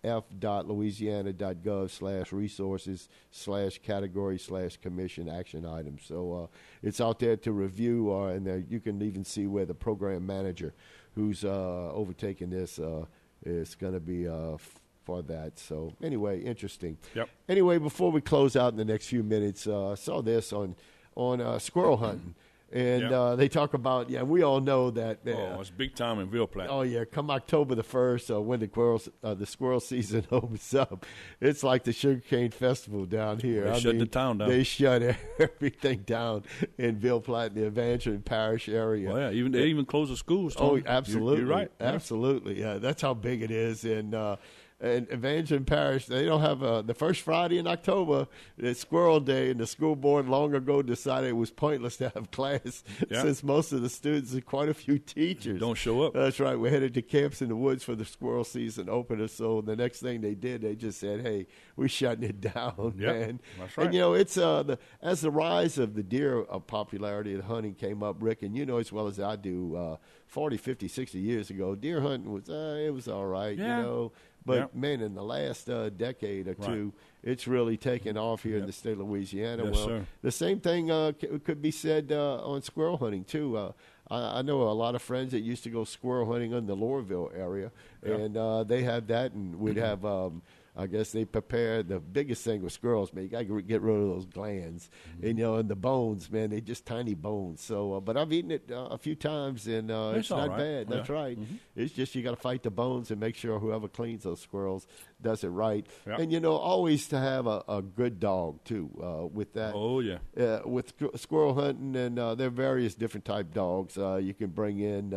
WLF.louisiana.gov 0.04 1.90
slash 1.90 2.32
resources 2.32 3.10
slash 3.32 3.80
category 3.80 4.38
slash 4.38 4.78
commission 4.78 5.30
action 5.30 5.66
items. 5.66 6.02
So 6.06 6.44
uh, 6.44 6.48
it's 6.82 7.00
out 7.00 7.20
there 7.20 7.38
to 7.38 7.52
review, 7.52 8.14
uh, 8.14 8.28
and 8.28 8.46
there 8.46 8.64
you 8.70 8.80
can 8.80 9.02
even 9.02 9.24
see 9.24 9.48
where 9.48 9.66
the 9.66 9.74
program 9.74 10.26
manager 10.26 10.74
who's 11.16 11.44
uh, 11.44 11.92
overtaking 11.94 12.50
this 12.50 12.80
uh, 12.80 13.06
is 13.46 13.76
going 13.76 13.94
to 13.94 14.00
be 14.00 14.28
uh, 14.28 14.58
for 15.04 15.22
that. 15.24 15.60
So 15.60 15.94
anyway, 16.02 16.42
interesting. 16.42 16.98
Yep. 17.16 17.30
Anyway, 17.50 17.78
before 17.78 18.12
we 18.12 18.22
close 18.22 18.56
out 18.56 18.72
in 18.72 18.78
the 18.78 18.86
next 18.86 19.08
few 19.08 19.24
minutes, 19.24 19.68
uh, 19.68 19.92
I 19.92 19.96
saw 19.96 20.22
this 20.22 20.54
on 20.54 20.76
on 21.16 21.42
uh, 21.42 21.60
squirrel 21.60 21.98
hunting, 21.98 22.36
and 22.72 23.04
Yeah. 23.04 23.20
uh, 23.20 23.36
they 23.36 23.48
talk 23.50 23.74
about 23.74 24.10
yeah. 24.10 24.24
We 24.24 24.44
all 24.44 24.60
know 24.62 24.90
that. 24.92 25.20
Uh, 25.28 25.32
Oh, 25.32 25.62
it's 25.62 25.70
big 25.70 25.96
time 25.96 26.20
in 26.20 26.30
Ville 26.30 26.48
Platte. 26.48 26.70
Oh 26.70 26.82
yeah, 26.84 27.04
come 27.06 27.30
October 27.30 27.76
the 27.76 27.84
first, 27.84 28.32
uh, 28.32 28.42
when 28.42 28.60
the 28.60 28.68
squirrel 28.68 29.02
uh, 29.24 29.34
the 29.34 29.46
squirrel 29.46 29.80
season 29.92 30.26
opens 30.32 30.74
up, 30.74 31.06
it's 31.40 31.64
like 31.64 31.84
the 31.84 31.94
sugarcane 31.94 32.52
festival 32.52 33.06
down 33.06 33.40
here. 33.40 33.66
They 33.66 33.70
I 33.72 33.80
shut 33.80 34.00
the 34.00 34.06
town 34.06 34.38
down. 34.38 34.50
They 34.50 34.64
shut 34.64 35.02
everything 35.40 36.00
down 36.00 36.44
in 36.78 36.98
Ville 36.98 37.22
Platte, 37.22 37.54
the 37.56 37.66
Evangeline 37.66 38.22
Parish 38.22 38.70
area. 38.70 39.10
Well, 39.12 39.20
yeah, 39.20 39.32
even 39.32 39.52
they 39.52 39.66
even 39.66 39.86
close 39.86 40.10
the 40.10 40.18
schools. 40.18 40.56
Oh, 40.58 40.80
absolutely. 40.86 41.38
You're, 41.40 41.48
you're 41.48 41.56
right. 41.58 41.72
Yeah. 41.80 41.88
Absolutely. 41.88 42.60
Yeah, 42.60 42.78
that's 42.78 43.02
how 43.02 43.14
big 43.14 43.42
it 43.42 43.52
is. 43.52 43.84
And 43.84 44.16
uh, 44.16 44.38
and 44.82 45.08
Evangeline 45.12 45.65
Parish, 45.65 46.08
they 46.08 46.26
don't 46.26 46.41
have 46.41 46.63
a, 46.63 46.82
the 46.86 46.94
first 46.96 47.22
Friday 47.22 47.60
in 47.60 47.67
October, 47.67 48.28
it's 48.58 48.80
Squirrel 48.82 49.20
Day, 49.20 49.52
and 49.52 49.60
the 49.60 49.67
school 49.67 49.96
board 49.96 50.28
long 50.28 50.56
ago 50.56 50.82
decided 50.82 51.30
it 51.30 51.34
was 51.34 51.52
pointless 51.52 51.98
to 51.98 52.10
have 52.10 52.32
class 52.32 52.84
Yeah. 53.10 53.22
since 53.22 53.44
most 53.44 53.72
of 53.74 53.82
the 53.84 53.89
students 53.89 54.34
and 54.34 54.44
quite 54.46 54.70
a 54.70 54.74
few 54.74 54.98
teachers 54.98 55.60
Don't 55.60 55.78
show 55.78 56.02
up. 56.02 56.13
That's 56.13 56.39
right. 56.39 56.56
We're 56.60 56.72
headed 56.72 56.94
to 56.96 57.02
camps 57.04 57.41
in 57.41 57.50
the 57.50 57.56
woods 57.56 57.84
for 57.84 57.96
the 57.96 58.06
squirrel 58.06 58.44
season 58.44 58.89
opener. 58.89 59.28
So 59.28 59.62
the 59.62 59.76
next 59.76 60.00
thing 60.00 60.22
they 60.22 60.34
did, 60.36 60.62
they 60.63 60.76
just 60.76 61.00
said, 61.00 61.22
"Hey, 61.22 61.46
we're 61.76 61.88
shutting 61.88 62.24
it 62.24 62.41
down, 62.54 62.96
Yep, 62.98 63.15
man." 63.15 63.39
that's 63.60 63.78
right. 63.78 63.86
And 63.86 63.94
you 63.94 64.00
know, 64.00 64.13
it's 64.13 64.38
uh, 64.38 64.63
the 64.63 64.80
as 65.02 65.22
the 65.22 65.30
rise 65.32 65.78
of 65.78 65.94
the 65.94 66.04
deer 66.04 66.46
uh, 66.50 66.58
popularity 66.60 67.36
of 67.36 67.44
hunting 67.46 67.76
came 67.76 68.02
up, 68.02 68.17
Rick, 68.20 68.41
and 68.41 68.56
you 68.58 68.65
know 68.65 68.78
as 68.78 68.91
well 68.91 69.08
as 69.08 69.20
I 69.20 69.36
do, 69.36 69.76
uh, 69.76 69.98
40, 70.26 70.58
50, 70.58 70.88
60 70.88 71.20
years 71.20 71.50
ago, 71.50 71.76
deer 71.76 72.02
hunting 72.02 72.32
was 72.32 72.50
uh, 72.50 72.82
it 72.84 72.89
was 72.91 73.08
all 73.08 73.26
right, 73.28 73.58
Yeah. 73.58 73.78
you 73.78 73.84
know. 73.84 74.12
But 74.46 74.58
Yep. 74.58 74.76
man, 74.76 75.02
in 75.02 75.14
the 75.14 75.24
last 75.24 75.70
uh, 75.70 75.90
decade 75.90 76.48
or 76.48 76.56
Right. 76.58 76.68
two, 76.68 76.94
it's 77.24 77.48
really 77.48 77.78
taken 77.78 78.18
off 78.18 78.42
here 78.44 78.58
in 78.58 78.66
the 78.66 78.72
state 78.72 78.94
of 78.94 79.00
Louisiana. 79.08 79.66
Yes, 79.66 79.76
well, 79.76 79.86
sir. 79.88 80.06
the 80.24 80.32
same 80.32 80.60
thing 80.60 80.90
uh, 80.90 81.12
c- 81.20 81.28
could 81.44 81.62
be 81.62 81.70
said 81.72 82.12
uh, 82.12 82.44
on 82.44 82.62
squirrel 82.64 82.98
hunting 82.98 83.24
too. 83.24 83.56
Uh, 83.56 83.72
I, 84.10 84.40
I 84.40 84.42
know 84.42 84.64
a 84.64 84.74
lot 84.74 84.96
of 84.96 85.02
friends 85.04 85.32
that 85.34 85.42
used 85.42 85.64
to 85.66 85.70
go 85.70 85.84
squirrel 85.84 86.26
hunting 86.32 86.54
in 86.54 86.66
the 86.66 86.76
Loreauville 86.76 87.38
area, 87.38 87.72
Yeah. 88.04 88.16
and 88.16 88.36
uh, 88.38 88.64
they 88.64 88.82
have 88.84 89.08
that, 89.08 89.34
and 89.34 89.60
we'd 89.60 89.78
have. 89.78 90.04
Um, 90.06 90.42
I 90.76 90.88
guess 90.88 91.12
they 91.12 91.26
prepare 91.26 91.84
the 91.84 92.00
biggest 92.00 92.44
thing 92.46 92.62
with 92.62 92.72
squirrels, 92.72 93.12
man. 93.14 93.26
You 93.26 93.30
got 93.30 93.46
to 93.48 93.62
get 93.62 93.82
rid 93.82 93.96
of 93.96 94.08
those 94.08 94.26
glands, 94.26 94.90
Mm-hmm. 95.18 95.28
and 95.28 95.38
you 95.38 95.44
know, 95.44 95.56
and 95.56 95.70
the 95.70 95.76
bones, 95.76 96.32
man. 96.32 96.50
They 96.50 96.62
just 96.62 96.86
tiny 96.86 97.14
bones. 97.14 97.62
So, 97.62 97.96
uh, 97.96 98.00
but 98.00 98.16
I've 98.16 98.32
eaten 98.32 98.52
it 98.52 98.72
uh, 98.72 98.86
a 98.92 98.98
few 98.98 99.16
times, 99.16 99.68
and 99.68 99.92
uh, 99.92 100.14
It's 100.16 100.30
not 100.30 100.50
right. 100.50 100.58
bad. 100.58 100.88
That's 100.90 101.10
Yeah. 101.10 101.16
right. 101.16 101.40
Mhm. 101.40 101.60
It's 101.76 101.94
just 101.94 102.16
you 102.16 102.24
got 102.24 102.32
to 102.32 102.36
fight 102.38 102.64
the 102.64 102.72
bones 102.72 103.12
and 103.12 103.20
make 103.20 103.36
sure 103.36 103.60
whoever 103.60 103.88
cleans 103.90 104.24
those 104.24 104.40
squirrels 104.40 104.88
does 105.22 105.44
it 105.44 105.50
right. 105.50 105.86
Yeah. 106.08 106.18
And 106.20 106.32
you 106.32 106.40
know, 106.40 106.54
always 106.54 107.08
to 107.10 107.18
have 107.20 107.48
a, 107.48 107.64
a 107.68 107.82
good 107.82 108.20
dog 108.20 108.64
too. 108.64 108.90
Uh, 109.02 109.28
with 109.28 109.54
that, 109.54 109.74
Oh 109.76 110.00
yeah. 110.00 110.20
uh, 110.38 110.62
with 110.66 110.98
squ- 110.98 111.20
squirrel 111.20 111.54
hunting, 111.54 111.96
and 111.98 112.18
uh, 112.18 112.34
there 112.36 112.48
are 112.48 112.50
various 112.50 112.96
different 112.96 113.26
type 113.26 113.54
dogs 113.54 113.98
uh, 113.98 114.16
you 114.16 114.34
can 114.34 114.50
bring 114.52 114.80
in 114.80 115.14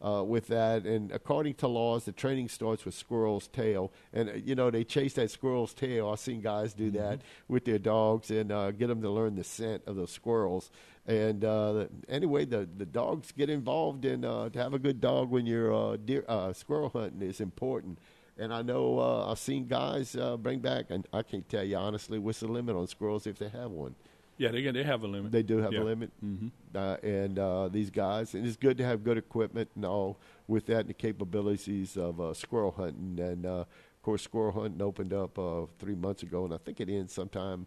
uh, 0.00 0.22
with 0.26 0.48
that. 0.48 0.84
And 0.84 1.10
according 1.12 1.54
to 1.54 1.68
laws, 1.68 2.04
the 2.04 2.12
training 2.12 2.48
starts 2.48 2.84
with 2.84 2.94
squirrel's 2.94 3.48
tail, 3.48 3.92
and 4.12 4.28
uh, 4.28 4.32
you 4.34 4.54
know 4.54 4.70
they 4.70 4.84
chase 4.84 5.14
that 5.14 5.30
squirrel's 5.30 5.74
tail. 5.74 6.10
I've 6.10 6.20
seen 6.20 6.40
guys 6.40 6.74
do 6.74 6.90
that 6.92 7.22
with 7.48 7.64
their 7.64 7.78
dogs 7.78 8.30
and 8.30 8.52
uh, 8.52 8.70
get 8.70 8.88
them 8.88 9.02
to 9.02 9.10
learn 9.10 9.36
the 9.36 9.44
scent 9.44 9.82
of 9.86 9.96
those 9.96 10.10
squirrels. 10.10 10.70
And 11.06 11.44
uh, 11.44 11.86
anyway, 12.08 12.44
the 12.44 12.68
the 12.76 12.86
dogs 12.86 13.32
get 13.32 13.50
involved 13.50 14.04
in 14.04 14.24
uh, 14.24 14.50
to 14.50 14.58
have 14.58 14.74
a 14.74 14.78
good 14.78 15.00
dog 15.00 15.30
when 15.30 15.46
you're 15.46 15.74
uh, 15.74 15.96
deer, 15.96 16.24
uh, 16.28 16.52
squirrel 16.52 16.90
hunting 16.90 17.22
is 17.22 17.40
important. 17.40 17.98
And 18.40 18.54
I 18.54 18.62
know 18.62 19.00
uh, 19.00 19.32
I've 19.32 19.40
seen 19.40 19.66
guys 19.66 20.14
uh, 20.14 20.36
bring 20.36 20.60
back, 20.60 20.86
and 20.90 21.08
I 21.12 21.22
can't 21.22 21.48
tell 21.48 21.64
you 21.64 21.76
honestly 21.76 22.20
what's 22.20 22.40
the 22.40 22.46
limit 22.46 22.76
on 22.76 22.86
squirrels 22.86 23.26
if 23.26 23.38
they 23.38 23.48
have 23.48 23.72
one. 23.72 23.96
Yeah, 24.38 24.50
they 24.52 24.70
they 24.70 24.84
have 24.84 25.02
a 25.02 25.06
limit. 25.08 25.32
They 25.32 25.42
do 25.42 25.58
have 25.58 25.72
Yeah. 25.72 25.82
a 25.82 25.84
limit, 25.84 26.10
Mhm. 26.24 26.50
uh, 26.74 26.96
and 27.02 27.38
uh, 27.38 27.68
these 27.68 27.90
guys, 27.90 28.34
and 28.34 28.46
it's 28.46 28.56
good 28.56 28.78
to 28.78 28.84
have 28.84 29.02
good 29.04 29.18
equipment 29.18 29.68
and 29.74 29.84
all 29.84 30.18
with 30.46 30.66
that, 30.66 30.80
and 30.80 30.88
the 30.88 30.94
capabilities 30.94 31.96
of 31.96 32.20
uh, 32.20 32.32
squirrel 32.34 32.70
hunting. 32.72 33.18
And 33.20 33.44
uh, 33.44 33.60
of 33.96 34.02
course, 34.02 34.22
squirrel 34.22 34.52
hunting 34.52 34.80
opened 34.80 35.12
up 35.12 35.38
uh, 35.38 35.66
three 35.78 35.96
months 35.96 36.22
ago, 36.22 36.44
and 36.44 36.54
I 36.54 36.58
think 36.58 36.80
it 36.80 36.88
ends 36.88 37.12
sometime 37.12 37.66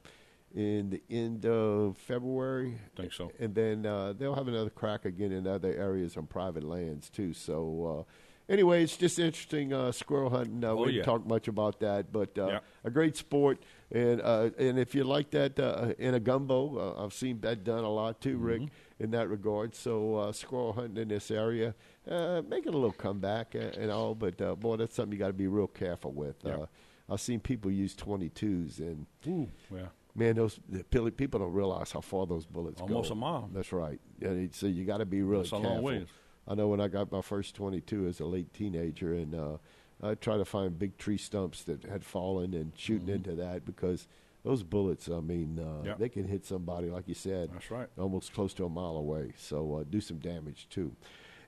in 0.55 0.89
the 0.89 1.01
end 1.09 1.45
of 1.45 1.97
February. 1.97 2.75
I 2.97 3.01
Think 3.01 3.13
so. 3.13 3.31
And 3.39 3.53
then 3.55 3.85
uh, 3.85 4.13
they'll 4.13 4.35
have 4.35 4.47
another 4.47 4.69
crack 4.69 5.05
again 5.05 5.31
in 5.31 5.47
other 5.47 5.73
areas 5.73 6.15
on 6.17 6.25
private 6.27 6.63
lands 6.63 7.09
too. 7.09 7.33
So. 7.33 8.05
Uh, 8.07 8.11
Anyway, 8.49 8.83
it's 8.83 8.97
just 8.97 9.17
interesting 9.17 9.71
uh, 9.71 9.93
squirrel 9.93 10.29
hunting. 10.29 10.61
Uh, 10.61 10.71
Oh, 10.71 10.77
we 10.77 10.85
didn't 10.87 10.95
yeah. 10.97 11.03
talk 11.03 11.25
much 11.25 11.47
about 11.47 11.79
that, 11.79 12.11
but 12.11 12.37
uh, 12.37 12.47
Yeah. 12.47 12.59
a 12.83 12.89
great 12.89 13.15
sport. 13.15 13.59
And 13.93 14.21
uh, 14.21 14.51
and 14.57 14.79
if 14.79 14.95
you 14.95 15.03
like 15.03 15.31
that 15.31 15.59
uh, 15.59 15.93
in 15.99 16.13
a 16.13 16.19
gumbo, 16.19 16.95
uh, 16.97 17.03
I've 17.03 17.13
seen 17.13 17.41
that 17.41 17.63
done 17.65 17.83
a 17.83 17.89
lot 17.91 18.21
too, 18.21 18.37
Rick, 18.37 18.61
Mm-hmm. 18.61 19.03
in 19.03 19.11
that 19.11 19.27
regard. 19.29 19.75
So 19.75 20.15
uh, 20.15 20.31
squirrel 20.31 20.71
hunting 20.73 20.97
in 21.01 21.07
this 21.09 21.29
area, 21.29 21.75
uh, 22.09 22.41
making 22.47 22.73
a 22.73 22.77
little 22.77 22.93
comeback 22.93 23.53
and, 23.55 23.75
and 23.75 23.91
all, 23.91 24.15
but 24.15 24.41
uh, 24.41 24.55
boy, 24.55 24.77
that's 24.77 24.95
something 24.95 25.11
you 25.11 25.19
got 25.19 25.27
to 25.27 25.33
be 25.33 25.47
real 25.47 25.67
careful 25.67 26.11
with. 26.11 26.35
Yeah. 26.45 26.53
Uh, 26.53 26.65
I've 27.09 27.19
seen 27.19 27.41
people 27.41 27.69
use 27.69 27.93
22s, 27.95 28.79
and 28.79 29.05
Ooh, 29.27 29.49
yeah. 29.69 29.87
man, 30.15 30.35
those 30.35 30.57
the 30.69 30.83
people 31.11 31.41
don't 31.41 31.51
realize 31.51 31.91
how 31.91 31.99
far 31.99 32.25
those 32.25 32.45
bullets 32.45 32.79
go. 32.79 32.87
Almost 32.87 33.11
a 33.11 33.15
mile. 33.15 33.49
That's 33.53 33.73
right. 33.73 33.99
Yeah, 34.19 34.45
so 34.51 34.67
you 34.67 34.85
got 34.85 34.99
to 34.99 35.05
be 35.05 35.21
really 35.21 35.43
That's 35.43 35.51
a 35.51 35.57
long 35.57 35.83
careful. 35.83 36.07
I 36.47 36.55
know 36.55 36.69
when 36.69 36.79
I 36.79 36.87
got 36.87 37.11
my 37.11 37.21
first 37.21 37.55
22 37.55 38.07
as 38.07 38.19
a 38.21 38.25
late 38.25 38.53
teenager, 38.53 39.13
and 39.13 39.35
uh, 39.35 39.57
I 40.03 40.15
try 40.15 40.37
to 40.37 40.45
find 40.45 40.77
big 40.77 40.97
tree 40.97 41.17
stumps 41.17 41.63
that 41.63 41.83
had 41.83 42.03
fallen 42.03 42.53
and 42.53 42.71
shooting 42.75 43.09
into 43.09 43.35
that 43.35 43.65
because 43.65 44.07
those 44.43 44.63
bullets, 44.63 45.07
I 45.09 45.19
mean, 45.19 45.59
uh, 45.59 45.83
Mm-hmm. 45.83 46.01
They 46.01 46.09
can 46.09 46.27
hit 46.27 46.45
somebody, 46.45 46.89
like 46.89 47.07
you 47.07 47.13
said, 47.13 47.49
That's 47.53 47.69
right. 47.69 47.87
almost 47.97 48.33
close 48.33 48.53
to 48.55 48.65
a 48.65 48.69
mile 48.69 48.97
away. 48.97 49.33
So 49.37 49.75
uh, 49.75 49.83
do 49.89 50.01
some 50.01 50.17
damage 50.17 50.67
too. 50.69 50.91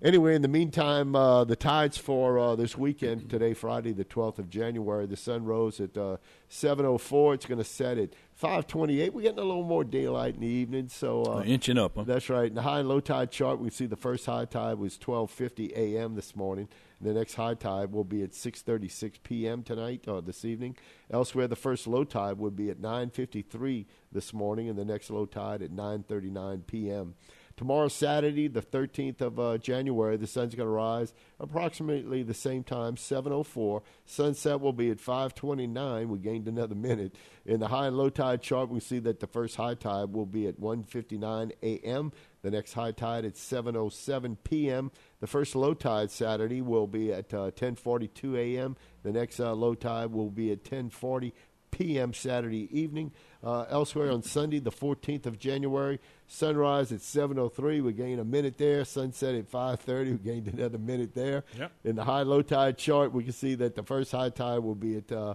Anyway, 0.03 0.35
in 0.35 0.41
the 0.41 0.49
meantime, 0.49 1.15
uh, 1.15 1.45
the 1.45 1.55
tides 1.55 1.97
for 1.97 2.37
uh, 2.37 2.55
this 2.57 2.77
weekend 2.77 3.29
today, 3.29 3.53
Friday, 3.53 3.93
the 3.93 4.03
12th 4.03 4.37
of 4.37 4.49
January, 4.49 5.05
the 5.05 5.15
sun 5.15 5.45
rose 5.45 5.79
at 5.79 5.97
uh, 5.97 6.17
7:04. 6.49 7.35
It's 7.35 7.45
going 7.45 7.59
to 7.59 7.63
set 7.63 7.97
at 7.97 8.09
5:28. 8.41 9.13
We're 9.13 9.21
getting 9.21 9.39
a 9.39 9.43
little 9.43 9.63
more 9.63 9.85
daylight 9.85 10.35
in 10.35 10.41
the 10.41 10.47
evening, 10.47 10.89
so 10.89 11.23
uh, 11.23 11.43
inching 11.45 11.77
up, 11.77 11.93
huh? 11.95 12.03
that's 12.03 12.29
right. 12.29 12.47
In 12.47 12.55
the 12.55 12.63
high 12.63 12.79
and 12.79 12.89
low 12.89 12.99
tide 12.99 13.31
chart, 13.31 13.59
we 13.59 13.69
see 13.69 13.85
the 13.85 13.95
first 13.95 14.25
high 14.25 14.43
tide 14.43 14.77
was 14.77 14.97
12:50 14.97 15.71
a.m. 15.71 16.15
this 16.15 16.35
morning. 16.35 16.67
The 16.99 17.13
next 17.13 17.35
high 17.35 17.53
tide 17.53 17.93
will 17.93 18.03
be 18.03 18.23
at 18.23 18.31
6:36 18.31 19.23
p.m. 19.23 19.63
tonight 19.63 20.03
or 20.09 20.21
this 20.21 20.43
evening. 20.43 20.75
Elsewhere, 21.11 21.47
the 21.47 21.55
first 21.55 21.87
low 21.87 22.03
tide 22.03 22.39
would 22.39 22.57
be 22.57 22.69
at 22.69 22.81
9:53 22.81 23.85
this 24.11 24.33
morning, 24.33 24.67
and 24.67 24.77
the 24.77 24.83
next 24.83 25.09
low 25.09 25.25
tide 25.25 25.61
at 25.61 25.71
9:39 25.71 26.67
p.m. 26.67 27.15
Tomorrow, 27.55 27.87
Saturday, 27.89 28.47
the 28.47 28.63
13th 28.63 29.21
of 29.21 29.39
uh, 29.39 29.57
January, 29.59 30.17
the 30.17 30.25
sun's 30.25 30.55
going 30.55 30.67
to 30.67 30.71
rise 30.71 31.13
approximately 31.39 32.23
the 32.23 32.33
same 32.33 32.63
time, 32.63 32.95
7:04. 32.95 33.83
Sunset 34.05 34.59
will 34.59 34.73
be 34.73 34.89
at 34.89 34.97
5:29. 34.97 36.07
We 36.07 36.17
gained 36.17 36.47
another 36.47 36.73
minute. 36.73 37.15
In 37.45 37.59
the 37.59 37.67
high 37.67 37.87
and 37.87 37.97
low 37.97 38.09
tide 38.09 38.41
chart, 38.41 38.69
we 38.69 38.79
see 38.79 38.97
that 38.99 39.19
the 39.19 39.27
first 39.27 39.55
high 39.55 39.75
tide 39.75 40.13
will 40.13 40.25
be 40.25 40.47
at 40.47 40.59
1:59 40.59 41.51
a.m. 41.61 42.11
The 42.41 42.51
next 42.51 42.73
high 42.73 42.91
tide 42.91 43.23
at 43.23 43.35
7:07 43.35 44.37
p.m. 44.43 44.91
The 45.19 45.27
first 45.27 45.55
low 45.55 45.75
tide 45.75 46.09
Saturday 46.09 46.61
will 46.61 46.87
be 46.87 47.13
at 47.13 47.33
uh, 47.33 47.51
10:42 47.51 48.35
a.m. 48.35 48.75
The 49.03 49.11
next 49.11 49.39
uh, 49.39 49.53
low 49.53 49.75
tide 49.75 50.11
will 50.11 50.31
be 50.31 50.51
at 50.51 50.63
10:40 50.63 51.33
p.m. 51.73 52.13
Saturday 52.13 52.69
evening. 52.71 53.11
Uh, 53.43 53.65
elsewhere 53.69 54.09
on 54.09 54.23
Sunday, 54.23 54.59
the 54.59 54.71
14th 54.71 55.25
of 55.25 55.37
January, 55.37 55.99
sunrise 56.27 56.93
at 56.93 56.99
7:03. 56.99 57.81
We 57.81 57.91
gain 57.91 58.19
a 58.19 58.23
minute 58.23 58.57
there. 58.57 58.85
Sunset 58.85 59.35
at 59.35 59.51
5:30. 59.51 60.11
We 60.11 60.17
gained 60.17 60.47
another 60.47 60.77
minute 60.77 61.13
there. 61.13 61.43
Yep. 61.57 61.71
In 61.83 61.95
the 61.95 62.05
high 62.05 62.21
low 62.21 62.41
tide 62.41 62.77
chart, 62.77 63.11
we 63.11 63.23
can 63.23 63.33
see 63.33 63.55
that 63.55 63.75
the 63.75 63.83
first 63.83 64.11
high 64.11 64.29
tide 64.29 64.59
will 64.59 64.75
be 64.75 64.97
at 64.97 65.11
uh, 65.11 65.33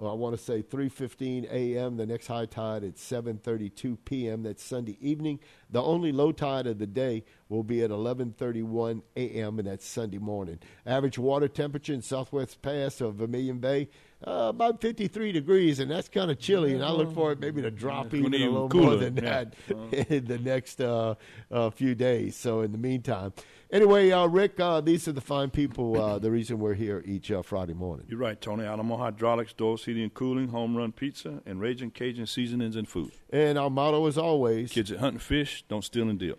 I 0.00 0.12
want 0.12 0.36
to 0.36 0.42
say 0.42 0.62
3:15 0.62 1.50
a.m. 1.50 1.96
The 1.96 2.06
next 2.06 2.28
high 2.28 2.46
tide 2.46 2.84
at 2.84 2.94
7:32 2.94 3.98
p.m. 4.04 4.44
That's 4.44 4.62
Sunday 4.62 4.96
evening. 5.00 5.40
The 5.70 5.82
only 5.82 6.12
low 6.12 6.30
tide 6.30 6.68
of 6.68 6.78
the 6.78 6.86
day 6.86 7.24
will 7.48 7.64
be 7.64 7.82
at 7.82 7.90
11:31 7.90 9.02
a.m. 9.16 9.58
and 9.58 9.66
that's 9.66 9.86
Sunday 9.86 10.18
morning. 10.18 10.60
Average 10.86 11.18
water 11.18 11.48
temperature 11.48 11.92
in 11.94 12.02
Southwest 12.02 12.62
Pass 12.62 13.00
of 13.00 13.16
Vermilion 13.16 13.58
Bay 13.58 13.88
uh, 14.26 14.48
about 14.48 14.80
53 14.80 15.32
degrees, 15.32 15.78
and 15.78 15.90
that's 15.90 16.08
kind 16.08 16.30
of 16.30 16.38
chilly. 16.38 16.74
And 16.74 16.84
I 16.84 16.90
look 16.90 17.14
for 17.14 17.32
it 17.32 17.40
maybe 17.40 17.62
to 17.62 17.70
drop 17.70 18.06
It's 18.06 18.14
even 18.14 18.32
gonna 18.32 18.44
a 18.44 18.50
little 18.50 18.68
cooler, 18.68 18.86
more 18.86 18.96
than 18.96 19.16
yeah. 19.16 19.44
that 19.44 19.54
in 20.10 20.24
the 20.24 20.38
next 20.38 20.80
uh, 20.80 21.14
uh, 21.50 21.70
few 21.70 21.94
days. 21.94 22.34
So 22.34 22.62
in 22.62 22.72
the 22.72 22.78
meantime, 22.78 23.32
anyway, 23.70 24.10
uh, 24.10 24.26
Rick, 24.26 24.58
uh, 24.58 24.80
these 24.80 25.06
are 25.06 25.12
the 25.12 25.20
fine 25.20 25.50
people. 25.50 26.00
Uh, 26.00 26.18
the 26.18 26.30
reason 26.30 26.58
we're 26.58 26.74
here 26.74 27.02
each 27.06 27.30
uh, 27.30 27.42
Friday 27.42 27.74
morning. 27.74 28.06
You're 28.08 28.18
right, 28.18 28.40
Tony. 28.40 28.64
Alamo 28.64 28.96
Hydraulics, 28.96 29.52
Dawes 29.52 29.84
Heating 29.84 30.02
and 30.02 30.14
Cooling, 30.14 30.48
Home 30.48 30.76
Run 30.76 30.90
Pizza, 30.90 31.40
and 31.46 31.60
Raging 31.60 31.92
Cajun 31.92 32.26
Seasonings 32.26 32.74
and 32.74 32.88
Food. 32.88 33.12
And 33.30 33.56
our 33.56 33.70
motto, 33.70 34.06
as 34.06 34.18
always, 34.18 34.72
Kids 34.72 34.90
that 34.90 34.98
hunt 34.98 35.14
and 35.14 35.22
fish, 35.22 35.64
don't 35.68 35.84
steal 35.84 36.08
and 36.08 36.18
deal. 36.18 36.38